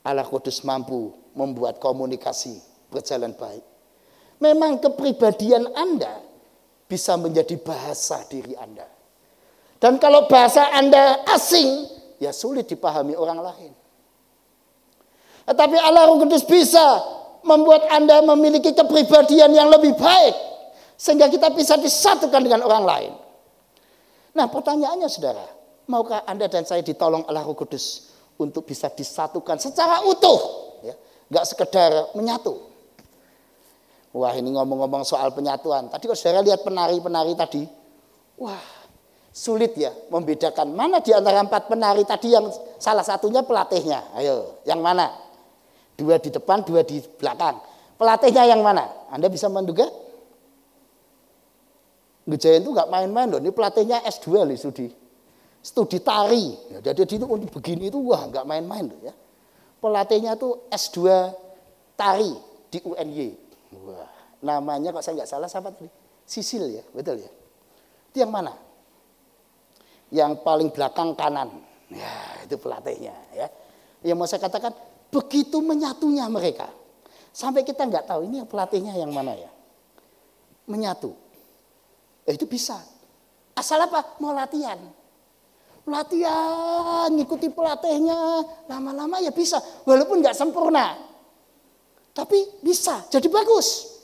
Allah 0.04 0.26
Kudus 0.26 0.60
mampu 0.66 1.14
membuat 1.32 1.80
komunikasi 1.80 2.60
berjalan 2.92 3.32
baik. 3.32 3.64
Memang 4.42 4.82
kepribadian 4.82 5.72
Anda 5.72 6.20
bisa 6.84 7.16
menjadi 7.16 7.56
bahasa 7.56 8.20
diri 8.28 8.52
Anda. 8.58 8.84
Dan 9.80 9.96
kalau 9.96 10.28
bahasa 10.28 10.68
Anda 10.72 11.24
asing, 11.32 11.88
ya 12.20 12.32
sulit 12.32 12.68
dipahami 12.68 13.16
orang 13.16 13.40
lain. 13.40 13.72
Tetapi 15.44 15.76
Allah 15.76 16.08
Roh 16.08 16.20
Kudus 16.24 16.44
bisa 16.44 16.84
membuat 17.44 17.84
Anda 17.92 18.24
memiliki 18.24 18.72
kepribadian 18.72 19.52
yang 19.52 19.68
lebih 19.68 19.92
baik 19.96 20.34
sehingga 20.96 21.28
kita 21.28 21.52
bisa 21.52 21.76
disatukan 21.76 22.40
dengan 22.40 22.64
orang 22.64 22.84
lain. 22.84 23.12
Nah, 24.34 24.50
pertanyaannya 24.50 25.06
Saudara, 25.06 25.46
maukah 25.86 26.26
Anda 26.26 26.50
dan 26.50 26.66
saya 26.66 26.82
ditolong 26.82 27.22
oleh 27.30 27.42
Roh 27.46 27.54
Kudus 27.54 28.10
untuk 28.34 28.66
bisa 28.66 28.90
disatukan 28.90 29.62
secara 29.62 30.02
utuh, 30.02 30.40
ya, 30.82 30.94
nggak 31.30 31.44
sekedar 31.46 32.10
menyatu. 32.18 32.58
Wah, 34.14 34.34
ini 34.34 34.50
ngomong-ngomong 34.54 35.06
soal 35.06 35.30
penyatuan. 35.34 35.90
Tadi 35.90 36.06
kalau 36.06 36.18
Saudara 36.18 36.42
lihat 36.42 36.66
penari-penari 36.66 37.34
tadi, 37.38 37.62
wah, 38.38 38.62
sulit 39.34 39.74
ya 39.74 39.90
membedakan 40.10 40.70
mana 40.70 41.02
di 41.02 41.10
antara 41.10 41.42
empat 41.42 41.66
penari 41.66 42.06
tadi 42.06 42.30
yang 42.30 42.46
salah 42.78 43.02
satunya 43.02 43.42
pelatihnya. 43.42 44.18
Ayo, 44.18 44.62
yang 44.66 44.78
mana? 44.78 45.10
Dua 45.94 46.18
di 46.18 46.30
depan, 46.30 46.62
dua 46.66 46.82
di 46.82 46.98
belakang. 47.18 47.58
Pelatihnya 47.98 48.50
yang 48.50 48.62
mana? 48.62 48.86
Anda 49.10 49.30
bisa 49.30 49.46
menduga? 49.46 49.86
Ngejayan 52.24 52.64
itu 52.64 52.70
nggak 52.72 52.88
main-main 52.88 53.28
loh. 53.28 53.40
Ini 53.40 53.52
pelatihnya 53.52 54.00
S2 54.08 54.28
loh 54.44 54.56
studi. 54.56 54.88
Studi 55.60 55.98
tari. 56.00 56.56
Ya, 56.72 56.92
jadi 56.92 57.20
itu 57.20 57.26
untuk 57.28 57.52
begini 57.60 57.88
itu 57.92 58.00
wah 58.00 58.28
nggak 58.28 58.44
main-main 58.48 58.84
loh 58.88 59.00
ya. 59.04 59.12
Pelatihnya 59.80 60.36
tuh 60.40 60.68
S2 60.72 60.98
tari 61.96 62.32
di 62.72 62.78
UNY. 62.80 63.28
Wah, 63.84 64.10
namanya 64.40 64.96
kok 64.96 65.04
saya 65.04 65.20
nggak 65.20 65.30
salah 65.30 65.48
siapa 65.50 65.68
tadi? 65.72 65.88
Sisil 66.24 66.72
ya, 66.72 66.84
betul 66.96 67.20
ya. 67.20 67.28
Itu 68.08 68.24
yang 68.24 68.32
mana? 68.32 68.56
Yang 70.08 70.40
paling 70.40 70.72
belakang 70.72 71.12
kanan. 71.12 71.52
Ya, 71.92 72.40
itu 72.48 72.56
pelatihnya 72.56 73.12
ya. 73.36 73.46
Yang 74.00 74.16
mau 74.16 74.24
saya 74.24 74.40
katakan 74.40 74.72
Begitu 75.14 75.62
menyatunya 75.62 76.26
mereka. 76.26 76.66
Sampai 77.30 77.62
kita 77.62 77.86
nggak 77.86 78.10
tahu 78.10 78.26
ini 78.26 78.42
pelatihnya 78.42 78.98
yang 78.98 79.14
mana 79.14 79.38
ya. 79.38 79.50
Menyatu. 80.66 81.14
Eh, 82.24 82.34
itu 82.36 82.48
bisa. 82.48 82.80
Asal 83.54 83.84
apa? 83.84 84.18
Mau 84.18 84.32
latihan. 84.32 84.80
Latihan, 85.84 87.12
ngikuti 87.12 87.52
pelatihnya. 87.52 88.42
Lama-lama 88.68 89.20
ya 89.20 89.30
bisa. 89.30 89.60
Walaupun 89.84 90.24
nggak 90.24 90.36
sempurna. 90.36 90.96
Tapi 92.14 92.62
bisa, 92.62 93.04
jadi 93.10 93.26
bagus. 93.26 93.94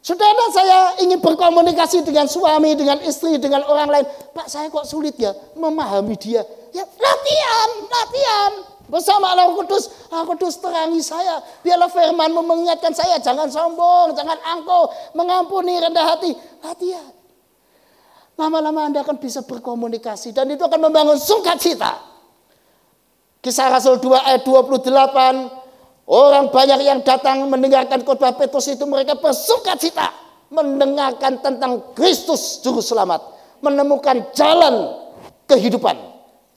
Saudara 0.00 0.48
saya 0.48 0.96
ingin 1.04 1.20
berkomunikasi 1.20 2.00
dengan 2.00 2.24
suami, 2.24 2.72
dengan 2.72 3.04
istri, 3.04 3.36
dengan 3.36 3.68
orang 3.68 3.88
lain. 3.92 4.06
Pak 4.32 4.48
saya 4.48 4.72
kok 4.72 4.88
sulit 4.88 5.12
ya 5.20 5.36
memahami 5.60 6.16
dia. 6.16 6.40
Ya 6.72 6.88
latihan, 6.88 7.68
latihan. 7.84 8.52
Bersama 8.90 9.32
Allah 9.32 9.54
Kudus, 9.54 10.10
Allah 10.10 10.26
Kudus 10.26 10.58
terangi 10.58 10.98
saya. 10.98 11.38
Biarlah 11.62 11.86
firman 11.86 12.34
mengingatkan 12.34 12.90
saya, 12.90 13.22
jangan 13.22 13.46
sombong, 13.46 14.18
jangan 14.18 14.34
angkuh, 14.42 15.14
mengampuni, 15.14 15.78
rendah 15.78 16.10
hati. 16.10 16.34
Latihan. 16.60 17.14
Lama-lama 18.34 18.90
Anda 18.90 19.06
akan 19.06 19.22
bisa 19.22 19.46
berkomunikasi 19.46 20.34
dan 20.34 20.50
itu 20.50 20.66
akan 20.66 20.90
membangun 20.90 21.16
sukacita. 21.20 22.02
Kisah 23.40 23.72
Rasul 23.72 24.02
2 24.02 24.26
ayat 24.26 24.42
28, 24.42 26.10
orang 26.10 26.50
banyak 26.50 26.80
yang 26.84 27.00
datang 27.00 27.46
mendengarkan 27.48 28.04
khotbah 28.04 28.36
Petrus 28.36 28.68
itu 28.68 28.84
mereka 28.84 29.16
bersukacita 29.16 30.12
mendengarkan 30.50 31.38
tentang 31.38 31.94
Kristus 31.94 32.58
juru 32.60 32.82
selamat, 32.82 33.22
menemukan 33.62 34.34
jalan 34.34 34.98
kehidupan, 35.46 35.94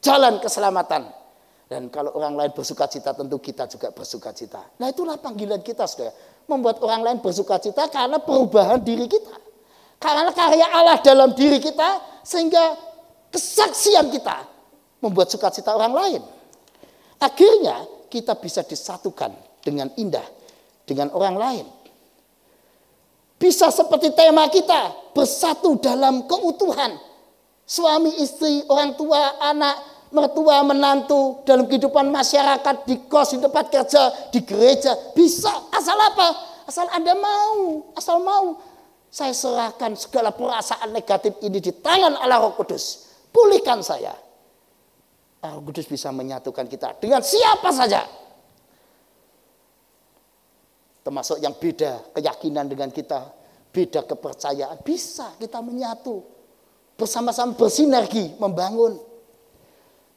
jalan 0.02 0.42
keselamatan. 0.42 1.23
Dan 1.68 1.90
kalau 1.90 2.14
orang 2.19 2.38
lain 2.38 2.52
bersuka 2.52 2.85
cita 2.85 3.15
tentu 3.15 3.40
kita 3.40 3.65
juga 3.72 3.90
bersuka 3.90 4.35
cita. 4.35 4.61
Nah 4.77 4.91
itulah 4.91 5.18
panggilan 5.18 5.64
kita 5.64 5.88
saudara. 5.88 6.14
Membuat 6.44 6.84
orang 6.84 7.02
lain 7.02 7.18
bersuka 7.23 7.56
cita 7.57 7.88
karena 7.88 8.19
perubahan 8.19 8.84
diri 8.84 9.07
kita. 9.07 9.35
Karena 9.98 10.30
karya 10.35 10.68
Allah 10.76 10.99
dalam 10.99 11.31
diri 11.31 11.64
kita 11.64 12.22
sehingga 12.27 12.76
kesaksian 13.31 14.11
kita 14.11 14.44
membuat 14.99 15.31
sukacita 15.31 15.72
orang 15.72 15.95
lain. 15.95 16.22
Akhirnya 17.23 17.88
kita 18.11 18.35
bisa 18.35 18.68
disatukan 18.68 19.31
dengan 19.64 19.88
indah 19.95 20.27
dengan 20.84 21.11
orang 21.15 21.35
lain. 21.40 21.65
Bisa 23.40 23.68
seperti 23.72 24.15
tema 24.15 24.48
kita 24.48 25.11
bersatu 25.11 25.76
dalam 25.80 26.27
keutuhan. 26.27 26.95
Suami, 27.64 28.11
istri, 28.19 28.64
orang 28.68 28.95
tua, 28.99 29.40
anak, 29.40 29.93
mertua, 30.14 30.61
menantu, 30.61 31.41
dalam 31.44 31.65
kehidupan 31.65 32.14
masyarakat, 32.14 32.85
di 32.85 33.10
kos, 33.10 33.34
di 33.35 33.41
tempat 33.41 33.65
kerja, 33.73 34.30
di 34.30 34.40
gereja. 34.45 34.94
Bisa, 35.18 35.49
asal 35.73 35.98
apa? 35.98 36.27
Asal 36.69 36.88
Anda 36.94 37.18
mau, 37.18 37.91
asal 37.98 38.22
mau. 38.22 38.61
Saya 39.14 39.34
serahkan 39.34 39.94
segala 39.98 40.34
perasaan 40.34 40.90
negatif 40.90 41.38
ini 41.45 41.61
di 41.61 41.73
tangan 41.73 42.18
Allah 42.18 42.41
Roh 42.41 42.53
Kudus. 42.57 43.14
Pulihkan 43.30 43.81
saya. 43.81 44.14
Roh 45.44 45.61
Kudus 45.65 45.85
bisa 45.90 46.10
menyatukan 46.10 46.65
kita 46.69 46.98
dengan 46.98 47.22
siapa 47.22 47.69
saja. 47.73 48.02
Termasuk 51.03 51.44
yang 51.44 51.53
beda 51.60 52.15
keyakinan 52.15 52.65
dengan 52.65 52.90
kita, 52.90 53.27
beda 53.69 54.07
kepercayaan. 54.07 54.80
Bisa 54.81 55.35
kita 55.35 55.60
menyatu. 55.60 56.23
Bersama-sama 56.95 57.57
bersinergi, 57.60 58.40
membangun 58.40 59.12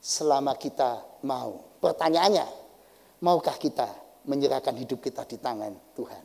selama 0.01 0.55
kita 0.57 1.03
mau. 1.27 1.79
Pertanyaannya, 1.83 2.47
maukah 3.23 3.55
kita 3.59 3.87
menyerahkan 4.27 4.75
hidup 4.77 5.03
kita 5.03 5.27
di 5.27 5.37
tangan 5.39 5.73
Tuhan? 5.95 6.23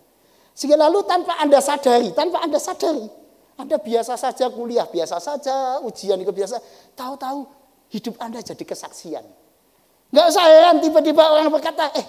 Sehingga 0.52 0.77
lalu 0.77 1.03
tanpa 1.07 1.39
Anda 1.39 1.64
sadari, 1.64 2.11
tanpa 2.11 2.43
Anda 2.43 2.60
sadari, 2.60 3.07
Anda 3.56 3.80
biasa 3.80 4.19
saja 4.19 4.52
kuliah, 4.52 4.85
biasa 4.88 5.18
saja 5.18 5.80
ujian 5.81 6.19
itu 6.19 6.34
biasa, 6.34 6.60
tahu-tahu 6.93 7.48
hidup 7.91 8.15
Anda 8.19 8.43
jadi 8.43 8.64
kesaksian. 8.64 9.26
Enggak 10.11 10.26
usah 10.27 10.43
heran 10.43 10.84
tiba-tiba 10.84 11.23
orang 11.23 11.48
berkata, 11.48 11.88
eh 11.95 12.06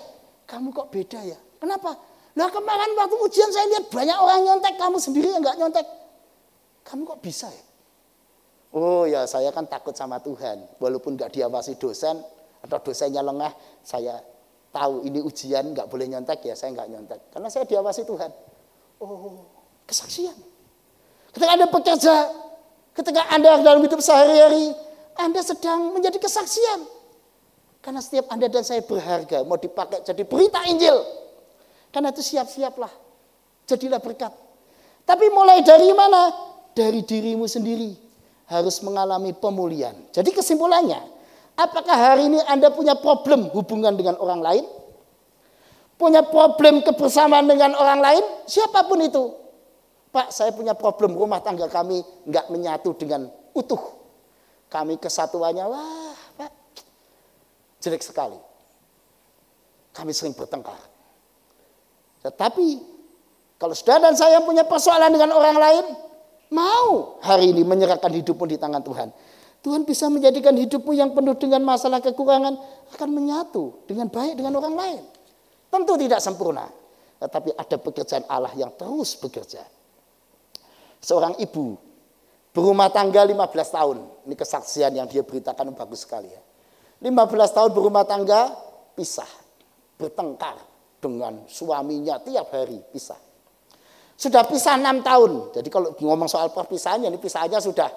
kamu 0.47 0.75
kok 0.75 0.91
beda 0.91 1.23
ya? 1.23 1.39
Kenapa? 1.63 1.95
Lah 2.35 2.49
kemarin 2.51 2.91
waktu 2.99 3.17
ujian 3.23 3.51
saya 3.55 3.67
lihat 3.71 3.85
banyak 3.93 4.19
orang 4.19 4.41
nyontek, 4.43 4.75
kamu 4.75 4.97
sendiri 4.99 5.31
yang 5.31 5.41
enggak 5.45 5.57
nyontek. 5.61 5.87
Kamu 6.83 7.07
kok 7.07 7.21
bisa 7.23 7.47
ya? 7.47 7.65
Oh 8.73 9.05
ya 9.05 9.29
saya 9.29 9.53
kan 9.53 9.69
takut 9.69 9.93
sama 9.93 10.17
Tuhan. 10.25 10.81
Walaupun 10.81 11.21
nggak 11.21 11.37
diawasi 11.37 11.77
dosen 11.77 12.17
atau 12.65 12.79
dosennya 12.81 13.21
lengah, 13.21 13.53
saya 13.85 14.17
tahu 14.73 15.05
ini 15.05 15.21
ujian 15.21 15.77
nggak 15.77 15.93
boleh 15.93 16.09
nyontek 16.09 16.41
ya 16.49 16.57
saya 16.57 16.73
nggak 16.73 16.89
nyontek. 16.89 17.21
Karena 17.37 17.49
saya 17.53 17.69
diawasi 17.69 18.09
Tuhan. 18.09 18.33
Oh 19.05 19.45
kesaksian. 19.85 20.37
Ketika 21.37 21.53
Anda 21.53 21.69
bekerja, 21.69 22.17
ketika 22.97 23.21
Anda 23.29 23.61
dalam 23.61 23.85
hidup 23.85 24.01
sehari-hari, 24.01 24.73
Anda 25.21 25.45
sedang 25.45 25.93
menjadi 25.93 26.17
kesaksian. 26.17 26.89
Karena 27.85 28.01
setiap 28.01 28.33
Anda 28.33 28.49
dan 28.49 28.65
saya 28.65 28.81
berharga, 28.81 29.45
mau 29.45 29.61
dipakai 29.61 30.01
jadi 30.01 30.25
berita 30.25 30.65
Injil. 30.65 30.97
Karena 31.93 32.09
itu 32.09 32.25
siap-siaplah, 32.25 32.89
jadilah 33.69 34.01
berkat. 34.01 34.33
Tapi 35.05 35.29
mulai 35.29 35.61
dari 35.61 35.93
mana? 35.93 36.33
Dari 36.73 37.05
dirimu 37.05 37.45
sendiri 37.45 38.12
harus 38.47 38.81
mengalami 38.83 39.33
pemulihan. 39.37 39.95
Jadi 40.11 40.35
kesimpulannya, 40.35 41.01
apakah 41.55 41.95
hari 41.95 42.29
ini 42.29 42.39
Anda 42.47 42.73
punya 42.73 42.99
problem 42.99 43.51
hubungan 43.53 43.95
dengan 43.95 44.19
orang 44.19 44.41
lain? 44.43 44.65
Punya 45.97 46.27
problem 46.27 46.83
kebersamaan 46.83 47.47
dengan 47.47 47.79
orang 47.79 48.01
lain? 48.03 48.25
Siapa 48.51 48.87
pun 48.91 48.99
itu. 49.03 49.25
Pak, 50.13 50.29
saya 50.35 50.53
punya 50.53 50.77
problem 50.77 51.17
rumah 51.17 51.41
tangga 51.41 51.71
kami 51.71 52.05
nggak 52.29 52.51
menyatu 52.53 52.93
dengan 52.99 53.31
utuh. 53.57 53.81
Kami 54.69 54.99
kesatuannya, 54.99 55.65
wah 55.69 56.17
Pak, 56.37 56.53
jelek 57.81 58.05
sekali. 58.05 58.37
Kami 59.93 60.11
sering 60.13 60.33
bertengkar. 60.37 60.81
Tetapi 62.25 62.67
kalau 63.63 63.79
saudara 63.79 64.11
dan 64.11 64.17
saya 64.19 64.43
punya 64.43 64.67
persoalan 64.67 65.13
dengan 65.13 65.31
orang 65.39 65.55
lain, 65.55 65.85
mau 66.53 67.19
hari 67.25 67.51
ini 67.57 67.65
menyerahkan 67.65 68.13
hidupmu 68.13 68.45
di 68.45 68.61
tangan 68.61 68.85
Tuhan. 68.85 69.09
Tuhan 69.63 69.87
bisa 69.89 70.11
menjadikan 70.13 70.53
hidupmu 70.53 70.93
yang 70.93 71.15
penuh 71.17 71.39
dengan 71.39 71.63
masalah 71.65 72.03
kekurangan 72.03 72.55
akan 72.93 73.09
menyatu 73.15 73.87
dengan 73.89 74.11
baik 74.11 74.37
dengan 74.37 74.59
orang 74.59 74.75
lain. 74.75 75.03
Tentu 75.73 75.95
tidak 75.97 76.21
sempurna, 76.21 76.69
tetapi 77.23 77.55
ada 77.57 77.77
pekerjaan 77.79 78.27
Allah 78.27 78.53
yang 78.59 78.75
terus 78.75 79.17
bekerja. 79.17 79.63
Seorang 80.99 81.39
ibu 81.39 81.79
berumah 82.53 82.93
tangga 82.93 83.25
15 83.25 83.39
tahun. 83.73 83.97
Ini 84.29 84.35
kesaksian 84.37 84.93
yang 84.99 85.07
dia 85.09 85.25
beritakan 85.25 85.73
bagus 85.73 86.05
sekali 86.05 86.29
ya. 86.29 86.43
15 87.03 87.57
tahun 87.57 87.71
berumah 87.75 88.07
tangga 88.07 88.55
pisah, 88.95 89.27
bertengkar 89.99 90.59
dengan 91.03 91.43
suaminya 91.51 92.19
tiap 92.23 92.51
hari 92.55 92.79
pisah. 92.95 93.32
Sudah 94.23 94.47
pisah 94.47 94.79
enam 94.79 95.03
tahun. 95.03 95.51
Jadi 95.51 95.67
kalau 95.67 95.99
ngomong 95.99 96.31
soal 96.31 96.55
perpisahannya, 96.55 97.11
ini 97.11 97.19
pisahnya 97.19 97.59
sudah 97.59 97.91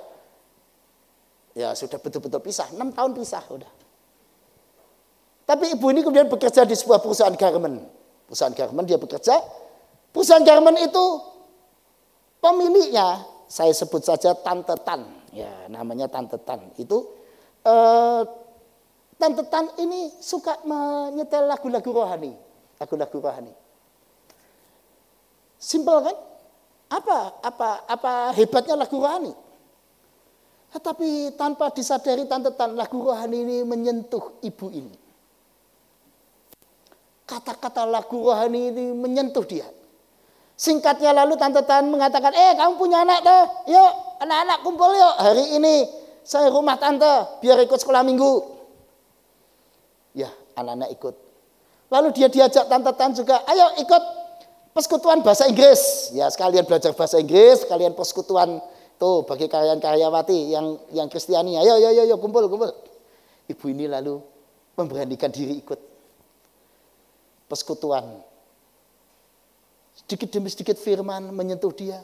ya 1.54 1.78
sudah 1.78 2.02
betul-betul 2.02 2.42
pisah. 2.42 2.74
Enam 2.74 2.90
tahun 2.90 3.14
pisah 3.14 3.46
udah. 3.46 3.72
Tapi 5.46 5.78
ibu 5.78 5.86
ini 5.94 6.02
kemudian 6.02 6.26
bekerja 6.26 6.66
di 6.66 6.74
sebuah 6.74 6.98
perusahaan 7.06 7.38
garmen. 7.38 7.86
Perusahaan 8.26 8.58
garmen 8.58 8.90
dia 8.90 8.98
bekerja. 8.98 9.38
Perusahaan 10.10 10.42
garmen 10.42 10.82
itu 10.82 11.06
pemiliknya 12.42 13.22
saya 13.46 13.70
sebut 13.70 14.02
saja 14.02 14.34
Tante 14.34 14.74
Tan. 14.82 15.06
Ya, 15.30 15.70
namanya 15.70 16.10
Tante 16.10 16.42
Tan. 16.42 16.74
Itu 16.82 17.06
eh, 17.62 18.22
Tante 19.22 19.46
Tan 19.46 19.78
ini 19.78 20.10
suka 20.18 20.66
menyetel 20.66 21.46
lagu-lagu 21.46 21.86
rohani. 21.94 22.34
Lagu-lagu 22.82 23.18
rohani. 23.22 23.54
Simpel 25.66 25.98
kan? 26.06 26.18
Apa 26.94 27.42
apa 27.42 27.70
apa 27.90 28.12
hebatnya 28.38 28.78
lagu 28.78 29.02
rohani? 29.02 29.34
Tetapi 30.70 31.34
tanpa 31.34 31.74
disadari 31.74 32.30
tante 32.30 32.54
tan 32.54 32.78
lagu 32.78 33.02
rohani 33.02 33.42
ini 33.42 33.58
menyentuh 33.66 34.38
ibu 34.46 34.70
ini. 34.70 34.94
Kata-kata 37.26 37.90
lagu 37.90 38.30
rohani 38.30 38.70
ini 38.70 38.94
menyentuh 38.94 39.42
dia. 39.42 39.66
Singkatnya 40.54 41.18
lalu 41.18 41.34
tante 41.42 41.66
tan 41.66 41.90
mengatakan, 41.90 42.32
eh 42.38 42.54
kamu 42.54 42.78
punya 42.78 43.02
anak 43.02 43.26
tuh, 43.26 43.44
yuk 43.74 43.92
anak-anak 44.22 44.58
kumpul 44.62 44.94
yuk 44.94 45.16
hari 45.18 45.58
ini 45.58 45.90
saya 46.22 46.54
rumah 46.54 46.78
tante 46.78 47.42
biar 47.42 47.58
ikut 47.66 47.82
sekolah 47.82 48.06
minggu. 48.06 48.34
Ya 50.14 50.30
anak-anak 50.54 50.94
ikut. 50.94 51.16
Lalu 51.90 52.08
dia 52.14 52.30
diajak 52.30 52.70
tante 52.70 52.92
tan 52.94 53.18
juga, 53.18 53.42
ayo 53.50 53.82
ikut 53.82 54.25
persekutuan 54.76 55.24
bahasa 55.24 55.48
Inggris. 55.48 56.12
Ya, 56.12 56.28
sekalian 56.28 56.68
belajar 56.68 56.92
bahasa 56.92 57.16
Inggris, 57.16 57.64
sekalian 57.64 57.96
persekutuan 57.96 58.60
tuh 59.00 59.24
bagi 59.24 59.48
karyawan-karyawati 59.48 60.52
yang 60.52 60.76
yang 60.92 61.08
Kristiani. 61.08 61.56
Ayo, 61.56 61.80
ayo, 61.80 61.96
ayo, 61.96 62.02
ayo, 62.04 62.16
kumpul, 62.20 62.52
kumpul. 62.52 62.76
Ibu 63.48 63.66
ini 63.72 63.88
lalu 63.88 64.20
memberanikan 64.76 65.32
diri 65.32 65.64
ikut 65.64 65.80
persekutuan. 67.48 68.20
Sedikit 69.96 70.36
demi 70.36 70.52
sedikit 70.52 70.76
firman 70.76 71.32
menyentuh 71.32 71.72
dia. 71.72 72.04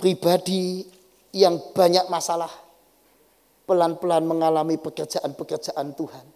Pribadi 0.00 0.88
yang 1.36 1.60
banyak 1.76 2.08
masalah. 2.08 2.50
Pelan-pelan 3.66 4.24
mengalami 4.24 4.78
pekerjaan-pekerjaan 4.78 5.92
Tuhan. 5.98 6.26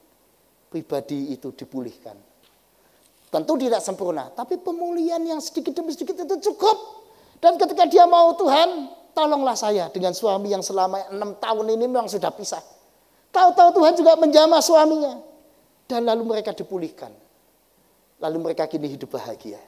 Pribadi 0.69 1.31
itu 1.31 1.55
dipulihkan 1.55 2.30
Tentu 3.31 3.55
tidak 3.55 3.79
sempurna, 3.79 4.27
tapi 4.35 4.59
pemulihan 4.59 5.23
yang 5.23 5.39
sedikit 5.39 5.71
demi 5.71 5.95
sedikit 5.95 6.19
itu 6.19 6.51
cukup 6.51 7.01
Dan 7.41 7.57
ketika 7.57 7.89
dia 7.89 8.05
mau 8.05 8.37
Tuhan, 8.37 8.93
tolonglah 9.17 9.57
saya 9.57 9.89
dengan 9.89 10.13
suami 10.13 10.53
yang 10.53 10.61
selama 10.61 11.09
enam 11.09 11.33
tahun 11.41 11.73
ini 11.73 11.89
memang 11.89 12.05
sudah 12.05 12.29
pisah. 12.29 12.61
Tahu-tahu 13.33 13.81
Tuhan 13.81 13.97
juga 13.97 14.13
menjamah 14.21 14.61
suaminya. 14.61 15.17
Dan 15.89 16.05
lalu 16.05 16.23
mereka 16.37 16.53
dipulihkan. 16.53 17.11
Lalu 18.21 18.39
mereka 18.45 18.69
kini 18.69 18.93
hidup 18.93 19.17
bahagia. 19.17 19.59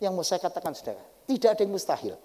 Yang 0.00 0.12
mau 0.16 0.24
saya 0.24 0.40
katakan 0.40 0.72
saudara, 0.72 1.04
tidak 1.28 1.54
ada 1.54 1.60
yang 1.60 1.72
mustahil. 1.76 2.16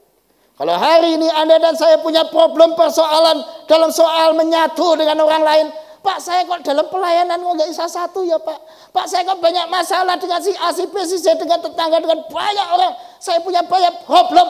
Kalau 0.53 0.75
hari 0.77 1.17
ini 1.17 1.27
Anda 1.33 1.57
dan 1.57 1.75
saya 1.75 1.97
punya 1.99 2.29
problem 2.29 2.77
persoalan 2.77 3.41
dalam 3.65 3.89
soal 3.89 4.37
menyatu 4.37 4.95
dengan 4.95 5.17
orang 5.25 5.43
lain, 5.43 5.67
Pak 6.03 6.19
saya 6.19 6.43
kok 6.43 6.67
dalam 6.67 6.91
pelayanan 6.91 7.39
kok 7.39 7.53
nggak 7.55 7.69
bisa 7.71 7.87
satu 7.87 8.27
ya 8.27 8.35
Pak. 8.35 8.91
Pak 8.91 9.07
saya 9.07 9.23
kok 9.23 9.39
banyak 9.39 9.71
masalah 9.71 10.19
dengan 10.19 10.43
si 10.43 10.51
A, 10.59 10.75
si 10.75 10.83
B, 10.91 10.99
si 11.07 11.15
Z, 11.15 11.39
dengan 11.39 11.63
tetangga, 11.63 12.03
dengan 12.03 12.27
banyak 12.27 12.67
orang. 12.75 12.93
Saya 13.23 13.39
punya 13.39 13.63
banyak 13.63 14.03
problem. 14.03 14.47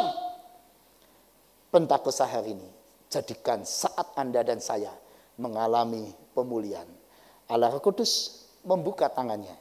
Pentakosta 1.70 2.26
hari 2.26 2.58
ini, 2.58 2.70
jadikan 3.06 3.62
saat 3.62 4.18
Anda 4.18 4.42
dan 4.42 4.58
saya 4.58 4.90
mengalami 5.38 6.10
pemulihan. 6.34 6.90
Allah 7.46 7.70
Kudus 7.78 8.46
membuka 8.66 9.06
tangannya. 9.14 9.54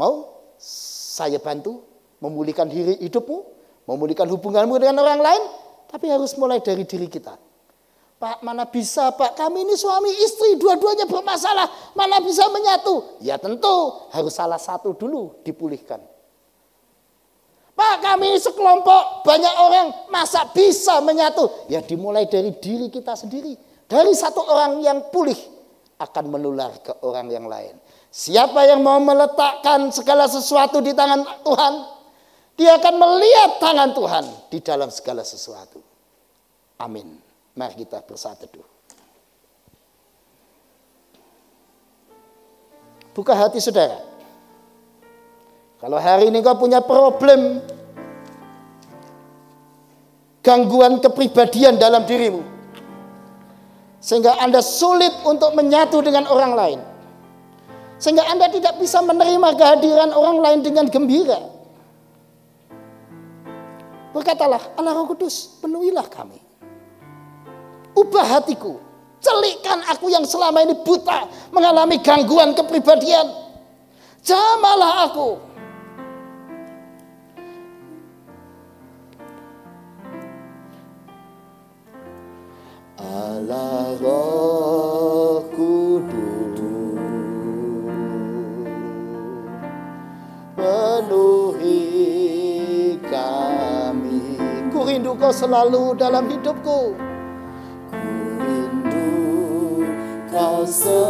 Mau 0.00 0.32
saya 0.56 1.36
bantu 1.36 1.84
memulihkan 2.24 2.72
diri 2.72 2.96
hidupmu, 3.04 3.38
memulihkan 3.84 4.24
hubunganmu 4.32 4.80
dengan 4.80 5.04
orang 5.04 5.20
lain, 5.20 5.42
tapi 5.92 6.08
harus 6.08 6.32
mulai 6.40 6.64
dari 6.64 6.88
diri 6.88 7.04
kita. 7.04 7.47
Pak, 8.18 8.42
mana 8.42 8.66
bisa 8.66 9.14
Pak, 9.14 9.38
kami 9.38 9.62
ini 9.62 9.78
suami 9.78 10.10
istri, 10.10 10.58
dua-duanya 10.58 11.06
bermasalah, 11.06 11.94
mana 11.94 12.18
bisa 12.18 12.50
menyatu? 12.50 13.22
Ya 13.22 13.38
tentu 13.38 14.10
harus 14.10 14.34
salah 14.34 14.58
satu 14.58 14.90
dulu 14.90 15.38
dipulihkan. 15.46 16.02
Pak, 17.78 17.94
kami 18.02 18.34
ini 18.34 18.42
sekelompok, 18.42 19.22
banyak 19.22 19.54
orang, 19.54 19.86
masa 20.10 20.50
bisa 20.50 20.98
menyatu? 20.98 21.46
Ya 21.70 21.78
dimulai 21.78 22.26
dari 22.26 22.50
diri 22.58 22.90
kita 22.90 23.14
sendiri. 23.14 23.54
Dari 23.86 24.10
satu 24.18 24.42
orang 24.50 24.82
yang 24.82 25.14
pulih 25.14 25.38
akan 26.02 26.24
menular 26.26 26.74
ke 26.82 26.90
orang 27.06 27.30
yang 27.30 27.46
lain. 27.46 27.78
Siapa 28.10 28.66
yang 28.66 28.82
mau 28.82 28.98
meletakkan 28.98 29.94
segala 29.94 30.26
sesuatu 30.26 30.82
di 30.82 30.90
tangan 30.90 31.22
Tuhan, 31.46 31.74
dia 32.58 32.74
akan 32.82 32.94
melihat 32.98 33.50
tangan 33.62 33.94
Tuhan 33.94 34.24
di 34.50 34.58
dalam 34.58 34.90
segala 34.90 35.22
sesuatu. 35.22 35.78
Amin. 36.82 37.27
Mari 37.58 37.82
kita 37.82 37.98
bersatu. 38.06 38.46
Buka 43.10 43.34
hati 43.34 43.58
saudara. 43.58 43.98
Kalau 45.82 45.98
hari 45.98 46.30
ini 46.30 46.38
kau 46.38 46.54
punya 46.54 46.78
problem 46.78 47.58
gangguan 50.38 51.02
kepribadian 51.02 51.82
dalam 51.82 52.06
dirimu 52.06 52.58
sehingga 53.98 54.38
Anda 54.38 54.62
sulit 54.62 55.10
untuk 55.26 55.52
menyatu 55.58 55.98
dengan 55.98 56.30
orang 56.30 56.52
lain. 56.54 56.80
Sehingga 57.98 58.24
Anda 58.30 58.46
tidak 58.46 58.78
bisa 58.78 59.02
menerima 59.02 59.58
kehadiran 59.58 60.14
orang 60.14 60.38
lain 60.38 60.58
dengan 60.62 60.86
gembira. 60.86 61.42
Berkatalah, 64.14 64.78
Allah 64.78 64.94
Roh 64.94 65.10
Kudus, 65.10 65.58
penuhilah 65.58 66.06
kami. 66.06 66.47
Ubah 67.98 68.38
hatiku, 68.38 68.78
celikkan 69.18 69.82
aku 69.90 70.06
yang 70.06 70.22
selama 70.22 70.62
ini 70.62 70.78
buta, 70.86 71.26
mengalami 71.50 71.98
gangguan 71.98 72.54
kepribadian. 72.54 73.26
Jamalah 74.22 75.10
aku. 75.10 75.30
Allah 82.98 83.94
Roh 83.98 85.42
Kudus 85.54 86.38
penuhi 90.54 91.78
kami. 93.06 94.22
Ku 94.70 94.86
rindu 94.86 95.14
kau 95.18 95.30
selalu 95.34 95.94
dalam 95.98 96.26
hidupku. 96.30 97.07
Kau 100.28 100.60
selalu 100.68 101.08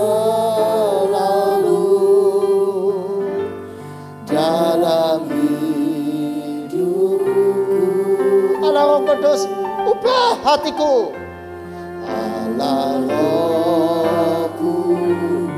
dalam 4.31 5.27
hidupku. 5.27 7.27
Allah 8.63 8.83
Roh 8.87 9.03
Kudus, 9.03 9.51
ubah 9.91 10.39
hatiku. 10.47 11.11
Allah 12.07 13.03
Roh 13.11 14.47
Kudus, 14.55 15.51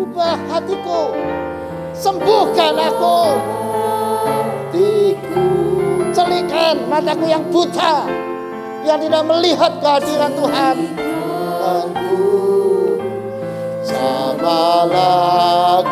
ubah 0.00 0.40
hatiku 0.48 1.12
sembuhkan 1.92 2.72
aku. 2.80 3.36
Hatiku. 4.24 5.44
Celikkan 6.16 6.88
mataku 6.88 7.28
yang 7.28 7.44
buta, 7.52 8.08
yang 8.88 8.96
tidak 8.96 9.28
melihat 9.28 9.76
kehadiran 9.84 10.32
Tuhan. 10.32 11.04
Aku 11.66 12.94
samalah 13.82 15.82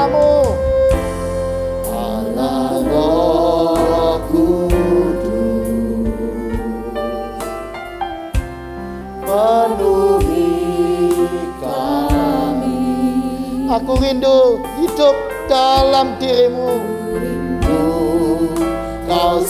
semuanya 0.00 0.08
dalam 0.08 0.08
doamu. 0.08 0.32
Allah 1.92 2.80
Roh 2.88 4.16
Kudus 4.32 5.68
penuhi 9.20 10.48
kami. 11.60 12.80
Aku 13.68 13.92
rindu 14.00 14.64
hidup 14.80 15.16
dalam 15.50 16.16
dirimu. 16.16 16.80
Rindu 17.20 17.84
kau 19.04 19.44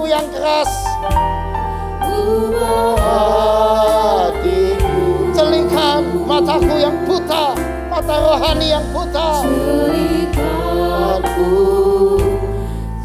hatiku 0.00 0.08
yang 0.08 0.24
keras. 0.32 0.72
hatiku. 4.40 5.28
Celingkan 5.36 6.24
mataku 6.24 6.80
yang 6.80 6.96
buta 7.04 7.52
Mata 7.92 8.16
rohani 8.16 8.72
yang 8.72 8.80
buta. 8.96 9.44
Celingkanku 9.44 11.52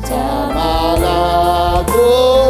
Jamalaku 0.08 2.00
rindu 2.00 2.45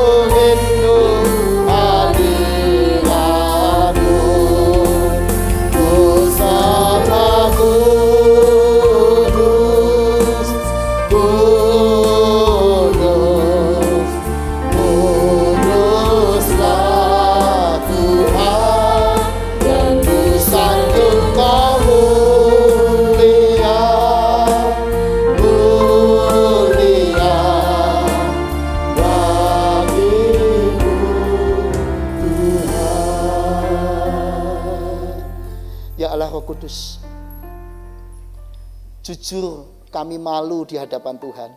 kami 40.06 40.22
malu 40.22 40.70
di 40.70 40.78
hadapan 40.78 41.18
Tuhan. 41.18 41.50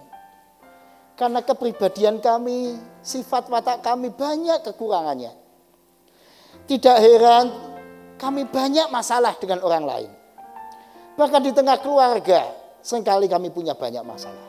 Karena 1.21 1.45
kepribadian 1.45 2.17
kami, 2.17 2.81
sifat 3.05 3.53
watak 3.53 3.85
kami 3.85 4.09
banyak 4.09 4.65
kekurangannya. 4.65 5.37
Tidak 6.65 6.97
heran 6.97 7.47
kami 8.17 8.49
banyak 8.49 8.89
masalah 8.89 9.37
dengan 9.37 9.61
orang 9.61 9.85
lain. 9.85 10.11
Bahkan 11.21 11.41
di 11.45 11.53
tengah 11.53 11.77
keluarga, 11.85 12.49
sering 12.81 13.05
kali 13.05 13.29
kami 13.29 13.53
punya 13.53 13.77
banyak 13.77 14.01
masalah. 14.01 14.49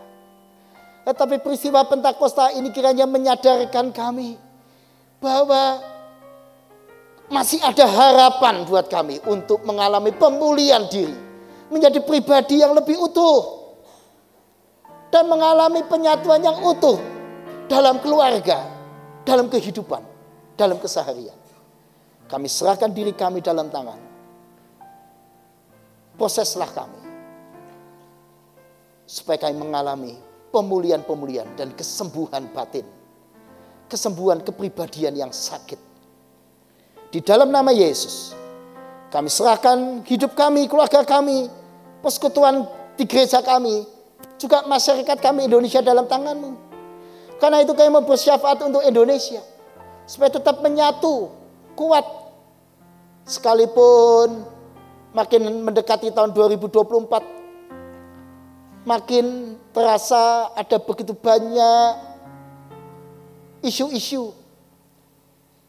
Tetapi 1.03 1.43
peristiwa 1.43 1.83
Pentakosta 1.83 2.55
ini 2.55 2.71
kiranya 2.71 3.03
menyadarkan 3.03 3.91
kami 3.91 4.39
bahwa 5.19 5.83
masih 7.27 7.59
ada 7.67 7.83
harapan 7.83 8.63
buat 8.63 8.87
kami 8.87 9.19
untuk 9.27 9.67
mengalami 9.67 10.15
pemulihan 10.15 10.87
diri, 10.87 11.17
menjadi 11.67 11.99
pribadi 11.99 12.63
yang 12.63 12.71
lebih 12.77 12.95
utuh, 12.95 13.59
dan 15.09 15.25
mengalami 15.25 15.81
penyatuan 15.85 16.41
yang 16.41 16.57
utuh 16.61 16.97
dalam 17.69 18.01
keluarga, 18.01 18.65
dalam 19.25 19.49
kehidupan, 19.49 20.01
dalam 20.57 20.77
keseharian. 20.77 21.37
Kami 22.29 22.45
serahkan 22.45 22.93
diri 22.93 23.13
kami 23.13 23.41
dalam 23.41 23.73
tangan. 23.73 23.97
Proseslah 26.13 26.69
kami. 26.69 27.01
Supaya 29.09 29.49
kami 29.49 29.57
mengalami 29.57 30.13
pemulihan-pemulihan 30.53 31.49
dan 31.57 31.73
kesembuhan 31.73 32.45
batin. 32.53 32.85
Kesembuhan 33.89 34.45
kepribadian 34.45 35.17
yang 35.17 35.33
sakit. 35.33 35.81
Di 37.09 37.25
dalam 37.25 37.49
nama 37.49 37.73
Yesus, 37.73 38.37
kami 39.09 39.33
serahkan 39.33 40.05
hidup 40.05 40.37
kami, 40.37 40.69
keluarga 40.69 41.01
kami, 41.01 41.49
persekutuan 42.05 42.69
di 42.93 43.09
gereja 43.09 43.41
kami, 43.41 43.81
juga 44.39 44.63
masyarakat 44.65 45.19
kami 45.19 45.51
Indonesia 45.51 45.83
dalam 45.83 46.07
tanganmu. 46.07 46.55
Karena 47.37 47.59
itu 47.63 47.75
kami 47.75 47.91
bersyafaat 48.07 48.63
untuk 48.63 48.81
Indonesia. 48.87 49.43
Supaya 50.07 50.31
tetap 50.31 50.63
menyatu, 50.63 51.29
kuat. 51.75 52.07
Sekalipun 53.29 54.41
makin 55.13 55.61
mendekati 55.61 56.09
tahun 56.09 56.33
2024, 56.33 57.21
makin 58.89 59.53
terasa 59.69 60.49
ada 60.57 60.81
begitu 60.81 61.13
banyak 61.13 61.93
isu-isu 63.61 64.33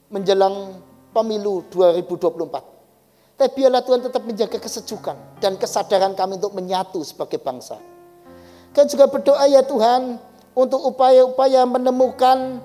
menjelang 0.08 0.80
pemilu 1.12 1.68
2024. 1.68 3.36
Tapi 3.36 3.56
biarlah 3.56 3.84
Tuhan 3.84 4.00
tetap 4.04 4.22
menjaga 4.24 4.58
kesejukan 4.60 5.16
dan 5.40 5.56
kesadaran 5.56 6.12
kami 6.12 6.36
untuk 6.36 6.52
menyatu 6.52 7.00
sebagai 7.04 7.40
bangsa. 7.40 7.89
Kan 8.70 8.86
juga 8.86 9.10
berdoa 9.10 9.44
ya 9.50 9.66
Tuhan 9.66 10.18
untuk 10.54 10.78
upaya-upaya 10.94 11.66
menemukan 11.66 12.62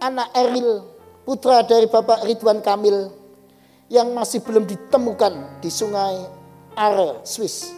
anak 0.00 0.28
Eril, 0.34 0.88
putra 1.28 1.60
dari 1.62 1.84
Bapak 1.86 2.24
Ridwan 2.24 2.64
Kamil 2.64 3.12
yang 3.92 4.10
masih 4.16 4.40
belum 4.40 4.64
ditemukan 4.64 5.60
di 5.60 5.68
sungai 5.68 6.24
Are, 6.72 7.20
Swiss. 7.28 7.76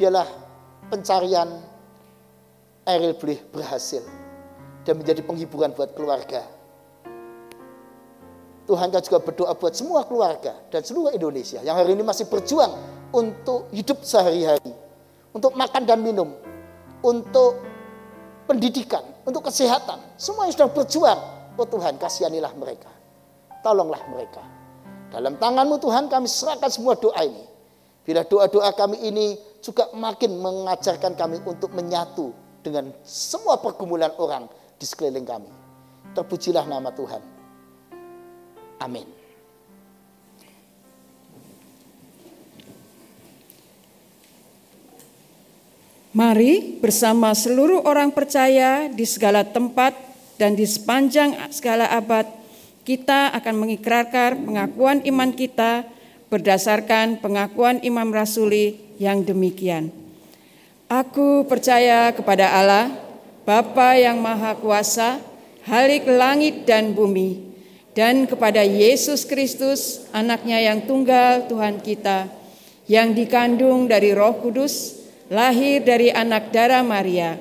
Biarlah 0.00 0.26
pencarian 0.88 1.60
Eril 2.88 3.12
boleh 3.20 3.38
berhasil 3.52 4.00
dan 4.88 4.96
menjadi 4.96 5.20
penghiburan 5.20 5.76
buat 5.76 5.92
keluarga. 5.92 6.40
Tuhan 8.64 8.88
kan 8.88 9.02
juga 9.02 9.18
berdoa 9.20 9.52
buat 9.58 9.74
semua 9.74 10.06
keluarga 10.06 10.56
dan 10.70 10.80
seluruh 10.86 11.10
Indonesia 11.10 11.58
yang 11.60 11.74
hari 11.74 11.92
ini 11.92 12.06
masih 12.06 12.30
berjuang 12.30 12.99
untuk 13.10 13.70
hidup 13.74 14.02
sehari-hari, 14.06 14.72
untuk 15.34 15.54
makan 15.54 15.82
dan 15.86 15.98
minum, 16.02 16.30
untuk 17.02 17.58
pendidikan, 18.46 19.02
untuk 19.26 19.46
kesehatan. 19.46 19.98
Semua 20.18 20.46
yang 20.46 20.54
sudah 20.54 20.70
berjuang, 20.70 21.20
oh 21.54 21.66
Tuhan 21.66 21.98
kasihanilah 21.98 22.54
mereka. 22.58 22.90
Tolonglah 23.60 24.00
mereka. 24.08 24.42
Dalam 25.10 25.36
tanganmu 25.36 25.76
Tuhan 25.82 26.06
kami 26.06 26.30
serahkan 26.30 26.70
semua 26.70 26.94
doa 26.94 27.18
ini. 27.26 27.44
Bila 28.06 28.24
doa-doa 28.24 28.72
kami 28.72 29.04
ini 29.04 29.36
juga 29.60 29.90
makin 29.92 30.40
mengajarkan 30.40 31.12
kami 31.18 31.42
untuk 31.44 31.76
menyatu 31.76 32.32
dengan 32.64 32.94
semua 33.04 33.60
pergumulan 33.60 34.10
orang 34.16 34.48
di 34.80 34.86
sekeliling 34.88 35.26
kami. 35.26 35.50
Terpujilah 36.16 36.64
nama 36.64 36.88
Tuhan. 36.90 37.22
Amin. 38.80 39.19
Mari 46.10 46.82
bersama 46.82 47.30
seluruh 47.38 47.86
orang 47.86 48.10
percaya 48.10 48.90
di 48.90 49.06
segala 49.06 49.46
tempat 49.46 49.94
dan 50.42 50.58
di 50.58 50.66
sepanjang 50.66 51.38
segala 51.54 51.86
abad 51.86 52.26
kita 52.82 53.30
akan 53.30 53.54
mengikrarkan 53.62 54.42
pengakuan 54.42 55.06
iman 55.06 55.30
kita 55.30 55.86
berdasarkan 56.26 57.22
pengakuan 57.22 57.78
Imam 57.86 58.10
Rasuli 58.10 58.82
yang 58.98 59.22
demikian. 59.22 59.94
Aku 60.90 61.46
percaya 61.46 62.10
kepada 62.10 62.58
Allah, 62.58 62.90
Bapa 63.46 63.94
yang 63.94 64.18
Maha 64.18 64.58
Kuasa, 64.58 65.22
Halik 65.62 66.10
langit 66.10 66.66
dan 66.66 66.90
bumi, 66.90 67.54
dan 67.94 68.26
kepada 68.26 68.66
Yesus 68.66 69.22
Kristus, 69.22 70.10
anaknya 70.10 70.58
yang 70.58 70.82
tunggal 70.90 71.46
Tuhan 71.46 71.78
kita, 71.78 72.26
yang 72.90 73.14
dikandung 73.14 73.86
dari 73.86 74.10
roh 74.10 74.34
kudus, 74.42 74.99
lahir 75.30 75.86
dari 75.86 76.10
anak 76.10 76.50
darah 76.50 76.82
Maria, 76.82 77.38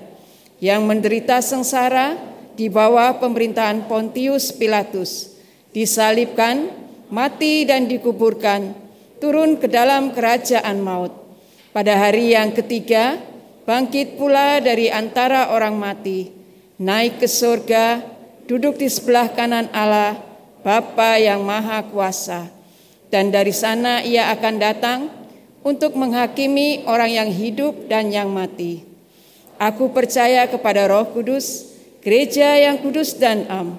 yang 0.61 0.85
menderita 0.85 1.41
sengsara 1.41 2.13
di 2.53 2.69
bawah 2.69 3.17
pemerintahan 3.17 3.89
Pontius 3.89 4.53
Pilatus, 4.53 5.33
disalibkan, 5.73 6.69
mati 7.09 7.65
dan 7.65 7.89
dikuburkan, 7.89 8.77
turun 9.17 9.57
ke 9.57 9.65
dalam 9.65 10.13
kerajaan 10.13 10.77
maut. 10.79 11.11
Pada 11.73 11.97
hari 11.97 12.37
yang 12.37 12.53
ketiga, 12.53 13.17
bangkit 13.65 14.21
pula 14.21 14.61
dari 14.61 14.93
antara 14.93 15.49
orang 15.49 15.73
mati, 15.73 16.29
naik 16.77 17.17
ke 17.17 17.27
surga, 17.27 18.05
duduk 18.45 18.77
di 18.77 18.85
sebelah 18.85 19.33
kanan 19.33 19.65
Allah, 19.73 20.21
Bapa 20.61 21.17
yang 21.17 21.41
Maha 21.41 21.89
Kuasa. 21.89 22.51
Dan 23.09 23.33
dari 23.33 23.49
sana 23.49 24.05
ia 24.05 24.29
akan 24.29 24.55
datang 24.61 25.18
untuk 25.63 25.95
menghakimi 25.95 26.87
orang 26.87 27.11
yang 27.11 27.29
hidup 27.29 27.87
dan 27.91 28.09
yang 28.09 28.31
mati. 28.31 28.85
Aku 29.59 29.91
percaya 29.91 30.47
kepada 30.47 30.87
Roh 30.87 31.11
Kudus, 31.11 31.75
gereja 31.99 32.55
yang 32.55 32.79
kudus 32.79 33.19
dan 33.19 33.43
am, 33.51 33.75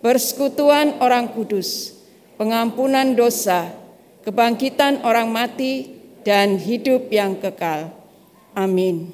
persekutuan 0.00 0.96
orang 1.04 1.28
kudus, 1.36 1.92
pengampunan 2.40 3.12
dosa, 3.12 3.68
kebangkitan 4.24 5.04
orang 5.04 5.28
mati, 5.28 6.00
dan 6.24 6.56
hidup 6.56 7.12
yang 7.12 7.36
kekal. 7.36 7.92
Amin. 8.56 9.12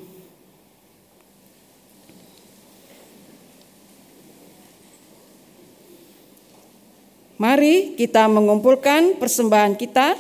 Mari 7.35 7.99
kita 7.99 8.31
mengumpulkan 8.31 9.19
persembahan 9.19 9.75
kita 9.75 10.15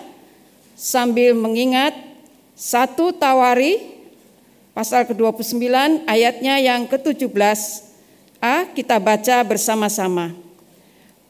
sambil 0.75 1.35
mengingat 1.35 1.95
satu 2.55 3.15
Tawari 3.15 3.79
pasal 4.75 5.07
ke-29 5.07 6.07
ayatnya 6.07 6.59
yang 6.59 6.87
ke-17 6.91 7.95
A 8.45 8.69
kita 8.69 9.01
baca 9.01 9.41
bersama-sama. 9.41 10.37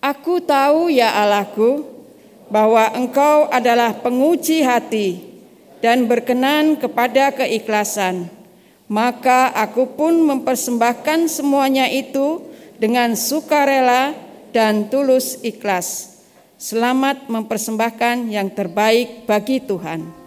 Aku 0.03 0.43
tahu 0.43 0.91
ya 0.91 1.15
Allahku 1.15 1.87
bahwa 2.51 2.91
Engkau 2.91 3.47
adalah 3.55 3.95
penguji 4.03 4.67
hati 4.67 5.23
dan 5.79 6.11
berkenan 6.11 6.75
kepada 6.75 7.31
keikhlasan. 7.31 8.27
Maka 8.91 9.55
aku 9.55 9.95
pun 9.95 10.27
mempersembahkan 10.27 11.31
semuanya 11.31 11.89
itu 11.89 12.43
dengan 12.77 13.15
sukarela 13.15 14.13
dan 14.51 14.91
tulus 14.91 15.41
ikhlas. 15.41 16.14
Selamat 16.55 17.27
mempersembahkan 17.27 18.31
yang 18.31 18.47
terbaik 18.55 19.27
bagi 19.27 19.59
Tuhan. 19.59 20.24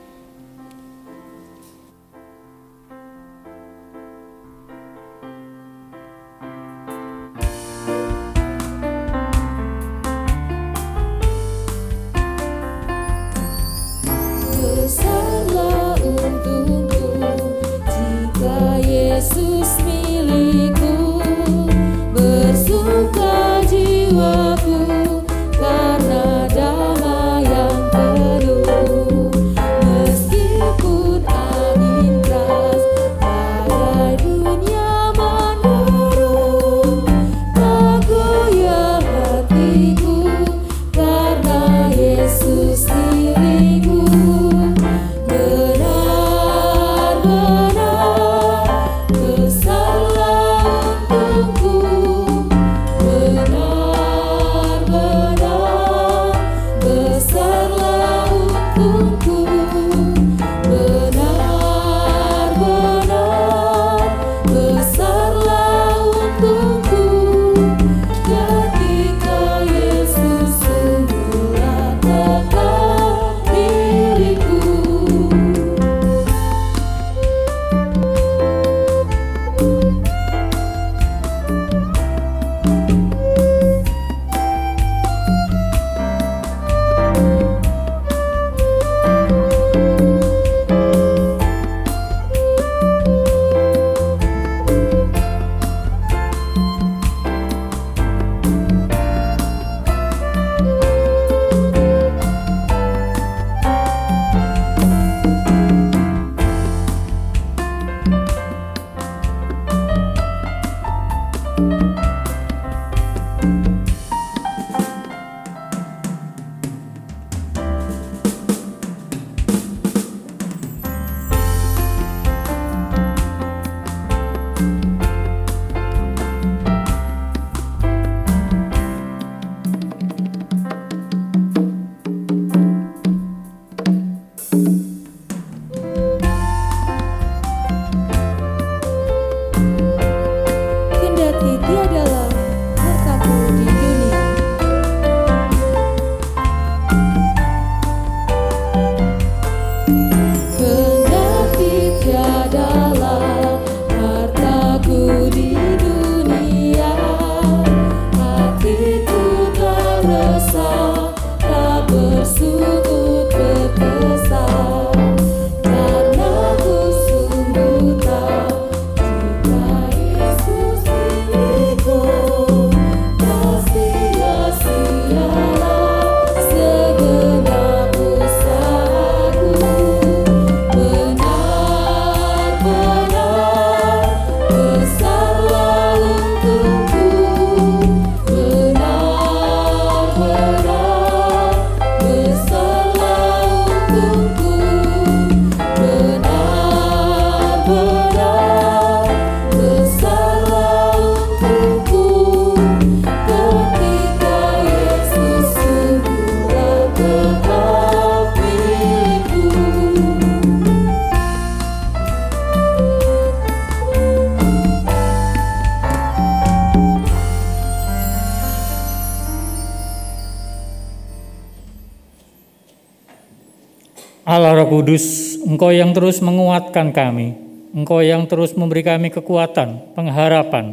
Allah 224.47 224.63
Roh 224.63 224.79
Kudus, 224.79 225.35
Engkau 225.43 225.75
yang 225.75 225.91
terus 225.91 226.23
menguatkan 226.23 226.95
kami, 226.95 227.35
Engkau 227.75 227.99
yang 227.99 228.23
terus 228.31 228.55
memberi 228.55 228.79
kami 228.79 229.11
kekuatan, 229.11 229.91
pengharapan 229.91 230.71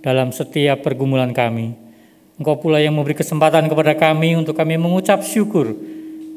dalam 0.00 0.32
setiap 0.32 0.80
pergumulan 0.80 1.36
kami. 1.36 1.76
Engkau 2.40 2.56
pula 2.56 2.80
yang 2.80 2.96
memberi 2.96 3.12
kesempatan 3.12 3.68
kepada 3.68 3.92
kami 3.92 4.40
untuk 4.40 4.56
kami 4.56 4.80
mengucap 4.80 5.20
syukur 5.20 5.76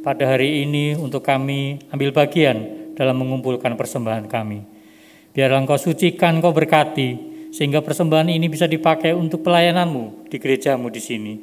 pada 0.03 0.27
hari 0.27 0.67
ini 0.67 0.91
untuk 0.99 1.23
kami 1.23 1.87
ambil 1.87 2.11
bagian 2.11 2.91
dalam 2.99 3.15
mengumpulkan 3.15 3.79
persembahan 3.79 4.27
kami. 4.27 4.59
Biarlah 5.31 5.63
Engkau 5.63 5.79
sucikan, 5.79 6.43
Engkau 6.43 6.51
berkati, 6.51 7.15
sehingga 7.55 7.79
persembahan 7.79 8.27
ini 8.27 8.51
bisa 8.51 8.67
dipakai 8.67 9.15
untuk 9.15 9.39
pelayananmu 9.39 10.27
di 10.27 10.35
gerejamu 10.35 10.91
di 10.91 10.99
sini. 10.99 11.33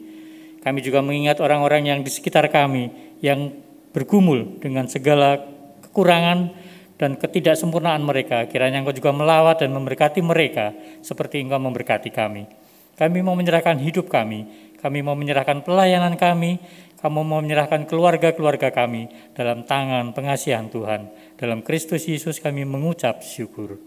Kami 0.60 0.84
juga 0.84 1.00
mengingat 1.00 1.40
orang-orang 1.40 1.96
yang 1.96 1.98
di 2.04 2.12
sekitar 2.12 2.44
kami 2.52 3.16
yang 3.24 3.63
bergumul 3.94 4.58
dengan 4.58 4.90
segala 4.90 5.38
kekurangan 5.86 6.50
dan 6.98 7.14
ketidaksempurnaan 7.14 8.02
mereka. 8.02 8.50
Kiranya 8.50 8.82
Engkau 8.82 8.94
juga 8.94 9.14
melawat 9.14 9.62
dan 9.62 9.70
memberkati 9.70 10.18
mereka 10.18 10.74
seperti 11.00 11.38
Engkau 11.38 11.62
memberkati 11.62 12.10
kami. 12.10 12.50
Kami 12.94 13.18
mau 13.22 13.38
menyerahkan 13.38 13.78
hidup 13.78 14.10
kami, 14.10 14.46
kami 14.82 15.02
mau 15.02 15.18
menyerahkan 15.18 15.62
pelayanan 15.66 16.14
kami, 16.14 16.58
kami 16.98 17.20
mau 17.22 17.42
menyerahkan 17.42 17.86
keluarga-keluarga 17.90 18.70
kami 18.70 19.10
dalam 19.34 19.66
tangan 19.66 20.14
pengasihan 20.14 20.70
Tuhan. 20.70 21.10
Dalam 21.38 21.62
Kristus 21.66 22.06
Yesus 22.06 22.38
kami 22.38 22.62
mengucap 22.62 23.22
syukur. 23.22 23.78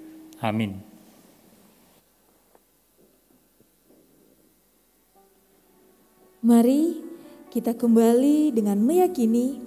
Amin. 0.44 0.84
Mari 6.44 7.04
kita 7.50 7.74
kembali 7.74 8.54
dengan 8.54 8.78
meyakini 8.78 9.67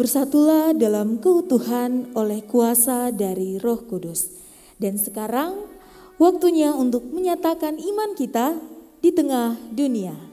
bersatulah 0.00 0.72
dalam 0.72 1.20
keutuhan 1.20 2.08
oleh 2.16 2.40
kuasa 2.48 3.12
dari 3.12 3.60
Roh 3.60 3.84
Kudus. 3.84 4.32
Dan 4.80 4.96
sekarang 4.96 5.68
waktunya 6.16 6.72
untuk 6.72 7.04
menyatakan 7.12 7.76
iman 7.76 8.16
kita 8.16 8.56
di 9.04 9.12
tengah 9.12 9.60
dunia. 9.68 10.29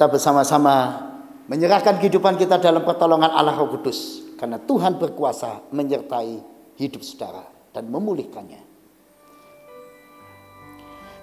Kita 0.00 0.16
bersama-sama 0.16 0.96
menyerahkan 1.44 2.00
kehidupan 2.00 2.40
kita 2.40 2.56
dalam 2.56 2.88
pertolongan 2.88 3.36
Allah 3.36 3.52
Roh 3.52 3.68
Kudus. 3.76 4.32
Karena 4.40 4.56
Tuhan 4.56 4.96
berkuasa 4.96 5.68
menyertai 5.76 6.40
hidup 6.80 7.04
saudara 7.04 7.44
dan 7.68 7.84
memulihkannya. 7.92 8.64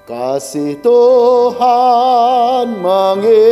Kasih 0.06 0.78
Tuhan 0.86 1.66
mengiringimu 2.78 3.50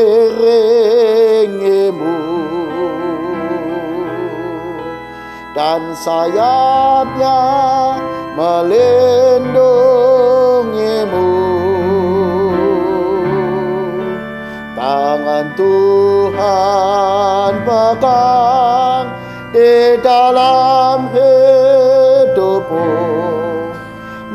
dan 5.58 5.90
sayapnya 6.06 7.42
melindungimu. 8.38 10.05
Tuhan 15.56 17.52
pegang 17.64 19.08
di 19.56 19.96
dalam 20.04 21.08
hidupmu. 21.16 22.92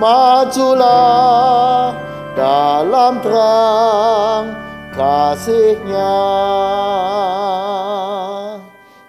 Majulah 0.00 1.92
dalam 2.32 3.20
terang 3.20 4.44
kasihnya. 4.96 6.16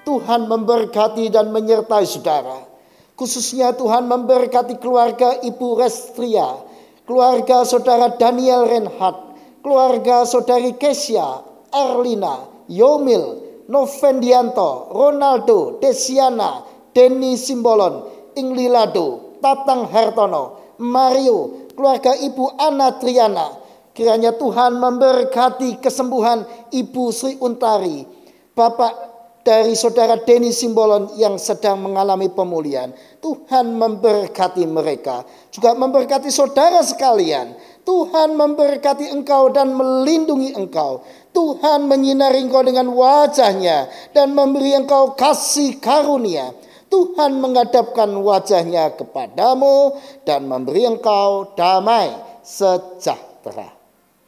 Tuhan 0.03 0.51
memberkati 0.51 1.31
dan 1.31 1.55
menyertai 1.55 2.03
saudara. 2.03 2.67
Khususnya 3.15 3.71
Tuhan 3.77 4.09
memberkati 4.09 4.81
keluarga 4.81 5.39
Ibu 5.39 5.79
Restria, 5.79 6.59
keluarga 7.07 7.63
saudara 7.63 8.11
Daniel 8.17 8.65
Renhat, 8.67 9.15
keluarga 9.61 10.25
saudari 10.25 10.73
Kesia, 10.73 11.50
Erlina, 11.71 12.45
Yomil, 12.67 13.39
Novendianto, 13.71 14.91
Ronaldo, 14.91 15.79
Desiana, 15.79 16.63
Denny 16.91 17.39
Simbolon, 17.39 18.03
Inglilado, 18.35 19.39
Tatang 19.39 19.87
Hartono, 19.87 20.75
Mario, 20.79 21.71
keluarga 21.73 22.13
Ibu 22.15 22.59
Ana 22.59 22.99
Triana. 22.99 23.47
Kiranya 23.91 24.31
Tuhan 24.35 24.79
memberkati 24.79 25.83
kesembuhan 25.83 26.47
Ibu 26.71 27.11
Sri 27.11 27.35
Untari, 27.43 28.07
Bapak 28.55 29.11
dari 29.41 29.73
saudara 29.73 30.21
Denny 30.21 30.53
Simbolon 30.53 31.11
yang 31.17 31.35
sedang 31.35 31.81
mengalami 31.81 32.29
pemulihan. 32.31 32.93
Tuhan 33.19 33.73
memberkati 33.73 34.63
mereka, 34.69 35.25
juga 35.49 35.73
memberkati 35.73 36.29
saudara 36.29 36.79
sekalian. 36.85 37.53
Tuhan 37.81 38.37
memberkati 38.37 39.09
engkau 39.09 39.49
dan 39.49 39.73
melindungi 39.73 40.53
engkau. 40.53 41.01
Tuhan 41.31 41.89
menyinari 41.89 42.45
engkau 42.45 42.61
dengan 42.61 42.93
wajahnya 42.93 43.89
dan 44.13 44.37
memberi 44.37 44.77
engkau 44.77 45.17
kasih 45.17 45.81
karunia. 45.81 46.53
Tuhan 46.91 47.39
menghadapkan 47.39 48.11
wajahnya 48.19 48.99
kepadamu 48.99 49.95
dan 50.27 50.43
memberi 50.45 50.85
engkau 50.85 51.55
damai 51.55 52.11
sejahtera. 52.43 53.71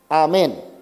Amin. 0.07 0.72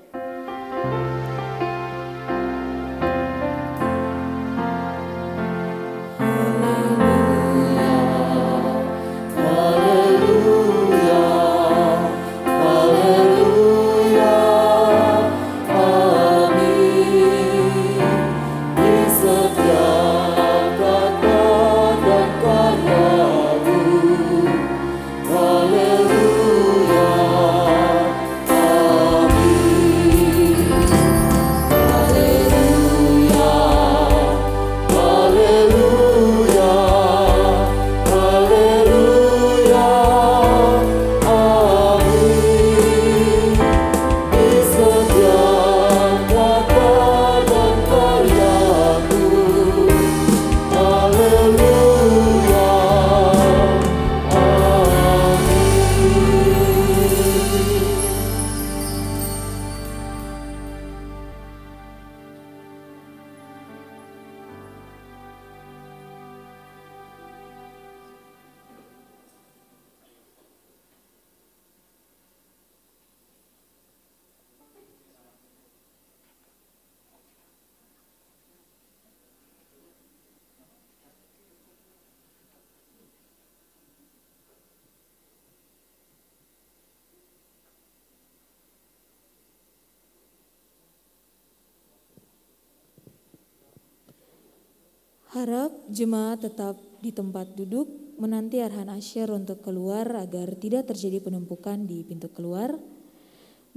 Jemaat 96.01 96.41
tetap 96.41 96.81
di 96.97 97.13
tempat 97.13 97.53
duduk 97.53 98.17
menanti 98.17 98.57
arahan 98.57 98.89
asyir 98.97 99.29
untuk 99.29 99.61
keluar 99.61 100.09
agar 100.17 100.57
tidak 100.57 100.89
terjadi 100.89 101.21
penumpukan 101.21 101.85
di 101.85 102.01
pintu 102.01 102.25
keluar. 102.33 102.73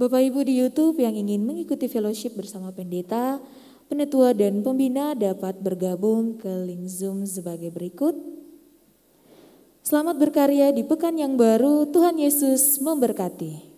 Bapak 0.01 0.25
Ibu 0.25 0.41
di 0.41 0.57
YouTube 0.57 0.97
yang 1.05 1.13
ingin 1.13 1.45
mengikuti 1.45 1.85
fellowship 1.85 2.33
bersama 2.33 2.73
pendeta, 2.73 3.37
penetua 3.85 4.33
dan 4.33 4.65
pembina 4.65 5.13
dapat 5.13 5.61
bergabung 5.61 6.41
ke 6.41 6.49
link 6.65 6.89
Zoom 6.89 7.29
sebagai 7.29 7.69
berikut. 7.69 8.17
Selamat 9.85 10.17
berkarya 10.17 10.73
di 10.73 10.81
pekan 10.81 11.21
yang 11.21 11.37
baru, 11.37 11.85
Tuhan 11.93 12.17
Yesus 12.17 12.81
memberkati. 12.81 13.74